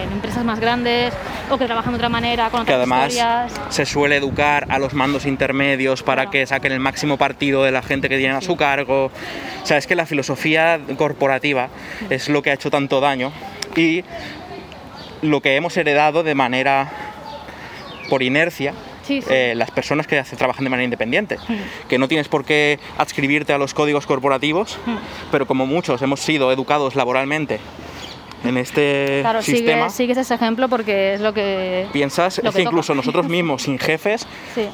en 0.02 0.10
empresas 0.12 0.44
más 0.44 0.58
grandes 0.58 1.14
o 1.50 1.56
que 1.56 1.66
trabajan 1.66 1.92
de 1.92 1.96
otra 1.96 2.08
manera, 2.08 2.50
con 2.50 2.66
que 2.66 2.72
otras 2.72 2.78
además 2.78 3.12
historias. 3.12 3.52
se 3.68 3.86
suele 3.86 4.16
educar 4.16 4.66
a 4.68 4.78
los 4.80 4.92
mandos 4.92 5.24
intermedios 5.24 6.02
para 6.02 6.22
Claro. 6.22 6.30
que 6.32 6.46
saquen 6.46 6.72
el 6.72 6.80
máximo 6.80 7.16
partido 7.16 7.62
de 7.62 7.70
la 7.70 7.80
gente 7.82 8.08
que 8.08 8.18
tienen 8.18 8.36
a 8.36 8.40
su 8.40 8.56
cargo. 8.56 9.06
O 9.62 9.66
sea, 9.66 9.76
es 9.78 9.86
que 9.86 9.94
la 9.94 10.04
filosofía 10.06 10.80
corporativa 10.98 11.68
es 12.10 12.28
lo 12.28 12.42
que 12.42 12.50
ha 12.50 12.54
hecho 12.54 12.70
tanto 12.70 13.00
daño 13.00 13.30
y 13.76 14.02
lo 15.22 15.40
que 15.40 15.54
hemos 15.56 15.76
heredado 15.76 16.22
de 16.24 16.34
manera 16.34 16.90
por 18.10 18.22
inercia. 18.22 18.74
Sí, 19.06 19.20
sí. 19.22 19.28
eh, 19.30 19.54
las 19.54 19.70
personas 19.70 20.06
que 20.06 20.18
hace- 20.18 20.36
trabajan 20.36 20.64
de 20.64 20.70
manera 20.70 20.84
independiente, 20.84 21.36
que 21.88 21.98
no 21.98 22.08
tienes 22.08 22.28
por 22.28 22.44
qué 22.44 22.78
adscribirte 22.98 23.52
a 23.52 23.58
los 23.58 23.74
códigos 23.74 24.06
corporativos, 24.06 24.78
pero 25.30 25.46
como 25.46 25.66
muchos 25.66 26.00
hemos 26.02 26.20
sido 26.20 26.50
educados 26.52 26.94
laboralmente 26.96 27.60
en 28.44 28.56
este 28.58 29.18
Claro, 29.22 29.42
sistema, 29.42 29.88
sigues, 29.90 29.92
sigues 29.94 30.18
ese 30.18 30.34
ejemplo 30.34 30.68
porque 30.68 31.14
es 31.14 31.20
lo 31.20 31.32
que... 31.32 31.86
piensas, 31.92 32.38
lo 32.42 32.50
es 32.50 32.54
que 32.54 32.62
que 32.62 32.68
incluso 32.68 32.94
nosotros 32.94 33.26
mismos, 33.28 33.62
sin 33.62 33.78
jefes, 33.78 34.26
Sí, 34.54 34.68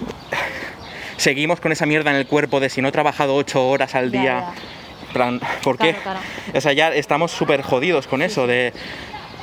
seguimos 1.17 1.61
con 1.61 1.73
esa 1.73 1.87
mierda 1.87 2.11
en 2.11 2.17
el 2.17 2.27
cuerpo 2.27 2.61
de 2.61 2.69
si 2.71 2.81
no 2.83 2.89
he 2.89 2.93
trabajado 2.93 3.35
ocho 3.35 3.69
horas 3.69 3.95
al 3.95 4.11
Ya, 4.11 4.21
día. 4.21 4.45
ya. 4.55 5.13
plan, 5.13 5.41
¿Por 5.63 5.77
qué? 5.79 5.95
Claro. 5.95 6.21
O 6.55 6.61
sea, 6.61 6.73
ya 6.73 6.89
estamos 6.95 7.31
súper 7.33 7.63
jodidos 7.63 8.07
con 8.07 8.23
eso 8.23 8.47
de... 8.47 8.73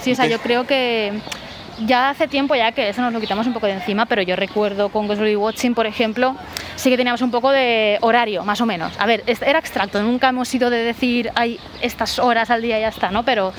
Sí, 0.02 0.12
o 0.12 0.16
sea, 0.16 0.28
yo 0.28 0.40
creo 0.40 0.66
que 0.66 1.14
ya 1.86 2.10
hace 2.10 2.28
tiempo 2.28 2.56
ya 2.56 2.72
que 2.72 2.90
eso 2.90 3.02
nos 3.02 3.14
lo 3.14 3.20
quitamos 3.20 3.46
un 3.48 3.54
poco 3.54 3.68
de 3.68 3.74
encima, 3.74 4.06
pero 4.06 4.22
yo 4.22 4.36
recuerdo 4.36 4.90
con 4.90 5.08
Ghostly 5.08 5.36
Watching, 5.36 5.76
por 5.76 5.86
ejemplo, 5.86 6.36
sí 6.76 6.90
que 6.90 6.98
teníamos 6.98 7.22
un 7.22 7.32
poco 7.32 7.52
de 7.52 7.98
horario, 8.02 8.44
más 8.44 8.62
o 8.62 8.66
menos. 8.66 8.94
A 9.00 9.06
ver, 9.06 9.24
era 9.28 9.60
abstracto, 9.60 10.02
nunca 10.02 10.30
hemos 10.30 10.54
ido 10.54 10.70
de 10.70 10.78
decir, 10.78 11.32
hay 11.36 11.60
estas 11.82 12.20
horas 12.20 12.50
al 12.50 12.62
día 12.62 12.78
y 12.78 12.82
ya 12.82 12.88
está, 12.88 13.12
¿no? 13.12 13.24
Pero, 13.24 13.54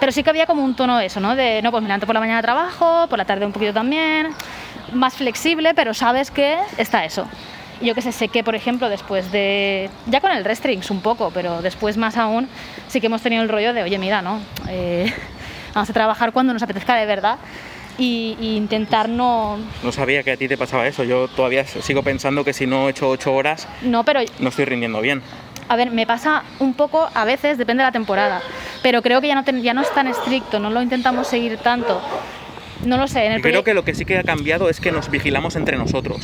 pero 0.00 0.12
sí 0.12 0.22
que 0.22 0.30
había 0.30 0.46
como 0.46 0.64
un 0.64 0.74
tono 0.74 0.98
eso, 1.00 1.20
¿no? 1.20 1.36
De, 1.36 1.60
no, 1.62 1.70
pues 1.70 1.82
me 1.82 1.88
levanto 1.88 2.06
por 2.06 2.14
la 2.14 2.20
mañana 2.20 2.40
trabajo, 2.42 3.06
por 3.08 3.18
la 3.18 3.24
tarde 3.24 3.44
un 3.44 3.52
poquito 3.52 3.74
también, 3.74 4.28
más 4.92 5.14
flexible, 5.14 5.74
pero 5.74 5.94
sabes 5.94 6.30
que 6.30 6.58
está 6.78 7.04
eso. 7.04 7.26
Yo 7.80 7.94
que 7.94 8.02
sé, 8.02 8.10
sé 8.10 8.26
que, 8.28 8.42
por 8.42 8.56
ejemplo, 8.56 8.88
después 8.88 9.30
de. 9.30 9.88
Ya 10.06 10.20
con 10.20 10.32
el 10.32 10.44
Restrings 10.44 10.90
un 10.90 11.00
poco, 11.00 11.30
pero 11.32 11.62
después 11.62 11.96
más 11.96 12.16
aún, 12.16 12.48
sí 12.88 13.00
que 13.00 13.06
hemos 13.06 13.22
tenido 13.22 13.42
el 13.42 13.48
rollo 13.48 13.72
de, 13.72 13.84
oye, 13.84 13.98
mira, 13.98 14.20
¿no? 14.20 14.40
Eh, 14.68 15.12
vamos 15.74 15.90
a 15.90 15.92
trabajar 15.92 16.32
cuando 16.32 16.52
nos 16.52 16.62
apetezca 16.62 16.94
de 16.96 17.06
verdad 17.06 17.38
y, 17.98 18.36
y 18.40 18.56
intentar 18.56 19.08
no. 19.08 19.58
No 19.82 19.92
sabía 19.92 20.22
que 20.22 20.32
a 20.32 20.36
ti 20.36 20.46
te 20.48 20.56
pasaba 20.56 20.86
eso. 20.86 21.04
Yo 21.04 21.28
todavía 21.28 21.64
sigo 21.66 22.02
pensando 22.02 22.44
que 22.44 22.52
si 22.52 22.66
no 22.66 22.86
he 22.88 22.90
hecho 22.92 23.08
ocho 23.08 23.34
horas 23.34 23.66
No, 23.82 24.04
pero 24.04 24.20
no 24.38 24.48
estoy 24.50 24.64
rindiendo 24.66 25.00
bien. 25.00 25.22
a 25.68 25.76
ver, 25.76 25.90
me 25.90 26.06
pasa 26.06 26.44
un 26.60 26.74
poco 26.74 27.08
a 27.12 27.24
veces, 27.24 27.58
depende 27.58 27.82
de 27.82 27.88
la 27.88 27.92
temporada, 27.92 28.40
pero 28.82 29.02
creo 29.02 29.20
que 29.20 29.28
ya 29.28 29.34
no, 29.34 29.42
ya 29.44 29.74
no 29.74 29.82
es 29.82 29.92
tan 29.92 30.06
estricto, 30.06 30.58
no 30.60 30.70
lo 30.70 30.80
intentamos 30.80 31.26
seguir 31.26 31.58
tanto. 31.58 32.00
No 32.84 32.96
lo 32.96 33.08
sé, 33.08 33.26
en 33.26 33.32
el 33.32 33.42
creo 33.42 33.64
que 33.64 33.74
lo 33.74 33.84
que 33.84 33.94
sí 33.94 34.04
que 34.04 34.18
ha 34.18 34.22
cambiado 34.24 34.68
es 34.68 34.80
que 34.80 34.92
nos 34.92 35.10
vigilamos 35.10 35.56
entre 35.56 35.76
nosotros. 35.76 36.20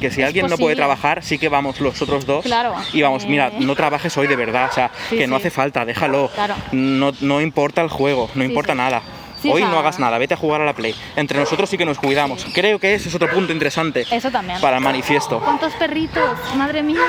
Que 0.00 0.10
si 0.10 0.20
Es 0.20 0.26
alguien 0.26 0.46
no 0.48 0.58
puede 0.58 0.76
trabajar, 0.76 1.22
sí 1.22 1.38
que 1.38 1.48
vamos 1.48 1.80
los 1.80 2.00
otros 2.02 2.26
dos. 2.26 2.44
Claro. 2.44 2.74
Y 2.92 3.00
vamos, 3.02 3.26
mira, 3.26 3.48
Eh. 3.48 3.52
no 3.60 3.74
trabajes 3.74 4.16
hoy 4.18 4.26
de 4.26 4.36
verdad. 4.36 4.68
O 4.70 4.74
sea, 4.74 4.90
Sí, 5.08 5.16
que 5.16 5.26
no 5.26 5.36
sí. 5.36 5.42
hace 5.42 5.50
falta, 5.50 5.84
déjalo. 5.84 6.30
Claro. 6.34 6.54
No, 6.72 7.12
no 7.20 7.40
importa 7.40 7.80
el 7.80 7.88
juego, 7.88 8.28
no 8.34 8.42
Sí, 8.42 8.48
importa 8.48 8.74
nada. 8.74 9.02
Hoy 9.46 9.62
no 9.62 9.78
hagas 9.78 9.98
nada, 9.98 10.16
vete 10.16 10.32
a 10.32 10.36
jugar 10.38 10.62
a 10.62 10.64
la 10.64 10.72
Play. 10.72 10.94
Entre 11.16 11.38
nosotros 11.38 11.68
sí 11.68 11.76
que 11.76 11.84
nos 11.84 11.98
cuidamos. 11.98 12.46
Creo 12.54 12.78
que 12.78 12.94
ese 12.94 13.10
es 13.10 13.14
otro 13.14 13.28
punto 13.30 13.52
interesante 13.52 14.06
Eso 14.10 14.30
también. 14.30 14.58
para 14.60 14.78
el 14.78 14.82
manifiesto. 14.82 15.38
¿Cuántos 15.40 15.74
perritos? 15.74 16.38
Madre 16.56 16.82
mía, 16.82 17.00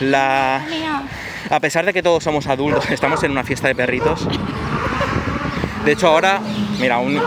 La... 0.00 0.60
madre 0.62 0.78
mía. 0.78 1.02
A 1.50 1.60
pesar 1.60 1.86
de 1.86 1.92
que 1.94 2.02
todos 2.02 2.22
somos 2.24 2.46
adultos, 2.48 2.90
estamos 2.90 3.22
en 3.22 3.30
una 3.30 3.44
fiesta 3.44 3.68
de 3.68 3.74
perritos. 3.74 4.26
De 5.86 5.92
hecho, 5.92 6.08
ahora, 6.08 6.40
mira, 6.80 6.98
un- 6.98 7.20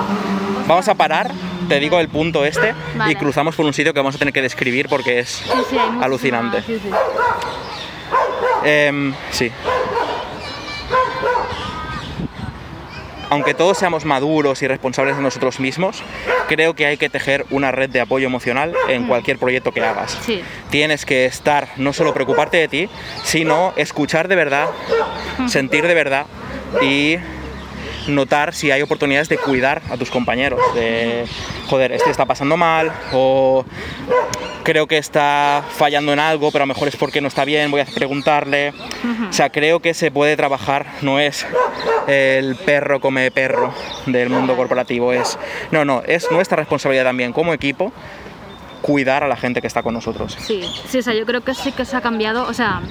vamos 0.67 0.87
a 0.87 0.95
parar, 0.95 1.31
te 1.69 1.79
digo 1.79 1.99
el 1.99 2.09
punto 2.09 2.45
este, 2.45 2.73
y 3.09 3.15
cruzamos 3.15 3.55
por 3.55 3.65
un 3.65 3.73
sitio 3.73 3.93
que 3.93 3.99
vamos 3.99 4.15
a 4.15 4.17
tener 4.19 4.33
que 4.33 4.41
describir 4.41 4.87
porque 4.89 5.19
es 5.19 5.29
Sí, 5.29 5.49
sí, 5.69 5.77
alucinante. 6.01 6.61
sí. 6.61 6.79
Em, 8.63 9.13
sí. 9.31 9.51
Aunque 13.29 13.53
todos 13.53 13.77
seamos 13.77 14.05
maduros 14.05 14.61
y 14.61 14.67
responsables 14.69 15.17
de 15.17 15.21
nosotros 15.21 15.59
mismos, 15.59 16.01
creo 16.47 16.75
que 16.75 16.85
hay 16.85 16.95
que 16.95 17.09
tejer 17.09 17.45
una 17.49 17.73
red 17.73 17.89
de 17.89 17.99
apoyo 17.99 18.25
emocional 18.25 18.73
en 18.87 19.05
cualquier 19.05 19.37
proyecto 19.37 19.73
que 19.73 19.81
hagas. 19.83 20.17
Sí. 20.25 20.41
Tienes 20.69 21.05
que 21.05 21.25
estar, 21.25 21.67
no 21.75 21.91
solo 21.91 22.13
preocuparte 22.13 22.55
de 22.55 22.67
ti, 22.69 22.89
sino 23.25 23.73
escuchar 23.75 24.29
de 24.29 24.37
verdad, 24.37 24.69
sentir 25.47 25.85
de 25.87 25.93
verdad 25.93 26.25
y 26.81 27.17
notar 28.07 28.53
si 28.53 28.71
hay 28.71 28.81
oportunidades 28.81 29.29
de 29.29 29.37
cuidar 29.37 29.81
a 29.89 29.97
tus 29.97 30.09
compañeros. 30.09 30.59
De, 30.73 31.25
joder, 31.67 31.91
este 31.91 32.09
está 32.09 32.25
pasando 32.25 32.57
mal 32.57 32.91
o 33.13 33.65
creo 34.63 34.87
que 34.87 34.97
está 34.97 35.63
fallando 35.69 36.13
en 36.13 36.19
algo, 36.19 36.51
pero 36.51 36.63
a 36.63 36.65
lo 36.65 36.73
mejor 36.73 36.87
es 36.87 36.95
porque 36.95 37.21
no 37.21 37.27
está 37.27 37.45
bien, 37.45 37.71
voy 37.71 37.81
a 37.81 37.85
preguntarle. 37.85 38.73
O 39.29 39.33
sea, 39.33 39.49
creo 39.49 39.79
que 39.79 39.93
se 39.93 40.11
puede 40.11 40.35
trabajar, 40.35 40.87
no 41.01 41.19
es 41.19 41.45
el 42.07 42.55
perro 42.55 42.99
come 42.99 43.31
perro 43.31 43.73
del 44.05 44.29
mundo 44.29 44.55
corporativo, 44.55 45.13
es 45.13 45.37
no, 45.71 45.85
no, 45.85 46.01
es 46.05 46.31
nuestra 46.31 46.57
responsabilidad 46.57 47.05
también 47.05 47.33
como 47.33 47.53
equipo 47.53 47.91
cuidar 48.81 49.23
a 49.23 49.27
la 49.27 49.35
gente 49.35 49.61
que 49.61 49.67
está 49.67 49.83
con 49.83 49.93
nosotros. 49.93 50.37
Sí, 50.39 50.63
sí, 50.87 50.99
o 50.99 51.01
sea, 51.01 51.13
yo 51.13 51.25
creo 51.25 51.41
que 51.41 51.53
sí 51.53 51.71
que 51.71 51.83
se 51.83 51.95
ha 51.95 52.01
cambiado, 52.01 52.47
o 52.47 52.53
sea, 52.53 52.81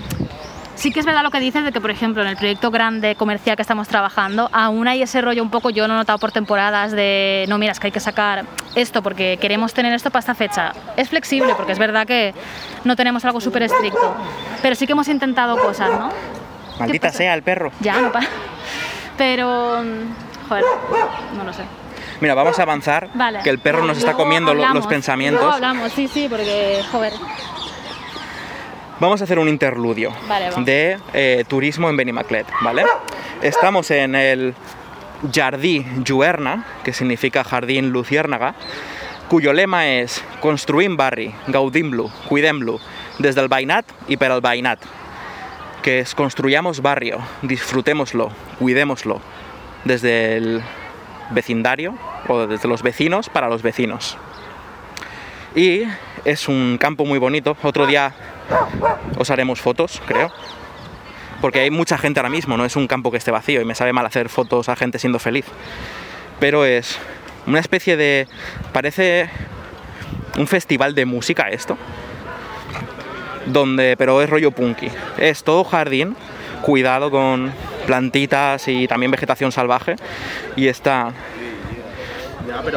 sí 0.77 0.93
que 0.93 1.01
es 1.01 1.07
verdad 1.07 1.23
lo 1.23 1.31
que 1.31 1.41
dices 1.41 1.65
de 1.65 1.73
que, 1.73 1.81
por 1.81 1.91
ejemplo, 1.91 2.23
en 2.23 2.29
el 2.29 2.37
proyecto 2.37 2.71
grande 2.71 3.17
comercial 3.17 3.57
que 3.57 3.63
estamos 3.63 3.89
trabajando, 3.89 4.49
aún 4.53 4.87
hay 4.87 5.03
ese 5.03 5.21
rollo 5.21 5.43
un 5.43 5.51
poco, 5.51 5.71
yo 5.71 5.89
lo 5.89 5.95
he 5.95 5.97
notado 5.97 6.19
por 6.19 6.31
temporadas 6.31 6.93
de, 6.93 7.45
no, 7.49 7.59
mira, 7.59 7.73
es 7.73 7.81
que 7.81 7.89
hay 7.89 7.93
que 7.93 8.01
sacar 8.01 8.45
esto 8.75 9.03
porque 9.03 9.39
queremos 9.41 9.75
tener 9.75 9.93
esto 9.93 10.11
para 10.11 10.21
esta 10.21 10.35
fecha. 10.35 10.73
Es 10.97 11.09
flexible 11.09 11.55
porque 11.57 11.73
es 11.73 11.79
verdad 11.79 12.07
que 12.07 12.35
no 12.85 12.95
tenemos 12.95 13.25
algo 13.25 13.41
súper 13.41 13.65
estricto, 13.65 14.15
pero 14.63 14.77
sí 14.77 14.87
que 14.87 14.93
hemos 14.93 15.09
intentado 15.09 15.57
cosas, 15.59 15.91
¿no? 15.91 16.11
Maldita 16.79 17.09
pasa? 17.09 17.19
sea 17.19 17.35
el 17.35 17.43
perro. 17.43 17.73
Ya, 17.81 18.01
no 18.01 18.13
para. 18.13 18.29
Pero, 19.17 19.83
joder, 20.49 20.65
no 21.37 21.45
lo 21.45 21.53
sé. 21.53 21.63
Mira, 22.21 22.35
vamos 22.35 22.59
a 22.59 22.63
avanzar, 22.63 23.09
Vale. 23.15 23.41
que 23.43 23.51
el 23.51 23.59
perro 23.59 23.85
nos 23.85 23.99
está 23.99 24.15
comiendo 24.15 24.51
hablamos, 24.51 24.77
los 24.77 24.87
pensamientos. 24.87 25.41
Luego 25.41 25.55
hablamos, 25.55 25.93
sí, 25.93 26.09
sí, 26.09 26.29
porque, 26.29 26.83
joder. 26.91 27.13
Vamos 28.99 29.21
a 29.21 29.25
hacer 29.25 29.39
un 29.39 29.49
interludio 29.49 30.11
Vale, 30.27 30.51
de 30.65 30.99
eh, 31.13 31.45
turismo 31.47 31.91
en 31.91 31.99
Benimaclet, 31.99 32.47
¿vale? 32.63 32.85
Estamos 33.43 33.91
en 33.91 34.15
el 34.15 34.55
Jardí 35.35 35.85
Lluerna, 36.03 36.65
que 36.83 36.95
significa 36.95 37.45
Jardín 37.45 37.91
Luciérnaga, 37.91 38.55
cuyo 39.29 39.53
lema 39.53 39.87
es 39.87 40.25
Construïm 40.41 40.97
barri, 40.97 41.35
gaudim-lo, 41.49 42.11
cuidem-lo, 42.29 42.79
desde 43.19 43.43
el 43.43 43.49
veïnat 43.49 43.85
y 44.09 44.17
per 44.17 44.31
al 44.33 44.41
veïnat, 44.41 44.81
que 45.83 46.01
es 46.01 46.15
construyamos 46.15 46.81
barrio, 46.81 47.19
disfrutémoslo, 47.43 48.31
cuidémoslo, 48.59 49.21
desde 49.85 50.37
el 50.39 50.63
vecindario 51.31 51.99
o 52.29 52.47
desde 52.47 52.69
los 52.69 52.83
vecinos 52.83 53.29
para 53.29 53.49
los 53.49 53.63
vecinos. 53.63 54.17
Y 55.57 55.85
es 56.27 56.49
un 56.49 56.77
campo 56.79 57.07
muy 57.07 57.19
bonito. 57.19 57.57
Otro 57.63 57.87
día 57.87 58.13
os 59.19 59.31
haremos 59.31 59.61
fotos, 59.61 60.03
creo. 60.07 60.31
Porque 61.41 61.61
hay 61.61 61.71
mucha 61.71 61.97
gente 61.97 62.21
ahora 62.21 62.29
mismo, 62.29 62.57
no 62.59 62.65
es 62.67 62.77
un 62.77 62.87
campo 62.87 63.11
que 63.11 63.17
esté 63.17 63.31
vacío 63.31 63.63
y 63.63 63.65
me 63.65 63.75
sabe 63.75 63.93
mal 63.93 64.05
hacer 64.05 64.29
fotos 64.29 64.69
a 64.69 64.77
gente 64.77 64.99
siendo 64.99 65.19
feliz. 65.19 65.47
Pero 66.39 66.67
es 66.67 66.99
una 67.47 67.59
especie 67.59 67.97
de... 67.97 68.29
parece 68.73 69.31
un 70.37 70.47
festival 70.47 70.95
de 70.95 71.07
música 71.07 71.49
esto. 71.49 71.79
Donde, 73.47 73.97
pero 73.97 74.21
es 74.21 74.29
rollo 74.29 74.51
punky. 74.51 74.89
Es 75.17 75.43
todo 75.43 75.65
jardín, 75.65 76.17
cuidado 76.61 77.11
con 77.11 77.51
plantitas 77.87 78.69
y 78.69 78.87
también 78.89 79.11
vegetación 79.11 79.53
salvaje. 79.53 79.97
Y 80.55 80.69
está 80.69 81.13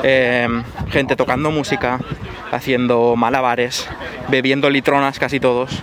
eh, 0.03 0.47
gente 0.89 1.15
tocando 1.15 1.51
música, 1.51 1.99
haciendo 2.51 3.15
malabares, 3.15 3.87
bebiendo 4.29 4.69
litronas 4.69 5.19
casi 5.19 5.39
todos. 5.39 5.81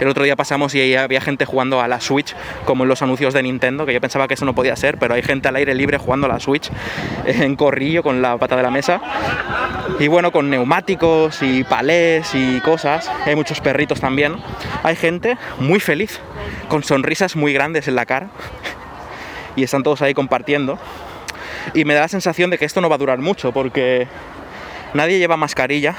El 0.00 0.06
otro 0.06 0.22
día 0.22 0.36
pasamos 0.36 0.76
y 0.76 0.94
había 0.94 1.20
gente 1.20 1.44
jugando 1.44 1.80
a 1.80 1.88
la 1.88 2.00
Switch, 2.00 2.34
como 2.64 2.84
en 2.84 2.88
los 2.88 3.02
anuncios 3.02 3.34
de 3.34 3.42
Nintendo, 3.42 3.84
que 3.84 3.92
yo 3.92 4.00
pensaba 4.00 4.28
que 4.28 4.34
eso 4.34 4.44
no 4.44 4.54
podía 4.54 4.76
ser, 4.76 4.96
pero 4.96 5.14
hay 5.14 5.22
gente 5.22 5.48
al 5.48 5.56
aire 5.56 5.74
libre 5.74 5.98
jugando 5.98 6.26
a 6.26 6.28
la 6.28 6.38
Switch 6.38 6.70
en 7.26 7.56
corrillo 7.56 8.04
con 8.04 8.22
la 8.22 8.36
pata 8.38 8.56
de 8.56 8.62
la 8.62 8.70
mesa. 8.70 9.00
Y 9.98 10.06
bueno, 10.06 10.30
con 10.30 10.50
neumáticos 10.50 11.42
y 11.42 11.64
palés 11.64 12.32
y 12.34 12.60
cosas. 12.60 13.10
Hay 13.26 13.34
muchos 13.34 13.60
perritos 13.60 14.00
también. 14.00 14.36
Hay 14.84 14.94
gente 14.94 15.36
muy 15.58 15.80
feliz, 15.80 16.20
con 16.68 16.84
sonrisas 16.84 17.34
muy 17.34 17.52
grandes 17.52 17.88
en 17.88 17.96
la 17.96 18.06
cara. 18.06 18.28
Y 19.56 19.64
están 19.64 19.82
todos 19.82 20.00
ahí 20.02 20.14
compartiendo. 20.14 20.78
Y 21.74 21.84
me 21.84 21.94
da 21.94 22.02
la 22.02 22.08
sensación 22.08 22.50
de 22.50 22.58
que 22.58 22.64
esto 22.64 22.80
no 22.80 22.88
va 22.88 22.96
a 22.96 22.98
durar 22.98 23.18
mucho 23.18 23.52
porque 23.52 24.08
nadie 24.94 25.18
lleva 25.18 25.36
mascarilla 25.36 25.94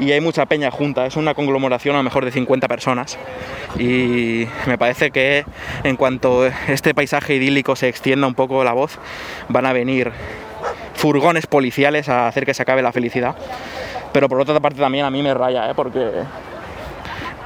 y 0.00 0.12
hay 0.12 0.20
mucha 0.20 0.46
peña 0.46 0.70
junta. 0.70 1.06
Es 1.06 1.16
una 1.16 1.34
conglomeración 1.34 1.94
a 1.94 1.98
lo 1.98 2.04
mejor 2.04 2.24
de 2.24 2.30
50 2.30 2.68
personas. 2.68 3.18
Y 3.78 4.46
me 4.66 4.78
parece 4.78 5.10
que 5.10 5.44
en 5.84 5.96
cuanto 5.96 6.46
este 6.68 6.94
paisaje 6.94 7.34
idílico 7.34 7.76
se 7.76 7.88
extienda 7.88 8.26
un 8.26 8.34
poco 8.34 8.64
la 8.64 8.72
voz, 8.72 8.98
van 9.48 9.66
a 9.66 9.72
venir 9.72 10.12
furgones 10.94 11.46
policiales 11.46 12.08
a 12.08 12.26
hacer 12.26 12.44
que 12.44 12.54
se 12.54 12.62
acabe 12.62 12.82
la 12.82 12.92
felicidad. 12.92 13.36
Pero 14.12 14.28
por 14.28 14.40
otra 14.40 14.58
parte 14.60 14.80
también 14.80 15.04
a 15.04 15.10
mí 15.10 15.22
me 15.22 15.34
raya, 15.34 15.70
¿eh? 15.70 15.74
porque 15.74 16.22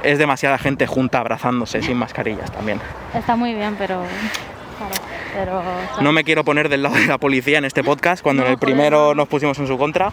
es 0.01 0.17
demasiada 0.17 0.57
gente 0.57 0.87
junta 0.87 1.19
abrazándose 1.19 1.81
sin 1.81 1.97
mascarillas 1.97 2.51
también. 2.51 2.79
Está 3.13 3.35
muy 3.35 3.53
bien, 3.53 3.75
pero. 3.77 4.03
Pero. 5.33 5.61
No 6.01 6.11
me 6.11 6.23
quiero 6.23 6.43
poner 6.43 6.69
del 6.69 6.83
lado 6.83 6.95
de 6.95 7.05
la 7.07 7.17
policía 7.17 7.57
en 7.57 7.65
este 7.65 7.83
podcast, 7.83 8.21
cuando 8.23 8.41
No, 8.43 8.47
en 8.47 8.53
el 8.53 8.57
joder, 8.59 8.67
primero 8.75 9.07
no. 9.09 9.15
nos 9.15 9.27
pusimos 9.27 9.57
en 9.59 9.67
su 9.67 9.77
contra, 9.77 10.11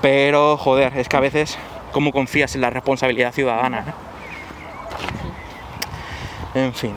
pero 0.00 0.56
joder, 0.56 0.96
es 0.96 1.08
que 1.08 1.16
a 1.16 1.20
veces, 1.20 1.58
¿cómo 1.92 2.12
confías 2.12 2.54
en 2.54 2.60
la 2.60 2.70
responsabilidad 2.70 3.32
ciudadana? 3.32 3.84
eh? 6.54 6.64
En 6.66 6.74
fin, 6.74 6.94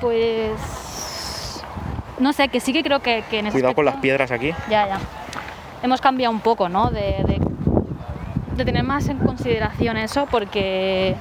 Pues. 0.00 1.62
no 2.18 2.32
sé, 2.32 2.48
que 2.48 2.60
sí 2.60 2.72
que 2.72 2.82
creo 2.82 3.00
que, 3.00 3.22
que 3.30 3.38
en 3.38 3.50
Cuidado 3.50 3.74
con 3.74 3.84
las 3.84 3.96
piedras 3.96 4.30
aquí. 4.30 4.52
Ya, 4.68 4.86
ya. 4.88 4.98
Hemos 5.82 6.00
cambiado 6.00 6.32
un 6.34 6.40
poco, 6.40 6.68
¿no? 6.68 6.90
De, 6.90 7.00
de- 7.26 7.40
de 8.56 8.64
tener 8.66 8.82
más 8.84 9.08
en 9.08 9.16
consideración 9.18 9.96
eso 9.96 10.26
porque, 10.30 11.14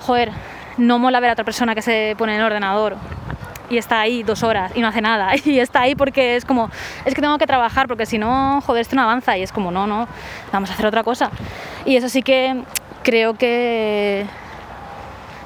joder, 0.00 0.30
no 0.76 0.98
mola 0.98 1.20
ver 1.20 1.30
a 1.30 1.32
otra 1.32 1.44
persona 1.44 1.74
que 1.74 1.80
se 1.80 2.14
pone 2.18 2.34
en 2.34 2.40
el 2.40 2.44
ordenador 2.44 2.96
y 3.70 3.78
está 3.78 4.00
ahí 4.00 4.22
dos 4.22 4.42
horas 4.42 4.72
y 4.74 4.80
no 4.80 4.88
hace 4.88 5.00
nada. 5.00 5.32
Y 5.44 5.58
está 5.58 5.82
ahí 5.82 5.94
porque 5.94 6.36
es 6.36 6.44
como, 6.44 6.70
es 7.04 7.14
que 7.14 7.20
tengo 7.20 7.38
que 7.38 7.46
trabajar 7.46 7.88
porque 7.88 8.06
si 8.06 8.18
no, 8.18 8.60
joder, 8.66 8.82
esto 8.82 8.96
no 8.96 9.02
avanza. 9.02 9.36
Y 9.36 9.42
es 9.42 9.52
como, 9.52 9.70
no, 9.70 9.86
no, 9.86 10.08
vamos 10.52 10.70
a 10.70 10.72
hacer 10.74 10.86
otra 10.86 11.02
cosa. 11.04 11.30
Y 11.84 11.96
eso 11.96 12.08
sí 12.08 12.22
que 12.22 12.62
creo 13.02 13.34
que 13.34 14.26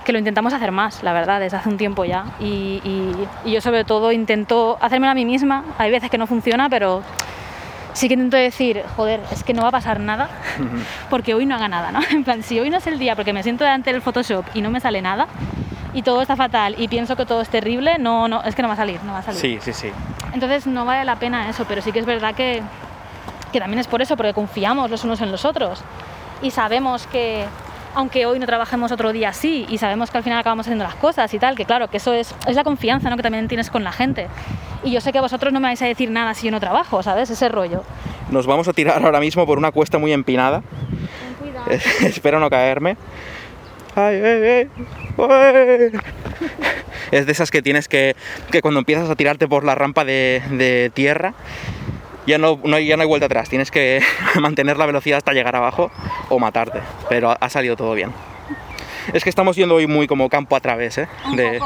que 0.04 0.12
lo 0.12 0.18
intentamos 0.18 0.52
hacer 0.52 0.72
más, 0.72 1.04
la 1.04 1.12
verdad, 1.12 1.38
desde 1.38 1.56
hace 1.58 1.68
un 1.68 1.76
tiempo 1.76 2.04
ya. 2.04 2.24
Y, 2.40 2.80
y- 2.82 3.28
y 3.44 3.52
yo 3.52 3.60
sobre 3.60 3.84
todo 3.84 4.10
intento 4.10 4.76
hacérmelo 4.80 5.12
a 5.12 5.14
mí 5.14 5.24
misma. 5.24 5.62
Hay 5.78 5.92
veces 5.92 6.10
que 6.10 6.18
no 6.18 6.26
funciona, 6.26 6.68
pero 6.68 7.02
sí 7.92 8.08
que 8.08 8.14
intento 8.14 8.36
decir, 8.36 8.82
joder, 8.96 9.20
es 9.30 9.44
que 9.44 9.54
no 9.54 9.62
va 9.62 9.68
a 9.68 9.70
pasar 9.70 10.00
nada 10.00 10.28
porque 11.08 11.34
hoy 11.34 11.46
no 11.46 11.54
haga 11.54 11.68
nada, 11.68 11.92
¿no? 11.92 12.00
En 12.10 12.24
plan, 12.24 12.42
si 12.42 12.58
hoy 12.58 12.68
no 12.68 12.78
es 12.78 12.86
el 12.88 12.98
día 12.98 13.14
porque 13.14 13.32
me 13.32 13.44
siento 13.44 13.62
delante 13.62 13.92
del 13.92 14.02
Photoshop 14.02 14.44
y 14.54 14.60
no 14.60 14.70
me 14.70 14.80
sale 14.80 15.02
nada 15.02 15.28
y 15.94 16.02
todo 16.02 16.22
está 16.22 16.36
fatal 16.36 16.74
y 16.78 16.88
pienso 16.88 17.16
que 17.16 17.26
todo 17.26 17.40
es 17.40 17.48
terrible, 17.48 17.98
no, 17.98 18.28
no, 18.28 18.42
es 18.42 18.54
que 18.54 18.62
no 18.62 18.68
va 18.68 18.74
a 18.74 18.78
salir, 18.78 19.02
no 19.04 19.12
va 19.12 19.18
a 19.18 19.22
salir. 19.22 19.40
Sí, 19.40 19.58
sí, 19.60 19.72
sí. 19.72 19.90
Entonces 20.32 20.66
no 20.66 20.84
vale 20.84 21.04
la 21.04 21.16
pena 21.16 21.48
eso, 21.48 21.64
pero 21.68 21.82
sí 21.82 21.92
que 21.92 21.98
es 21.98 22.06
verdad 22.06 22.34
que, 22.34 22.62
que 23.52 23.60
también 23.60 23.78
es 23.78 23.86
por 23.86 24.02
eso, 24.02 24.16
porque 24.16 24.32
confiamos 24.32 24.90
los 24.90 25.04
unos 25.04 25.20
en 25.20 25.30
los 25.30 25.44
otros 25.44 25.82
y 26.42 26.50
sabemos 26.50 27.06
que 27.06 27.44
aunque 27.94 28.24
hoy 28.24 28.38
no 28.38 28.46
trabajemos 28.46 28.90
otro 28.90 29.12
día 29.12 29.32
sí 29.32 29.66
y 29.68 29.78
sabemos 29.78 30.10
que 30.10 30.18
al 30.18 30.24
final 30.24 30.38
acabamos 30.38 30.66
haciendo 30.66 30.84
las 30.84 30.94
cosas 30.94 31.32
y 31.34 31.38
tal, 31.38 31.56
que 31.56 31.64
claro, 31.64 31.88
que 31.88 31.98
eso 31.98 32.12
es, 32.12 32.34
es 32.46 32.56
la 32.56 32.64
confianza 32.64 33.10
¿no? 33.10 33.16
que 33.16 33.22
también 33.22 33.48
tienes 33.48 33.70
con 33.70 33.84
la 33.84 33.92
gente. 33.92 34.28
Y 34.82 34.90
yo 34.90 35.00
sé 35.00 35.12
que 35.12 35.20
vosotros 35.20 35.52
no 35.52 35.60
me 35.60 35.68
vais 35.68 35.82
a 35.82 35.86
decir 35.86 36.10
nada 36.10 36.34
si 36.34 36.46
yo 36.46 36.50
no 36.50 36.58
trabajo, 36.58 37.02
¿sabes? 37.02 37.30
Ese 37.30 37.48
rollo. 37.48 37.84
Nos 38.30 38.46
vamos 38.46 38.66
a 38.66 38.72
tirar 38.72 39.04
ahora 39.04 39.20
mismo 39.20 39.46
por 39.46 39.58
una 39.58 39.70
cuesta 39.70 39.98
muy 39.98 40.12
empinada. 40.12 40.62
Cuidado. 41.38 41.70
Espero 42.00 42.40
no 42.40 42.50
caerme. 42.50 42.96
Ay, 43.94 44.16
ay, 44.16 44.42
ay, 44.42 44.70
ay. 45.18 45.90
Es 47.10 47.26
de 47.26 47.32
esas 47.32 47.50
que 47.50 47.60
tienes 47.60 47.88
que, 47.88 48.16
que 48.50 48.62
cuando 48.62 48.80
empiezas 48.80 49.10
a 49.10 49.16
tirarte 49.16 49.46
por 49.46 49.64
la 49.64 49.74
rampa 49.74 50.04
de, 50.04 50.42
de 50.50 50.90
tierra, 50.94 51.34
ya 52.26 52.38
no, 52.38 52.58
no 52.64 52.76
hay, 52.76 52.86
ya 52.86 52.96
no 52.96 53.02
hay 53.02 53.08
vuelta 53.08 53.26
atrás. 53.26 53.48
Tienes 53.48 53.70
que 53.70 54.00
mantener 54.40 54.78
la 54.78 54.86
velocidad 54.86 55.18
hasta 55.18 55.32
llegar 55.32 55.56
abajo 55.56 55.90
o 56.30 56.38
matarte. 56.38 56.80
Pero 57.08 57.30
ha, 57.30 57.34
ha 57.34 57.48
salido 57.50 57.76
todo 57.76 57.92
bien. 57.94 58.12
Es 59.12 59.24
que 59.24 59.30
estamos 59.30 59.56
yendo 59.56 59.74
hoy 59.74 59.86
muy 59.86 60.06
como 60.06 60.28
campo 60.28 60.56
a 60.56 60.60
través, 60.60 60.96
¿eh? 60.98 61.08
De 61.34 61.60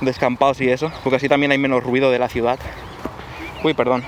descampados 0.00 0.60
y 0.60 0.68
eso, 0.68 0.90
porque 1.04 1.16
así 1.16 1.28
también 1.28 1.52
hay 1.52 1.58
menos 1.58 1.82
ruido 1.82 2.10
de 2.10 2.18
la 2.18 2.28
ciudad. 2.28 2.58
Uy, 3.62 3.74
perdón. 3.74 4.02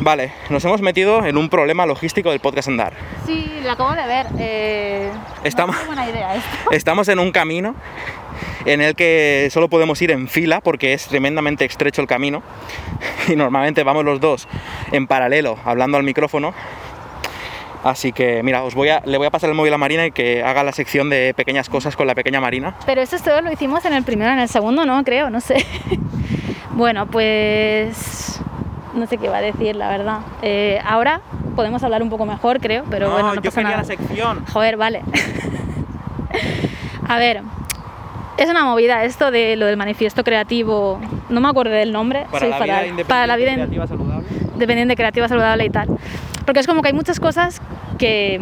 Vale, 0.00 0.32
nos 0.48 0.64
hemos 0.64 0.80
metido 0.80 1.24
en 1.26 1.36
un 1.36 1.48
problema 1.50 1.84
logístico 1.84 2.30
del 2.30 2.40
podcast 2.40 2.68
andar. 2.68 2.94
Sí, 3.26 3.60
lo 3.62 3.72
acabo 3.72 3.92
de 3.92 4.06
ver. 4.06 4.26
Eh, 4.38 5.10
Estamos- 5.44 5.76
no 5.76 5.80
es 5.82 5.86
buena 5.86 6.08
idea 6.08 6.34
esto. 6.36 6.48
Estamos 6.72 7.08
en 7.08 7.18
un 7.18 7.32
camino 7.32 7.74
en 8.64 8.80
el 8.80 8.94
que 8.94 9.48
solo 9.52 9.68
podemos 9.68 10.00
ir 10.00 10.10
en 10.10 10.26
fila 10.28 10.60
porque 10.62 10.94
es 10.94 11.06
tremendamente 11.06 11.64
estrecho 11.66 12.00
el 12.00 12.08
camino 12.08 12.42
y 13.28 13.36
normalmente 13.36 13.82
vamos 13.84 14.04
los 14.04 14.20
dos 14.20 14.48
en 14.90 15.06
paralelo 15.06 15.58
hablando 15.64 15.98
al 15.98 16.02
micrófono. 16.04 16.54
Así 17.84 18.12
que 18.12 18.42
mira, 18.42 18.62
os 18.62 18.74
voy 18.74 18.88
a, 18.90 19.02
le 19.04 19.16
voy 19.18 19.26
a 19.26 19.30
pasar 19.30 19.48
el 19.50 19.56
móvil 19.56 19.72
a 19.74 19.78
Marina 19.78 20.06
y 20.06 20.12
que 20.12 20.42
haga 20.42 20.62
la 20.62 20.72
sección 20.72 21.08
de 21.10 21.32
pequeñas 21.34 21.68
cosas 21.68 21.94
con 21.96 22.06
la 22.06 22.14
pequeña 22.14 22.40
Marina. 22.40 22.74
Pero 22.86 23.02
eso 23.02 23.16
todo 23.18 23.40
lo 23.42 23.52
hicimos 23.52 23.84
en 23.84 23.92
el 23.94 24.02
primero, 24.04 24.32
en 24.32 24.38
el 24.38 24.48
segundo 24.48 24.84
no, 24.86 25.02
creo, 25.04 25.28
no 25.30 25.40
sé. 25.40 25.64
bueno, 26.72 27.06
pues 27.06 28.40
no 28.94 29.06
sé 29.06 29.18
qué 29.18 29.26
iba 29.26 29.38
a 29.38 29.42
decir, 29.42 29.76
la 29.76 29.88
verdad. 29.88 30.18
Eh, 30.42 30.80
ahora 30.84 31.20
podemos 31.56 31.82
hablar 31.82 32.02
un 32.02 32.10
poco 32.10 32.26
mejor, 32.26 32.60
creo, 32.60 32.84
pero 32.90 33.10
bueno, 33.10 33.34
no 33.34 33.42
pasa 33.42 33.62
nada. 33.62 33.84
sección. 33.84 34.44
Joder, 34.52 34.76
vale. 34.76 35.02
a 37.08 37.18
ver, 37.18 37.42
es 38.36 38.48
una 38.48 38.64
movida 38.64 39.04
esto 39.04 39.30
de 39.30 39.56
lo 39.56 39.66
del 39.66 39.76
manifiesto 39.76 40.24
creativo. 40.24 41.00
No 41.28 41.40
me 41.40 41.48
acuerdo 41.48 41.72
del 41.72 41.92
nombre. 41.92 42.26
Para 42.30 42.40
soy 42.40 42.50
la, 42.50 42.58
fatal. 42.58 42.66
vida 42.66 42.76
independiente, 42.86 43.04
Para 43.08 43.26
la 43.26 43.36
vida 43.36 43.54
creativa, 43.54 43.86
saludable. 43.86 44.26
dependiente, 44.56 44.96
creativa, 44.96 45.28
saludable 45.28 45.64
y 45.66 45.70
tal. 45.70 45.88
Porque 46.44 46.60
es 46.60 46.66
como 46.66 46.82
que 46.82 46.88
hay 46.88 46.94
muchas 46.94 47.20
cosas 47.20 47.60
que, 47.98 48.40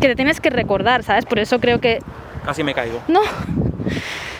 que 0.00 0.08
te 0.08 0.16
tienes 0.16 0.40
que 0.40 0.50
recordar, 0.50 1.02
¿sabes? 1.02 1.26
Por 1.26 1.38
eso 1.38 1.58
creo 1.60 1.80
que 1.80 1.98
Casi 2.44 2.62
me 2.62 2.74
caigo. 2.74 3.00
no. 3.08 3.20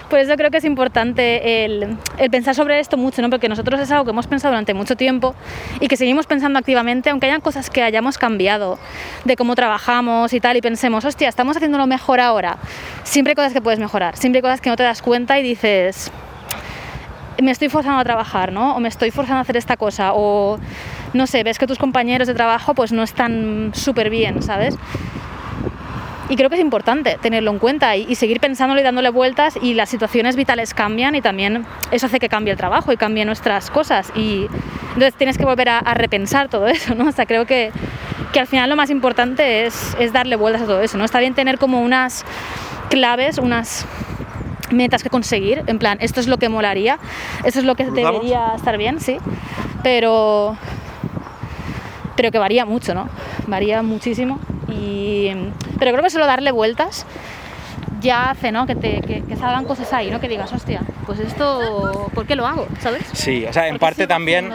Por 0.09 0.21
eso 0.21 0.37
creo 0.37 0.53
que 0.53 0.59
es 0.59 0.65
importante 0.65 1.65
el, 1.65 1.97
pensar 2.31 2.55
sobre 2.55 2.79
esto 2.79 2.97
mucho, 2.97 3.23
¿no? 3.23 3.31
Porque 3.31 3.49
nosotros 3.49 3.81
es 3.81 3.91
algo 3.91 4.05
que 4.05 4.13
hemos 4.13 4.29
pensado 4.29 4.53
durante 4.53 4.73
mucho 4.73 4.95
tiempo 4.95 5.35
y 5.81 5.89
que 5.89 5.97
seguimos 5.97 6.27
pensando 6.27 6.61
activamente, 6.61 7.11
aunque 7.11 7.27
hayan 7.27 7.41
cosas 7.41 7.71
que 7.71 7.83
hayamos 7.83 8.17
cambiado 8.17 8.79
de 9.25 9.35
cómo 9.37 9.57
trabajamos 9.57 10.33
y 10.33 10.41
tal, 10.41 10.57
y 10.57 10.61
pensemos, 10.61 11.05
hostia, 11.05 11.29
estamos 11.29 11.57
haciendo 11.57 11.77
lo 11.77 11.89
mejor 11.89 12.21
ahora. 12.21 12.59
Siempre 13.03 13.33
hay 13.33 13.35
cosas 13.35 13.53
que 13.53 13.61
puedes 13.61 13.81
mejorar, 13.81 14.17
siempre 14.17 14.39
hay 14.39 14.43
cosas 14.43 14.61
que 14.61 14.71
no 14.71 14.77
te 14.77 14.85
das 14.85 15.03
cuenta 15.03 15.41
y 15.41 15.43
dices, 15.43 16.13
me 17.43 17.51
estoy 17.51 17.69
forzando 17.69 17.99
a 17.99 18.05
trabajar, 18.05 18.53
¿no? 18.53 18.77
O 18.77 18.81
me 18.81 18.89
estoy 18.89 19.11
forzando 19.11 19.39
a 19.39 19.43
hacer 19.43 19.57
esta 19.57 19.77
cosa, 19.77 20.13
o 20.15 20.59
no 21.15 21.27
sé, 21.27 21.43
ves 21.43 21.59
que 21.59 21.67
tus 21.67 21.79
compañeros 21.79 22.29
de 22.29 22.35
trabajo 22.35 22.75
pues 22.75 22.93
no 22.93 23.03
están 23.03 23.73
súper 23.75 24.11
bien, 24.11 24.41
¿sabes? 24.41 24.77
Y 26.29 26.37
creo 26.37 26.49
que 26.49 26.57
es 26.57 26.61
importante 26.61 27.19
tenerlo 27.21 27.53
en 27.53 27.59
cuenta 27.59 27.97
y, 27.97 28.07
y 28.09 28.17
seguir 28.17 28.41
pensándolo 28.41 28.81
y 28.81 28.85
dándole 28.85 29.11
vueltas 29.11 29.57
y 29.61 29.75
las 29.75 29.89
situaciones 29.89 30.35
vitales 30.35 30.75
cambian 30.75 31.15
y 31.15 31.21
también 31.21 31.65
eso 31.93 32.07
hace 32.07 32.19
que 32.19 32.29
cambie 32.29 32.53
el 32.53 32.59
trabajo 32.59 32.93
y 32.93 32.97
cambie 32.97 33.25
nuestras 33.25 33.71
cosas 33.71 34.13
y 34.17 34.47
entonces 34.89 35.15
tienes 35.15 35.39
que 35.39 35.45
volver 35.45 35.69
a, 35.69 35.79
a 35.79 35.95
repensar 35.95 36.49
todo 36.49 36.67
eso, 36.67 36.95
¿no? 36.95 37.09
O 37.09 37.13
sea, 37.13 37.27
creo 37.27 37.47
que, 37.47 37.71
que 38.33 38.41
al 38.41 38.47
final 38.47 38.69
lo 38.69 38.77
más 38.77 38.91
importante 38.91 39.67
es, 39.67 39.97
es 40.01 40.13
darle 40.13 40.37
vueltas 40.37 40.63
a 40.63 40.67
todo 40.67 40.81
eso, 40.81 40.99
¿no? 40.99 41.05
Está 41.05 41.21
bien 41.21 41.35
tener 41.35 41.59
como 41.59 41.81
unas 41.81 42.25
claves, 42.91 43.39
unas 43.39 43.87
metas 44.71 45.03
que 45.03 45.11
conseguir, 45.11 45.63
en 45.67 45.79
plan, 45.79 45.99
esto 46.01 46.19
es 46.19 46.27
lo 46.27 46.39
que 46.39 46.49
molaría, 46.49 46.99
esto 47.45 47.61
es 47.61 47.65
lo 47.65 47.77
que 47.77 47.85
debería 47.85 48.53
estar 48.57 48.77
bien, 48.79 49.01
sí, 49.01 49.19
pero 49.83 50.57
pero 52.17 52.31
que 52.31 52.39
varía 52.39 52.65
mucho, 52.65 52.95
¿no? 52.95 53.09
Varía 53.47 53.83
muchísimo. 53.83 54.41
Y, 54.69 55.31
pero 55.79 55.93
creo 55.93 56.03
que 56.03 56.11
solo 56.11 56.27
darle 56.27 56.51
vueltas 56.53 57.07
ya 58.01 58.31
hace, 58.31 58.53
¿no? 58.53 58.67
Que, 58.67 58.75
te, 58.77 59.01
que, 59.01 59.23
que 59.23 59.37
salgan 59.37 59.65
cosas 59.65 59.93
ahí, 59.93 60.11
¿no? 60.11 60.21
Que 60.21 60.29
digas, 60.29 60.53
hostia, 60.53 60.83
pues 61.07 61.19
esto, 61.21 62.11
¿por 62.15 62.27
qué 62.27 62.37
lo 62.37 62.47
hago? 62.47 62.67
¿Sabes? 62.81 63.03
Sí, 63.13 63.45
o 63.49 63.53
sea, 63.53 63.67
en 63.69 63.75
¿Por 63.75 63.79
qué 63.79 63.87
parte 63.87 64.07
también, 64.07 64.51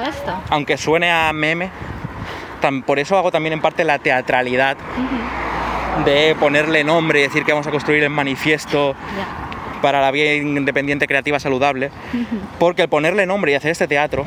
aunque 0.49 0.77
suene 0.77 1.11
a 1.11 1.33
meme, 1.33 1.69
tam- 2.61 2.83
por 2.83 2.99
eso 2.99 3.17
hago 3.17 3.31
también 3.31 3.53
en 3.53 3.61
parte 3.61 3.83
la 3.83 3.97
teatralidad 3.99 4.77
de 6.05 6.35
ponerle 6.39 6.83
nombre 6.83 7.19
y 7.19 7.23
decir 7.23 7.43
que 7.43 7.51
vamos 7.51 7.67
a 7.67 7.71
construir 7.71 8.03
el 8.03 8.09
manifiesto 8.09 8.95
para 9.81 9.99
la 9.99 10.11
vida 10.11 10.33
independiente, 10.35 11.07
creativa, 11.07 11.39
saludable, 11.39 11.89
porque 12.59 12.83
el 12.83 12.89
ponerle 12.89 13.25
nombre 13.25 13.51
y 13.51 13.55
hacer 13.55 13.71
este 13.71 13.87
teatro 13.87 14.25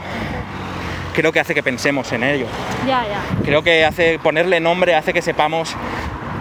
creo 1.14 1.30
que 1.32 1.38
hace 1.38 1.54
que 1.54 1.62
pensemos 1.62 2.10
en 2.12 2.24
ello. 2.24 2.46
Ya, 2.86 3.04
ya. 3.06 3.20
Creo 3.44 3.62
que 3.62 3.84
hace 3.84 4.18
ponerle 4.18 4.58
nombre 4.58 4.96
hace 4.96 5.12
que 5.12 5.22
sepamos 5.22 5.76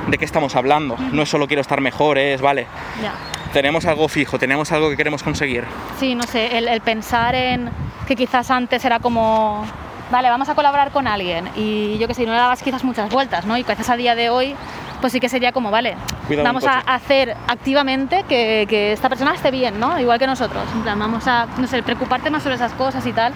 de 0.08 0.18
qué 0.18 0.26
estamos 0.26 0.56
hablando. 0.56 0.98
No 1.12 1.24
es 1.24 1.30
solo 1.30 1.48
quiero 1.48 1.62
estar 1.62 1.82
mejor, 1.82 2.18
es 2.18 2.42
vale. 2.42 2.68
Ya. 3.02 3.14
Tenemos 3.52 3.86
algo 3.86 4.08
fijo, 4.08 4.40
tenemos 4.40 4.72
algo 4.72 4.90
que 4.90 4.98
queremos 4.98 5.24
conseguir. 5.24 5.66
Sí, 6.00 6.16
no 6.16 6.24
sé, 6.24 6.58
el, 6.58 6.68
el 6.68 6.82
pensar 6.82 7.36
en 7.36 7.70
que 8.08 8.16
quizás 8.16 8.50
antes 8.52 8.84
era 8.84 9.00
como, 9.00 9.66
vale, 10.12 10.30
vamos 10.30 10.50
a 10.50 10.56
colaborar 10.56 10.92
con 10.92 11.08
alguien 11.08 11.50
y 11.56 11.98
yo 12.00 12.08
que 12.08 12.14
sé, 12.14 12.26
no 12.26 12.32
le 12.32 12.38
dabas 12.40 12.64
quizás 12.64 12.84
muchas 12.84 13.10
vueltas, 13.10 13.46
¿no? 13.46 13.58
Y 13.58 13.64
quizás 13.64 13.90
a 13.90 13.96
día 13.96 14.16
de 14.16 14.30
hoy, 14.30 14.56
pues 15.02 15.14
sí 15.14 15.20
que 15.20 15.30
sería 15.30 15.52
como, 15.52 15.70
vale, 15.70 15.96
Cuidado, 16.28 16.46
vamos 16.46 16.66
a 16.66 16.80
hacer 16.80 17.36
activamente 17.48 18.24
que, 18.28 18.66
que 18.68 18.94
esta 18.94 19.10
persona 19.10 19.36
esté 19.36 19.52
bien, 19.52 19.80
¿no? 19.80 20.00
Igual 20.00 20.18
que 20.18 20.28
nosotros. 20.28 20.64
En 20.74 20.82
plan, 20.82 20.98
vamos 20.98 21.28
a, 21.28 21.48
no 21.58 21.68
sé, 21.68 21.84
preocuparte 21.84 22.30
más 22.30 22.42
sobre 22.42 22.56
esas 22.56 22.74
cosas 22.74 23.06
y 23.06 23.14
tal. 23.14 23.34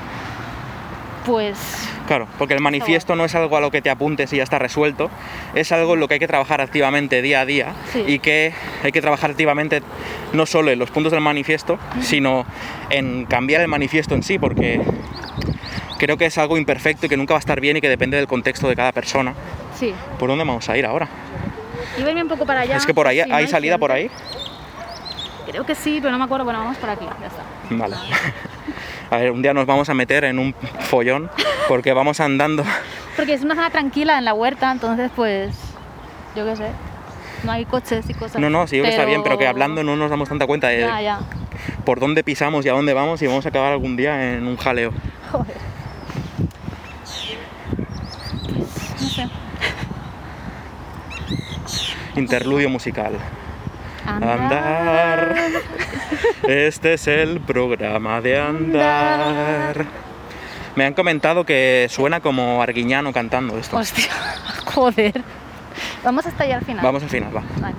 Pues 1.28 1.58
Claro, 2.08 2.26
porque 2.38 2.54
el 2.54 2.62
manifiesto 2.62 3.16
no 3.18 3.26
es 3.26 3.36
algo 3.36 3.58
a 3.58 3.60
lo 3.60 3.70
que 3.70 3.82
te 3.82 3.90
apuntes 3.90 4.32
y 4.32 4.38
ya 4.38 4.44
está 4.44 4.58
resuelto, 4.60 5.12
es 5.54 5.72
algo 5.74 5.94
en 5.96 6.00
lo 6.00 6.08
que 6.08 6.14
hay 6.14 6.20
que 6.22 6.28
trabajar 6.28 6.62
activamente 6.62 7.22
día 7.22 7.42
a 7.42 7.46
día 7.46 7.74
Sí. 7.92 8.04
y 8.08 8.20
que 8.20 8.54
hay 8.82 8.92
que 8.94 9.02
trabajar 9.02 9.32
activamente 9.32 9.82
no 10.32 10.46
solo 10.46 10.72
en 10.72 10.80
los 10.80 10.90
puntos 10.90 11.12
del 11.12 11.20
manifiesto, 11.22 11.78
sino 12.02 12.46
en 12.90 13.26
cambiar 13.26 13.60
el 13.62 13.68
manifiesto 13.68 14.16
en 14.16 14.24
sí, 14.24 14.40
porque 14.40 14.82
creo 16.00 16.16
que 16.18 16.28
es 16.28 16.38
algo 16.38 16.58
imperfecto 16.58 17.08
y 17.08 17.10
que 17.10 17.18
nunca 17.18 17.34
va 17.34 17.40
a 17.40 17.42
estar 17.42 17.60
bien 17.60 17.76
y 17.76 17.82
que 17.82 17.90
depende 17.90 18.16
del 18.16 18.28
contexto 18.28 18.70
de 18.70 18.76
cada 18.78 18.94
persona. 18.94 19.34
sí. 19.78 19.94
¿Por 20.18 20.30
dónde 20.30 20.46
vamos 20.46 20.68
a 20.70 20.78
ir 20.78 20.86
ahora? 20.86 21.10
Verme 22.04 22.24
un 22.24 22.30
poco 22.30 22.46
para 22.46 22.62
allá. 22.62 22.78
es 22.78 22.86
que 22.86 22.94
por 22.94 23.06
ahí 23.08 23.22
no 23.28 23.36
hay 23.36 23.48
salida 23.48 23.78
por 23.78 23.92
ahí. 23.92 24.10
Creo 25.50 25.66
que 25.66 25.76
sí, 25.76 26.00
pero 26.00 26.12
no 26.12 26.18
me 26.20 26.24
acuerdo. 26.26 26.44
Bueno, 26.46 26.60
vamos 26.60 26.78
por 26.78 26.90
aquí, 26.90 27.06
ya 27.06 27.28
está. 27.28 27.44
Vale. 27.70 27.96
A 29.10 29.18
ver, 29.18 29.32
un 29.32 29.42
día 29.42 29.54
nos 29.54 29.66
vamos 29.66 29.90
a 29.90 29.94
meter 29.94 30.24
en 30.26 30.38
un 30.40 30.54
follón 30.82 31.30
porque 31.68 31.94
vamos 31.94 32.20
andando. 32.20 32.64
Porque 33.16 33.34
es 33.34 33.42
una 33.42 33.56
zona 33.56 33.70
tranquila 33.70 34.18
en 34.18 34.26
la 34.26 34.34
huerta, 34.34 34.72
entonces 34.72 35.10
pues, 35.16 35.56
yo 36.36 36.46
qué 36.46 36.56
sé, 36.56 36.70
no 37.44 37.52
hay 37.52 37.66
coches 37.66 38.10
y 38.10 38.14
cosas. 38.14 38.42
No, 38.42 38.50
no, 38.50 38.68
sí, 38.68 38.82
que 38.82 38.90
está 38.90 39.06
bien, 39.06 39.24
pero 39.24 39.38
que 39.38 39.48
hablando 39.48 39.84
no 39.84 39.96
nos 39.96 40.10
damos 40.10 40.30
tanta 40.30 40.46
cuenta 40.46 40.68
de 40.68 40.82
Ya, 40.82 41.02
ya. 41.02 41.20
por 41.86 42.00
dónde 42.00 42.24
pisamos 42.24 42.66
y 42.66 42.70
a 42.70 42.74
dónde 42.74 42.94
vamos 42.94 43.22
y 43.22 43.28
vamos 43.28 43.46
a 43.46 43.50
acabar 43.50 43.72
algún 43.72 43.96
día 43.96 44.34
en 44.34 44.46
un 44.46 44.58
jaleo. 44.58 44.92
Joder. 45.32 45.56
No 49.02 49.08
sé. 49.08 49.30
Interludio 52.16 52.70
musical. 52.70 53.14
Andar. 54.06 55.36
Este 56.48 56.94
es 56.94 57.08
el 57.08 57.40
programa 57.42 58.22
de 58.22 58.40
andar. 58.40 59.86
Me 60.76 60.86
han 60.86 60.94
comentado 60.94 61.44
que 61.46 61.88
suena 61.90 62.20
como 62.20 62.62
Arguiñano 62.62 63.12
cantando 63.12 63.58
esto. 63.58 63.78
Hostia, 63.78 64.06
joder. 64.66 65.24
Vamos 66.04 66.26
hasta 66.26 66.44
allá 66.44 66.58
al 66.58 66.66
final. 66.66 66.84
Vamos 66.84 67.04
al 67.04 67.10
final, 67.10 67.36
va. 67.36 67.44
Vale. 67.60 67.76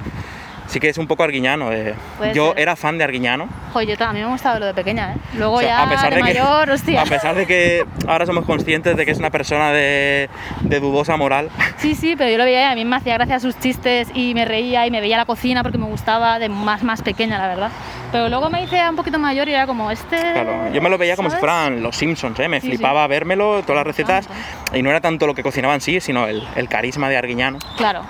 Sí 0.66 0.80
que 0.80 0.88
es 0.88 0.98
un 0.98 1.06
poco 1.06 1.22
Arguiñano. 1.22 1.72
eh. 1.72 1.94
Yo 2.34 2.50
ser. 2.50 2.60
era 2.60 2.76
fan 2.76 2.98
de 2.98 3.04
Arguiñano. 3.04 3.48
Joder, 3.72 3.88
yo 3.88 3.96
también 3.96 4.26
me 4.26 4.32
gustaba 4.32 4.58
lo 4.58 4.66
de 4.66 4.74
pequeña, 4.74 5.12
¿eh? 5.12 5.16
Luego 5.34 5.54
O 5.56 5.60
sea, 5.60 5.68
ya 5.68 5.82
a 5.84 5.88
pesar 5.90 6.10
de, 6.10 6.16
de, 6.16 6.22
que, 6.32 6.38
mayor, 6.40 6.70
hostia. 6.72 7.02
a 7.02 7.04
pesar 7.06 7.34
de 7.34 7.46
que 7.46 7.84
ahora 8.06 8.26
somos 8.26 8.44
conscientes 8.44 8.96
de 8.96 9.04
que 9.04 9.10
es 9.12 9.18
una 9.18 9.30
persona 9.30 9.72
de, 9.72 10.28
de 10.62 10.80
dudosa 10.80 11.16
moral, 11.16 11.50
Sí, 11.78 11.94
sí, 11.94 12.14
pero 12.16 12.30
yo 12.30 12.38
lo 12.38 12.44
veía 12.44 12.68
y 12.68 12.72
a 12.72 12.74
mí 12.74 12.84
me 12.84 12.96
hacía 12.96 13.14
gracia 13.14 13.38
sus 13.40 13.58
chistes 13.58 14.08
y 14.14 14.34
me 14.34 14.44
reía 14.44 14.86
y 14.86 14.90
me 14.90 15.00
veía 15.00 15.16
la 15.16 15.24
cocina 15.26 15.62
porque 15.62 15.78
me 15.78 15.86
gustaba 15.86 16.38
de 16.38 16.48
más 16.48 16.82
más 16.82 17.02
pequeña, 17.02 17.38
la 17.38 17.48
verdad. 17.48 17.70
Pero 18.10 18.28
luego 18.28 18.48
me 18.50 18.62
hice 18.62 18.80
un 18.88 18.96
poquito 18.96 19.18
mayor 19.18 19.48
y 19.48 19.52
era 19.54 19.66
como 19.66 19.90
este... 19.90 20.16
claro, 20.18 20.72
yo 20.72 20.80
me 20.82 20.88
lo 20.88 20.96
veía 20.98 21.14
como 21.14 21.30
si 21.30 21.36
fueran 21.36 21.82
los 21.82 21.96
Simpsons, 21.96 22.38
¿eh? 22.40 22.48
me 22.48 22.60
Sí, 22.60 22.66
sí. 22.70 22.76
flipaba 22.76 23.06
vérmelo, 23.06 23.62
todas 23.62 23.76
las 23.76 23.86
recetas, 23.86 24.26
encanta. 24.26 24.76
y 24.78 24.82
no 24.82 24.90
era 24.90 25.00
tanto 25.00 25.26
lo 25.26 25.34
que 25.34 25.42
cocinaban 25.42 25.80
sí, 25.80 26.00
sino 26.00 26.26
el, 26.26 26.42
el 26.56 26.68
carisma 26.68 27.08
de 27.08 27.16
Arguiñano. 27.18 27.58
Claro. 27.76 28.02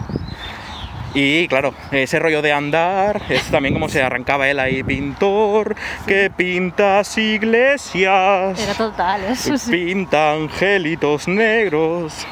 Y 1.21 1.49
claro, 1.49 1.75
ese 1.91 2.21
rollo 2.21 2.43
de 2.43 2.53
andar 2.53 3.21
es 3.29 3.51
también 3.51 3.75
como 3.75 3.89
se 3.89 4.01
arrancaba 4.01 4.49
él 4.49 4.61
ahí, 4.61 4.85
pintor 4.85 5.75
que 6.07 6.31
pintas 6.31 7.19
iglesias. 7.19 8.57
Era 8.57 8.75
total, 8.75 9.25
eso 9.25 9.59
sí. 9.59 9.73
Pinta 9.73 10.35
angelitos 10.35 11.27
negros. 11.27 12.25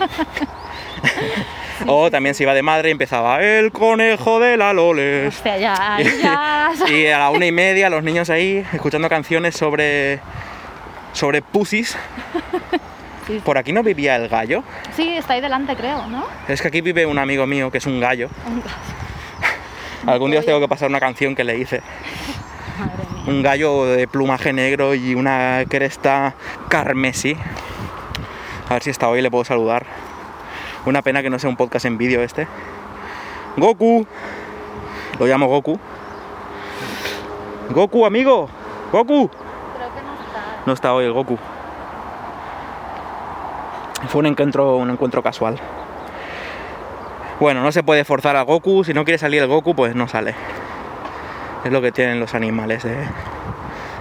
o 1.89 2.12
también 2.12 2.37
se 2.37 2.45
iba 2.45 2.55
de 2.55 2.62
madre 2.62 2.91
y 2.91 2.93
empezaba 2.93 3.43
el 3.43 3.72
conejo 3.72 4.39
de 4.39 4.57
la 4.57 4.72
Loles. 4.72 5.34
Hostia, 5.34 5.59
ya, 5.59 5.97
ahí 5.97 6.07
ya... 6.22 6.70
y 6.89 7.07
a 7.09 7.18
la 7.18 7.30
una 7.30 7.45
y 7.45 7.51
media 7.51 7.91
los 7.91 8.05
niños 8.05 8.30
ahí 8.30 8.64
escuchando 8.72 9.09
canciones 9.09 9.57
sobre 9.57 10.20
sobre 11.12 11.43
pusis. 11.43 11.99
Sí. 13.26 13.40
Por 13.44 13.58
aquí 13.58 13.72
no 13.72 13.82
vivía 13.82 14.16
el 14.16 14.28
gallo. 14.28 14.62
Sí, 14.94 15.16
está 15.16 15.34
ahí 15.34 15.40
delante, 15.40 15.74
creo, 15.74 16.06
¿no? 16.06 16.24
Es 16.46 16.62
que 16.62 16.68
aquí 16.68 16.80
vive 16.80 17.06
un 17.06 17.18
amigo 17.18 17.46
mío 17.46 17.70
que 17.70 17.78
es 17.78 17.86
un 17.86 17.98
gallo. 17.98 18.28
Algún 20.06 20.30
día 20.30 20.40
os 20.40 20.46
tengo 20.46 20.60
que 20.60 20.68
pasar 20.68 20.88
una 20.88 21.00
canción 21.00 21.34
que 21.34 21.42
le 21.42 21.58
hice. 21.58 21.82
Madre 22.78 23.04
mía. 23.12 23.22
Un 23.26 23.42
gallo 23.42 23.86
de 23.86 24.06
plumaje 24.06 24.52
negro 24.52 24.94
y 24.94 25.14
una 25.14 25.64
cresta 25.68 26.34
carmesí. 26.68 27.36
A 28.68 28.74
ver 28.74 28.82
si 28.82 28.90
está 28.90 29.08
hoy 29.08 29.22
le 29.22 29.30
puedo 29.30 29.44
saludar. 29.44 29.86
Una 30.84 31.02
pena 31.02 31.22
que 31.22 31.30
no 31.30 31.38
sea 31.40 31.50
un 31.50 31.56
podcast 31.56 31.86
en 31.86 31.98
vídeo 31.98 32.22
este. 32.22 32.46
Goku. 33.56 34.06
Lo 35.18 35.26
llamo 35.26 35.48
Goku. 35.48 35.80
Goku, 37.70 38.06
amigo. 38.06 38.48
Goku. 38.92 39.28
Creo 39.28 39.94
que 39.94 40.02
no 40.02 40.14
está. 40.14 40.62
No 40.66 40.72
está 40.72 40.94
hoy 40.94 41.06
el 41.06 41.12
Goku. 41.12 41.38
Fue 44.09 44.20
un 44.20 44.26
encuentro, 44.26 44.76
un 44.76 44.90
encuentro 44.90 45.22
casual. 45.22 45.59
Bueno, 47.40 47.62
no 47.62 47.70
se 47.72 47.82
puede 47.82 48.04
forzar 48.04 48.36
a 48.36 48.42
Goku. 48.42 48.84
Si 48.84 48.94
no 48.94 49.04
quiere 49.04 49.18
salir 49.18 49.42
el 49.42 49.48
Goku, 49.48 49.74
pues 49.74 49.94
no 49.94 50.09
sale. 50.09 50.34
Es 51.64 51.72
lo 51.72 51.82
que 51.82 51.92
tienen 51.92 52.20
los 52.20 52.34
animales 52.34 52.84
de 52.84 52.96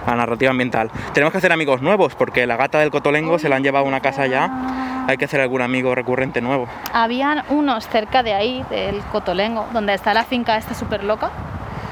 la 0.06 0.14
narrativa 0.14 0.50
ambiental. 0.50 0.90
Tenemos 1.12 1.32
que 1.32 1.38
hacer 1.38 1.52
amigos 1.52 1.82
nuevos 1.82 2.14
porque 2.14 2.46
la 2.46 2.56
gata 2.56 2.78
del 2.78 2.90
Cotolengo 2.90 3.38
se 3.38 3.48
la 3.48 3.56
han 3.56 3.62
llevado 3.62 3.84
a 3.84 3.88
una 3.88 4.00
casa 4.00 4.26
ya. 4.26 5.04
Hay 5.08 5.16
que 5.18 5.24
hacer 5.26 5.40
algún 5.40 5.62
amigo 5.62 5.94
recurrente 5.94 6.40
nuevo. 6.40 6.66
Habían 6.92 7.42
unos 7.50 7.86
cerca 7.88 8.22
de 8.22 8.34
ahí, 8.34 8.64
del 8.70 9.00
Cotolengo, 9.12 9.66
donde 9.72 9.94
está 9.94 10.14
la 10.14 10.24
finca 10.24 10.56
esta 10.56 10.74
súper 10.74 11.04
loca. 11.04 11.30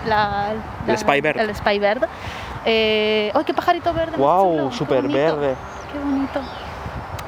La, 0.07 0.53
El 0.87 0.93
la- 0.93 0.97
Spy 0.97 1.21
Bird. 1.21 1.39
El 1.41 1.55
Spy 1.55 1.79
Bird. 1.79 2.05
Eh, 2.65 3.31
¡Ay, 3.35 3.45
qué 3.45 3.53
pajarito 3.55 3.93
verde! 3.93 4.13
Qué 4.17 4.77
súper 4.77 5.03
verde. 5.09 5.55
¡Qué 5.93 5.99
bonito! 5.99 6.41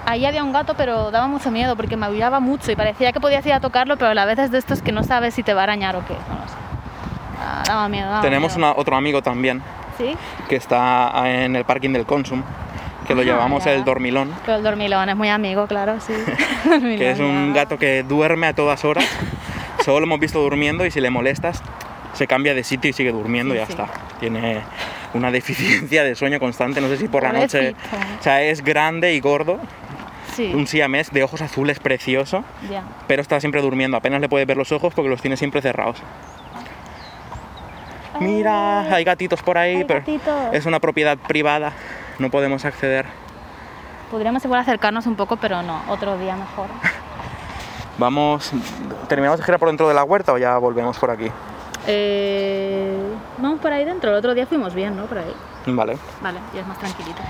Ahí 0.06 0.24
había 0.24 0.44
un 0.44 0.52
gato, 0.52 0.74
pero 0.76 1.10
daba 1.10 1.26
mucho 1.26 1.50
miedo 1.50 1.76
porque 1.76 1.96
me 1.96 2.06
aullaba 2.06 2.38
mucho 2.40 2.70
y 2.70 2.76
parecía 2.76 3.12
que 3.12 3.20
podías 3.20 3.44
ir 3.44 3.52
a 3.52 3.60
tocarlo, 3.60 3.96
pero 3.96 4.10
a 4.10 4.14
la 4.14 4.24
vez 4.24 4.38
es 4.38 4.50
de 4.52 4.58
estos 4.58 4.80
que 4.80 4.92
no 4.92 5.02
sabes 5.02 5.34
si 5.34 5.42
te 5.42 5.52
va 5.52 5.62
a 5.62 5.64
arañar 5.64 5.96
o 5.96 6.04
qué. 6.06 6.14
No 6.14 6.36
lo 6.36 6.48
sé. 6.48 6.54
Ah, 7.40 7.62
daba 7.66 7.88
miedo. 7.88 8.08
daba 8.08 8.22
Tenemos 8.22 8.56
miedo. 8.56 8.70
una- 8.70 8.80
otro 8.80 8.96
amigo 8.96 9.20
también 9.22 9.62
¿Sí? 9.98 10.16
que 10.48 10.56
está 10.56 11.12
en 11.26 11.56
el 11.56 11.64
parking 11.64 11.90
del 11.92 12.06
Consum, 12.06 12.42
que 13.06 13.14
lo 13.14 13.22
Ajá, 13.22 13.30
llamamos 13.32 13.64
ya. 13.64 13.72
el 13.72 13.84
dormilón. 13.84 14.32
Pero 14.44 14.58
el 14.58 14.62
dormilón 14.62 15.08
es 15.08 15.16
muy 15.16 15.28
amigo, 15.28 15.66
claro, 15.66 15.98
sí. 16.00 16.12
que 16.80 17.10
es 17.10 17.18
un 17.18 17.52
gato 17.52 17.76
que 17.78 18.02
duerme 18.04 18.46
a 18.46 18.54
todas 18.54 18.84
horas. 18.84 19.04
Solo 19.84 20.00
lo 20.00 20.06
hemos 20.06 20.20
visto 20.20 20.40
durmiendo 20.40 20.86
y 20.86 20.90
si 20.92 21.00
le 21.00 21.10
molestas, 21.10 21.62
se 22.14 22.26
cambia 22.26 22.54
de 22.54 22.62
sitio 22.64 22.90
y 22.90 22.92
sigue 22.92 23.10
durmiendo 23.12 23.54
y 23.54 23.58
Sí, 23.58 23.60
ya 23.62 23.66
sí. 23.66 23.72
está. 23.72 23.86
Tiene 24.20 24.60
una 25.14 25.30
deficiencia 25.30 26.02
de 26.04 26.14
sueño 26.14 26.38
constante, 26.40 26.80
no 26.80 26.88
sé 26.88 26.96
si 26.96 27.08
por 27.08 27.22
la 27.24 27.32
noche. 27.32 27.74
O 28.18 28.22
sea, 28.22 28.40
es 28.42 28.62
grande 28.64 29.14
y 29.14 29.20
gordo, 29.20 29.58
Sí, 30.36 30.52
un 30.54 30.66
siamés 30.66 31.10
de 31.10 31.22
ojos 31.22 31.40
azules 31.40 31.80
precioso, 31.80 32.44
pero 33.06 33.22
está 33.22 33.40
siempre 33.40 33.62
durmiendo. 33.62 33.96
Apenas 33.96 34.20
le 34.20 34.28
puedes 34.28 34.46
ver 34.46 34.58
los 34.58 34.70
ojos 34.70 34.92
porque 34.92 35.08
los 35.08 35.22
tiene 35.22 35.38
siempre 35.38 35.62
cerrados. 35.62 35.96
Mira, 38.20 38.82
hay 38.94 39.02
gatitos 39.02 39.42
por 39.42 39.56
ahí, 39.56 39.84
pero 39.84 40.00
gatitos. 40.00 40.52
es 40.52 40.66
una 40.66 40.78
propiedad 40.78 41.16
privada, 41.16 41.72
no 42.18 42.30
podemos 42.30 42.66
acceder. 42.66 43.06
Podríamos 44.10 44.44
igual 44.44 44.60
acercarnos 44.60 45.06
un 45.06 45.16
poco, 45.16 45.38
pero 45.38 45.62
no, 45.62 45.82
otro 45.88 46.18
día 46.18 46.36
mejor. 46.36 46.68
Vamos, 47.98 48.52
¿terminamos 49.08 49.40
de 49.40 49.46
girar 49.46 49.58
por 49.58 49.68
dentro 49.68 49.88
de 49.88 49.94
la 49.94 50.04
huerta 50.04 50.34
o 50.34 50.38
ya 50.38 50.58
volvemos 50.58 50.98
por 50.98 51.10
aquí? 51.10 51.30
Eh, 51.86 52.94
no, 53.38 53.56
por 53.56 53.72
ahí 53.72 53.86
dentro. 53.86 54.10
El 54.10 54.16
otro 54.16 54.34
día 54.34 54.46
fuimos 54.46 54.74
bien, 54.74 54.96
¿no? 54.96 55.06
Por 55.06 55.18
ahí. 55.18 55.32
Vale. 55.66 55.96
Vale, 56.20 56.38
ya 56.54 56.60
es 56.60 56.66
más 56.66 56.78
tranquilito. 56.78 57.22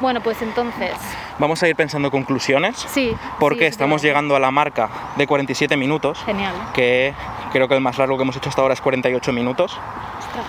Bueno, 0.00 0.20
pues 0.20 0.40
entonces, 0.42 0.90
Vamos 1.38 1.62
a 1.62 1.68
ir 1.68 1.76
pensando 1.76 2.10
conclusiones. 2.10 2.76
sí. 2.88 3.14
Porque 3.38 3.60
sí, 3.60 3.64
estamos 3.66 4.02
llegando 4.02 4.34
a 4.36 4.40
la 4.40 4.50
marca 4.50 4.88
de 5.16 5.26
47 5.26 5.76
minutos, 5.76 6.18
Genial. 6.24 6.54
que 6.74 7.14
creo 7.52 7.68
que 7.68 7.74
el 7.74 7.80
más 7.80 7.98
largo 7.98 8.16
que 8.16 8.22
hemos 8.22 8.36
hecho 8.36 8.48
hasta 8.48 8.62
ahora 8.62 8.74
es 8.74 8.80
48 8.80 9.32
minutos, 9.32 9.78
Ostras. 10.18 10.46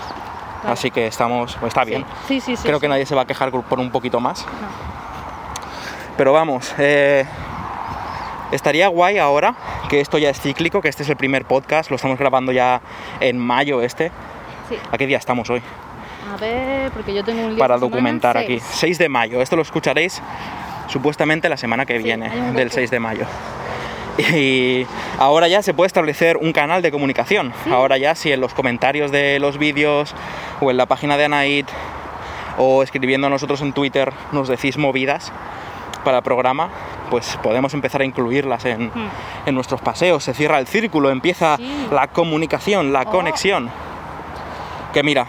Así 0.66 0.90
que 0.90 1.06
estamos, 1.06 1.56
pues 1.60 1.70
está 1.70 1.84
bien. 1.84 2.04
Sí, 2.26 2.40
sí, 2.40 2.56
sí. 2.56 2.62
creo 2.62 2.76
sí. 2.76 2.80
que 2.80 2.88
nadie 2.88 3.04
se 3.06 3.14
va 3.14 3.22
a 3.22 3.26
quejar 3.26 3.50
por 3.50 3.78
un 3.78 3.90
poquito 3.90 4.18
más. 4.18 4.44
No. 4.46 4.52
Pero 6.16 6.32
vamos, 6.32 6.74
eh, 6.78 7.26
estaría 8.50 8.88
guay 8.88 9.18
ahora 9.18 9.54
que 9.88 10.00
esto 10.00 10.16
ya 10.18 10.30
es 10.30 10.40
cíclico, 10.40 10.80
que 10.80 10.88
este 10.88 11.02
es 11.02 11.08
el 11.10 11.16
primer 11.16 11.44
podcast, 11.44 11.90
lo 11.90 11.96
estamos 11.96 12.18
grabando 12.18 12.50
ya 12.52 12.80
en 13.20 13.38
mayo 13.38 13.82
este. 13.82 14.10
Sí. 14.68 14.78
¿A 14.90 14.96
qué 14.96 15.06
día 15.06 15.18
estamos 15.18 15.50
hoy? 15.50 15.62
A 16.34 16.36
ver, 16.36 16.90
porque 16.90 17.14
yo 17.14 17.22
tengo 17.22 17.42
un 17.44 17.50
lío 17.50 17.58
Para 17.58 17.78
documentar 17.78 18.36
aquí. 18.36 18.58
seis. 18.58 18.64
6 18.80 18.98
de 18.98 19.08
mayo, 19.08 19.40
esto 19.40 19.54
lo 19.54 19.62
escucharéis 19.62 20.20
supuestamente 20.88 21.48
la 21.48 21.56
semana 21.56 21.86
que 21.86 21.96
Sí, 21.98 22.02
viene, 22.02 22.28
del 22.28 22.68
docu. 22.68 22.74
6 22.74 22.90
de 22.90 22.98
mayo. 23.00 23.24
Y 24.18 24.86
ahora 25.18 25.48
ya 25.48 25.62
se 25.62 25.74
puede 25.74 25.86
establecer 25.88 26.36
un 26.36 26.52
canal 26.52 26.82
de 26.82 26.90
comunicación. 26.92 27.52
Ahora 27.70 27.98
ya 27.98 28.14
si 28.14 28.32
en 28.32 28.40
los 28.40 28.52
comentarios 28.54 29.10
de 29.12 29.38
los 29.38 29.58
vídeos 29.58 30.14
o 30.60 30.70
en 30.70 30.76
la 30.76 30.86
página 30.86 31.16
de 31.16 31.24
Anaid 31.26 31.66
o 32.58 32.82
escribiendo 32.82 33.26
a 33.26 33.30
nosotros 33.30 33.60
en 33.62 33.72
Twitter 33.72 34.12
nos 34.32 34.46
decís 34.48 34.76
movidas 34.78 35.32
para 36.04 36.18
el 36.18 36.22
programa, 36.22 36.68
pues 37.10 37.38
podemos 37.42 37.74
empezar 37.74 38.02
a 38.02 38.04
incluirlas 38.04 38.64
en, 38.66 38.88
Hmm. 38.88 39.08
en 39.46 39.54
nuestros 39.54 39.80
paseos. 39.80 40.22
Se 40.24 40.34
cierra 40.34 40.58
el 40.58 40.66
círculo, 40.66 41.10
empieza 41.10 41.56
la 41.92 42.08
comunicación, 42.08 42.92
la 42.92 43.02
Oh. 43.02 43.10
conexión. 43.10 43.70
Que 44.92 45.02
mira, 45.02 45.26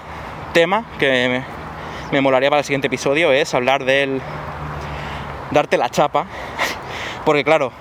tema 0.55 0.85
que 0.99 1.43
me, 2.09 2.15
me 2.15 2.21
molaría 2.21 2.49
para 2.49 2.59
el 2.61 2.65
siguiente 2.65 2.87
episodio 2.87 3.33
es 3.33 3.53
hablar 3.53 3.83
del 3.83 4.21
darte 5.51 5.77
la 5.77 5.89
chapa, 5.89 6.25
porque 7.25 7.43
claro, 7.43 7.73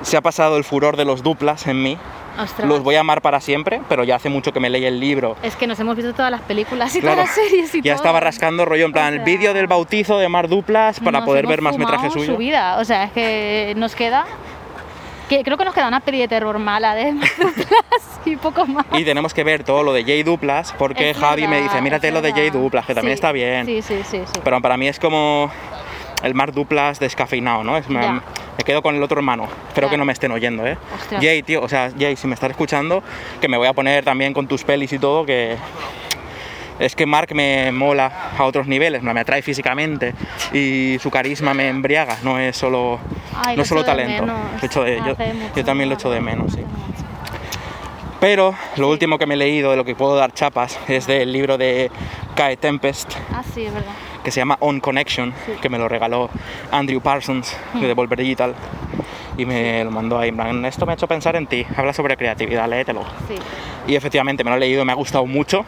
se 0.00 0.16
ha 0.16 0.22
pasado 0.22 0.56
el 0.56 0.64
furor 0.64 0.96
de 0.96 1.04
los 1.04 1.22
duplas 1.22 1.66
en 1.66 1.82
mí. 1.82 1.98
Ostras. 2.40 2.66
Los 2.66 2.82
voy 2.82 2.94
a 2.96 3.00
amar 3.00 3.20
para 3.20 3.38
siempre, 3.40 3.82
pero 3.88 4.02
ya 4.02 4.16
hace 4.16 4.28
mucho 4.30 4.50
que 4.52 4.60
me 4.60 4.70
leí 4.70 4.84
el 4.86 4.98
libro. 4.98 5.36
Es 5.42 5.56
que 5.56 5.66
nos 5.66 5.78
hemos 5.78 5.94
visto 5.94 6.14
todas 6.14 6.30
las 6.32 6.40
películas 6.40 6.96
y 6.96 7.00
Claro, 7.00 7.16
todas 7.22 7.28
las 7.28 7.36
series 7.36 7.74
y 7.74 7.82
ya 7.82 7.92
todo. 7.92 7.96
estaba 7.96 8.18
rascando 8.18 8.64
rollo 8.64 8.86
en 8.86 8.92
plan 8.92 9.12
O 9.12 9.16
el 9.18 9.20
vídeo 9.22 9.52
del 9.54 9.66
bautizo 9.66 10.18
de 10.18 10.28
Mar 10.30 10.48
Duplas 10.48 10.98
para 11.00 11.24
poder 11.24 11.46
ver 11.46 11.60
más 11.60 11.76
metraje 11.78 12.10
suyo. 12.10 12.32
su 12.32 12.36
vida. 12.38 12.78
O 12.78 12.84
sea, 12.84 13.04
es 13.04 13.12
que 13.12 13.74
nos 13.76 13.94
queda... 13.94 14.24
Que 15.28 15.42
creo 15.42 15.56
que 15.56 15.64
nos 15.64 15.74
queda 15.74 15.88
una 15.88 16.00
peli 16.00 16.18
de 16.18 16.28
terror 16.28 16.58
mala 16.58 16.94
de 16.94 17.12
duplas 17.12 18.02
y 18.26 18.36
poco 18.36 18.66
más. 18.66 18.84
Y 18.92 19.04
tenemos 19.04 19.32
que 19.32 19.42
ver 19.44 19.64
todo 19.64 19.82
lo 19.82 19.92
de 19.92 20.04
Jay 20.04 20.22
Duplas, 20.22 20.74
porque 20.78 21.10
Es 21.10 21.16
Javi 21.16 21.46
me 21.46 21.62
dice, 21.62 21.80
mírate 21.80 22.10
lo 22.10 22.20
de 22.22 22.32
Jay. 22.32 22.50
Duplas, 22.50 22.84
que 22.86 22.94
también 22.94 23.12
Sí, 23.12 23.18
está 23.18 23.32
bien. 23.32 23.64
Sí, 23.66 23.80
sí, 23.82 24.00
sí. 24.04 24.20
sí. 24.24 24.40
Pero 24.44 24.60
para 24.60 24.76
mí 24.76 24.86
es 24.86 24.98
como 24.98 25.50
el 26.22 26.34
Mar 26.34 26.52
Duplas 26.52 27.00
descafeinado, 27.00 27.64
¿no? 27.64 27.76
Es, 27.76 27.88
me, 27.88 28.20
quedo 28.64 28.82
con 28.82 28.94
el 28.96 29.02
otro 29.02 29.18
hermano. 29.18 29.48
Espero 29.68 29.86
Ya. 29.88 29.90
que 29.92 29.96
no 29.98 30.04
me 30.04 30.12
estén 30.12 30.32
oyendo, 30.32 30.66
¿eh? 30.66 30.76
Ostras. 30.94 31.22
Jay, 31.22 31.42
tío, 31.42 31.62
o 31.62 31.68
sea, 31.68 31.90
Jay, 31.98 32.16
si 32.16 32.26
me 32.26 32.34
estás 32.34 32.50
escuchando, 32.50 33.02
que 33.40 33.48
me 33.48 33.56
voy 33.58 33.66
a 33.66 33.72
poner 33.74 34.04
también 34.04 34.32
con 34.32 34.46
tus 34.46 34.64
pelis 34.64 34.92
y 34.92 34.98
todo, 34.98 35.26
que, 35.26 35.56
es 36.78 36.96
que 36.96 37.06
Mark 37.06 37.34
me 37.34 37.70
mola 37.72 38.30
a 38.36 38.44
otros 38.44 38.66
niveles, 38.66 39.02
me 39.02 39.18
atrae 39.20 39.42
físicamente 39.42 40.14
y 40.52 40.96
su 41.00 41.10
carisma 41.10 41.54
me 41.54 41.68
embriaga, 41.68 42.18
no 42.22 42.38
es 42.38 42.56
solo, 42.56 42.98
Ay, 43.44 43.56
no 43.56 43.62
es 43.62 43.68
solo 43.68 43.84
talento. 43.84 44.22
menos. 44.22 44.40
Lo 44.60 44.66
echo 44.66 44.82
de- 44.84 45.00
yo, 45.54 45.64
también 45.64 45.88
lo 45.88 45.94
echo 45.94 46.10
de 46.10 46.20
menos, 46.20 46.52
sí. 46.52 46.60
Pero 48.20 48.54
lo 48.76 48.88
último 48.88 49.18
que 49.18 49.26
me 49.26 49.34
he 49.34 49.36
leído 49.36 49.70
de 49.70 49.76
lo 49.76 49.84
que 49.84 49.94
puedo 49.94 50.16
dar 50.16 50.32
chapas 50.32 50.78
es 50.88 51.06
del 51.06 51.30
libro 51.32 51.58
de 51.58 51.90
Kai 52.34 52.56
Tempest, 52.56 53.12
Ah, 53.32 53.42
sí, 53.54 53.66
es 53.66 53.74
verdad. 53.74 53.92
que 54.24 54.30
se 54.30 54.40
llama 54.40 54.56
On 54.60 54.80
Connection, 54.80 55.34
Sí. 55.44 55.52
que 55.60 55.68
me 55.68 55.78
lo 55.78 55.88
regaló 55.88 56.30
Andrew 56.72 57.00
Parsons 57.02 57.54
de 57.78 57.92
Volver 57.92 58.18
Digital 58.20 58.54
y 59.36 59.44
me 59.44 59.84
lo 59.84 59.90
mandó 59.90 60.18
ahí. 60.18 60.30
en 60.30 60.36
plan, 60.36 60.64
Esto 60.64 60.86
me 60.86 60.92
ha 60.92 60.94
hecho 60.94 61.06
pensar 61.06 61.36
en 61.36 61.46
ti, 61.46 61.66
habla 61.76 61.92
sobre 61.92 62.16
creatividad, 62.16 62.66
léetelo. 62.66 63.02
Sí. 63.28 63.34
Y 63.86 63.94
efectivamente 63.96 64.42
me 64.42 64.48
lo 64.50 64.56
he 64.56 64.60
leído, 64.60 64.84
me 64.86 64.92
ha 64.92 64.96
gustado 64.96 65.26
mucho, 65.26 65.66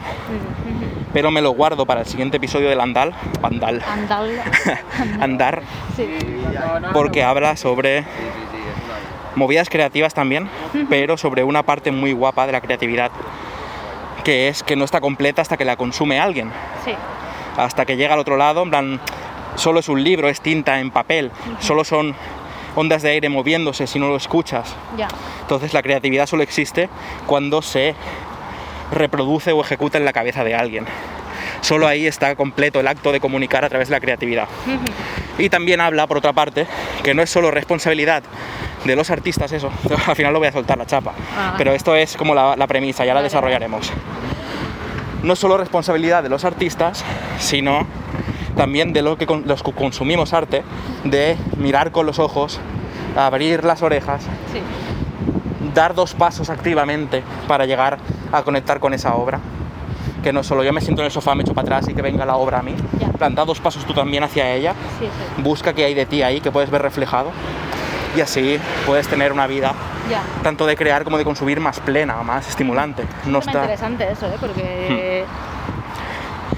pero 1.17 1.31
me 1.31 1.41
lo 1.41 1.53
guardo 1.53 1.87
para 1.87 2.01
el 2.01 2.07
siguiente 2.07 2.37
episodio 2.37 2.69
del 2.69 2.79
Andal, 2.79 3.15
Andal, 3.43 3.83
Andal. 3.91 4.43
Andar, 5.23 5.63
Sí. 5.97 6.07
porque 6.93 7.23
habla 7.25 7.57
sobre 7.57 8.05
movidas 9.35 9.71
creativas 9.71 10.13
también, 10.13 10.47
pero 10.91 11.17
sobre 11.17 11.43
una 11.43 11.63
parte 11.63 11.91
muy 11.91 12.13
guapa 12.13 12.45
de 12.45 12.53
la 12.53 12.61
creatividad, 12.61 13.11
que 14.25 14.49
es 14.49 14.63
que 14.63 14.77
no 14.77 14.85
está 14.85 15.01
completa 15.01 15.41
hasta 15.41 15.57
que 15.57 15.65
la 15.65 15.77
consume 15.77 16.21
alguien. 16.21 16.53
Sí. 16.85 16.93
hasta 17.57 17.87
que 17.87 17.97
llega 17.97 18.13
al 18.13 18.21
otro 18.21 18.37
lado, 18.37 18.63
en 18.65 18.69
plan, 18.69 19.01
solo 19.55 19.81
es 19.81 19.89
un 19.89 20.05
libro, 20.05 20.29
es 20.29 20.43
tinta 20.43 20.81
en 20.81 20.91
papel, 20.91 21.31
solo 21.61 21.83
son 21.85 22.15
ondas 22.75 23.01
de 23.01 23.09
aire 23.13 23.31
moviéndose 23.31 23.87
si 23.87 23.99
no 23.99 24.09
lo 24.09 24.17
escuchas. 24.17 24.77
Ya. 24.99 25.09
Entonces 25.41 25.73
la 25.73 25.83
creatividad 25.83 26.27
solo 26.27 26.43
existe 26.43 26.91
cuando 27.27 27.63
se 27.63 27.95
reproduce 28.93 29.53
o 29.53 29.61
ejecuta 29.61 29.99
en 29.99 30.05
la 30.05 30.13
cabeza 30.13 30.45
de 30.45 30.55
alguien. 30.55 30.87
Solo 31.61 31.87
ahí 31.89 32.07
está 32.07 32.35
completo 32.37 32.81
el 32.81 32.87
acto 32.87 33.13
de 33.13 33.21
comunicar 33.21 33.65
a 33.65 33.69
través 33.69 33.89
de 33.89 33.93
la 33.93 34.01
creatividad. 34.01 34.49
Y 35.39 35.51
también 35.51 35.83
habla, 35.83 36.07
por 36.07 36.17
otra 36.17 36.33
parte, 36.33 36.67
que 37.03 37.13
no 37.13 37.21
es 37.21 37.29
solo 37.29 37.51
responsabilidad 37.51 38.23
de 38.87 38.97
los 38.97 39.11
artistas 39.11 39.53
eso, 39.53 39.71
al 40.07 40.17
final 40.17 40.33
lo 40.33 40.39
voy 40.39 40.49
a 40.49 40.53
soltar 40.53 40.79
la 40.79 40.87
chapa, 40.87 41.13
Ah. 41.37 41.55
pero 41.59 41.73
esto 41.73 41.95
es 41.95 42.17
como 42.17 42.35
la, 42.35 42.57
la 42.57 42.67
premisa, 42.67 43.05
ya 43.05 43.09
la 43.13 43.17
Vale, 43.21 43.25
desarrollaremos 43.25 43.93
no 45.23 45.33
es 45.33 45.39
solo 45.39 45.57
responsabilidad 45.59 46.23
de 46.23 46.29
los 46.29 46.45
artistas, 46.45 47.05
sino 47.39 47.87
también 48.57 48.93
de 48.93 49.03
lo 49.03 49.19
que 49.19 49.27
con- 49.27 49.43
los 49.47 49.63
que 49.63 49.73
consumimos 49.73 50.33
arte, 50.33 50.63
de 51.05 51.37
mirar 51.59 51.91
con 51.91 52.07
los 52.07 52.19
ojos, 52.19 52.61
abrir 53.17 53.65
las 53.65 53.83
orejas, 53.83 54.23
Sí. 54.53 54.61
Dar 55.77 55.95
dos 55.95 56.15
pasos 56.15 56.51
activamente 56.51 57.23
para 57.47 57.67
llegar 57.67 57.99
a 58.33 58.43
conectar 58.43 58.81
con 58.81 58.93
esa 58.95 59.15
obra. 59.15 59.39
Que 60.25 60.33
no 60.33 60.43
solo 60.43 60.65
yo 60.65 60.73
me 60.73 60.81
siento 60.81 61.03
en 61.03 61.07
el 61.07 61.13
sofá, 61.13 61.37
me 61.37 61.43
echo 61.43 61.55
para 61.55 61.67
atrás 61.67 61.89
y 61.89 61.95
que 61.95 62.03
venga 62.03 62.25
la 62.27 62.35
obra 62.37 62.59
a 62.59 62.63
mí. 62.63 62.75
Ya. 62.99 63.09
Planta 63.11 63.45
dos 63.45 63.61
pasos 63.61 63.85
tú 63.85 63.95
también 63.95 64.25
hacia 64.25 64.51
ella. 64.53 64.73
Sí, 64.99 65.05
sí. 65.07 65.43
Busca 65.43 65.73
qué 65.75 65.85
hay 65.85 65.95
de 65.95 66.07
ti 66.07 66.23
ahí, 66.23 66.41
que 66.41 66.51
puedes 66.51 66.71
ver 66.71 66.83
reflejado. 66.83 67.31
Y 68.17 68.21
así 68.23 68.59
puedes 68.87 69.07
tener 69.09 69.31
una 69.31 69.47
vida 69.47 69.75
Ya. 70.11 70.23
tanto 70.43 70.65
de 70.67 70.75
crear 70.75 71.05
como 71.05 71.19
de 71.19 71.25
consumir 71.25 71.61
más 71.61 71.79
plena, 71.81 72.23
más 72.23 72.49
estimulante. 72.49 73.05
No 73.27 73.39
Es 73.41 73.47
está... 73.47 73.59
interesante 73.61 74.11
eso, 74.11 74.27
¿eh? 74.27 74.37
porque 74.41 75.06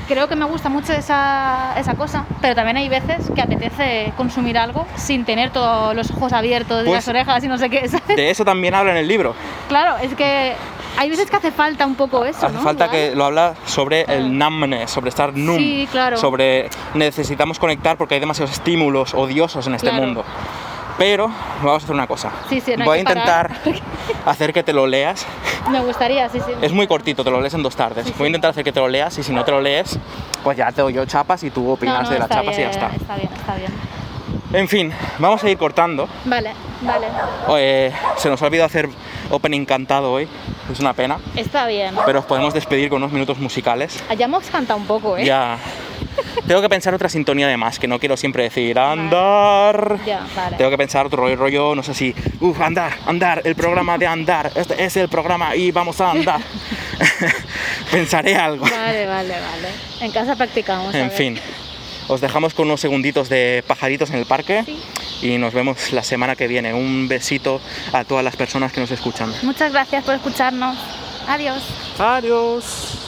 creo 0.09 0.27
que 0.29 0.35
me 0.37 0.47
gusta 0.47 0.69
mucho 0.69 0.93
esa, 0.93 1.75
esa 1.79 1.95
cosa, 1.95 2.25
pero 2.41 2.55
también 2.55 2.79
hay 2.79 2.89
veces 2.89 3.31
que 3.35 3.41
apetece 3.43 4.13
consumir 4.17 4.59
algo 4.59 4.87
sin 4.97 5.25
tener 5.25 5.51
todos 5.51 5.95
los 5.95 6.11
ojos 6.11 6.33
abiertos 6.33 6.83
y 6.83 6.87
Pues- 6.87 6.97
las 6.97 7.09
orejas 7.09 7.45
y 7.45 7.49
no 7.49 7.59
sé 7.59 7.69
qué. 7.71 7.87
¿sabes? 7.89 8.17
De 8.17 8.31
eso 8.31 8.45
también 8.45 8.75
habla 8.75 8.93
en 8.93 8.97
el 8.99 9.07
libro. 9.09 9.35
Claro, 9.69 9.97
es 9.99 10.15
que 10.15 10.55
hay 10.97 11.11
veces 11.11 11.31
que 11.31 11.37
hace 11.37 11.53
falta 11.53 11.87
un 11.87 11.95
poco 11.95 12.25
eso, 12.25 12.47
Hace 12.47 12.57
¿no? 12.57 12.63
falta 12.63 12.91
que 12.91 13.15
lo 13.15 13.25
habla 13.27 13.55
sobre 13.67 14.03
el 14.09 14.37
numbness, 14.37 14.91
sobre 14.91 15.11
estar 15.11 15.33
numb, 15.37 15.59
Sí, 15.59 15.87
claro. 15.93 16.17
sobre 16.17 16.71
necesitamos 16.95 17.59
conectar 17.59 17.97
porque 17.97 18.15
hay 18.15 18.21
demasiados 18.21 18.53
estímulos 18.53 19.15
odiosos 19.15 19.67
en 19.67 19.75
este 19.75 19.91
Claro. 19.91 20.05
mundo. 20.07 20.25
Pero 20.99 21.29
vamos 21.63 21.83
a 21.83 21.85
hacer 21.85 21.95
una 21.95 22.07
cosa. 22.07 22.33
Sí, 22.49 22.61
sí, 22.61 22.75
no 22.77 22.85
Voy 22.85 22.99
a 22.99 23.01
intentar 23.01 23.51
hacer 24.27 24.53
que 24.53 24.63
te 24.63 24.73
lo 24.73 24.87
leas. 24.87 25.25
Me 25.71 25.81
gustaría, 25.81 26.29
sí, 26.29 26.41
sí. 26.45 26.53
Es 26.61 26.73
muy 26.73 26.87
cortito, 26.87 27.23
te 27.25 27.31
lo 27.31 27.41
lees 27.41 27.55
en 27.55 27.63
dos 27.63 27.77
tardes. 27.77 28.07
Sí, 28.07 28.15
Voy 28.19 28.27
a 28.27 28.29
intentar 28.29 28.51
hacer 28.51 28.65
que 28.65 28.73
te 28.73 28.81
lo 28.81 28.89
leas 28.89 29.17
y 29.19 29.23
si 29.23 29.33
no 29.33 29.45
te 29.45 29.53
lo 29.53 29.61
lees, 29.61 29.99
pues 30.43 30.57
ya 30.57 30.73
te 30.73 30.83
doy 30.83 30.93
yo 30.93 31.05
chapas 31.07 31.43
y 31.45 31.51
tú 31.51 31.71
opinas 31.71 32.03
No, 32.03 32.03
no, 32.05 32.11
de 32.11 32.19
las 32.19 32.29
chapas 32.29 32.59
y 32.59 32.61
ya 32.61 32.71
está. 32.71 32.89
Está 32.89 33.17
bien, 33.17 33.29
está 33.33 33.55
bien. 33.55 33.73
En 34.53 34.67
fin, 34.67 34.93
vamos 35.19 35.45
a 35.45 35.51
ir 35.51 35.59
cortando. 35.59 36.09
Vale, 36.25 36.53
vale. 36.81 37.07
Eh, 37.59 37.93
se 38.17 38.31
nos 38.31 38.41
ha 38.43 38.47
olvidado 38.47 38.67
hacer 38.67 38.89
opening 39.31 39.67
cantado 39.67 40.11
hoy, 40.11 40.27
es 40.73 40.81
una 40.81 40.95
pena, 40.95 41.19
Está 41.37 41.67
bien. 41.67 41.95
pero 42.07 42.21
os 42.21 42.25
podemos 42.25 42.55
despedir 42.55 42.89
con 42.89 42.97
unos 42.99 43.13
minutos 43.13 43.39
musicales. 43.39 44.03
Ya 44.17 44.25
hemos 44.25 44.49
cantado 44.49 44.79
un 44.79 44.87
poco, 44.87 45.19
¿eh? 45.19 45.25
Ya. 45.27 45.59
Tengo 46.47 46.63
que 46.63 46.69
pensar 46.69 46.95
otra 46.95 47.09
sintonía 47.09 47.47
de 47.49 47.57
más, 47.57 47.79
que 47.79 47.87
no 47.89 47.99
quiero 47.99 48.17
siempre 48.17 48.45
decir 48.45 48.79
andar. 48.79 49.99
Ya, 50.07 50.27
vale. 50.35 50.57
Tengo 50.57 50.71
que 50.71 50.79
pensar 50.79 51.05
otro 51.07 51.23
rollo, 51.23 51.37
rollo, 51.37 51.75
no 51.75 51.83
sé 51.83 51.93
si, 51.95 52.15
uff, 52.41 52.61
andar, 52.61 52.93
andar, 53.07 53.43
el 53.45 53.55
programa 53.55 53.99
de 53.99 54.07
andar, 54.07 54.51
este 54.55 54.83
es 54.83 54.97
el 54.97 55.09
programa 55.09 55.55
y 55.57 55.71
vamos 55.71 56.01
a 56.01 56.11
andar. 56.13 56.41
Pensaré 57.91 58.37
algo. 58.37 58.65
Vale, 58.65 59.07
vale, 59.07 59.35
vale. 59.35 59.69
En 60.01 60.11
casa 60.11 60.37
practicamos. 60.37 60.95
a 60.95 60.99
En 60.99 61.09
ver. 61.09 61.17
fin, 61.17 61.41
os 62.09 62.21
dejamos 62.21 62.55
con 62.55 62.67
unos 62.67 62.81
segunditos 62.81 63.29
de 63.29 63.63
pajaritos 63.67 64.11
en 64.11 64.17
el 64.17 64.27
parque 64.27 64.63
Sí. 64.65 64.79
y 65.23 65.39
nos 65.39 65.53
vemos 65.55 65.93
la 65.93 66.03
semana 66.03 66.37
que 66.37 66.47
viene. 66.49 66.73
Un 66.75 67.09
besito 67.09 67.61
a 67.93 68.05
todas 68.05 68.25
las 68.25 68.37
personas 68.37 68.73
que 68.73 68.81
nos 68.81 68.91
escuchan. 68.91 69.33
Muchas 69.43 69.73
gracias 69.73 70.05
por 70.05 70.15
escucharnos. 70.15 70.77
Adiós. 71.29 71.63
Adiós. 71.99 73.08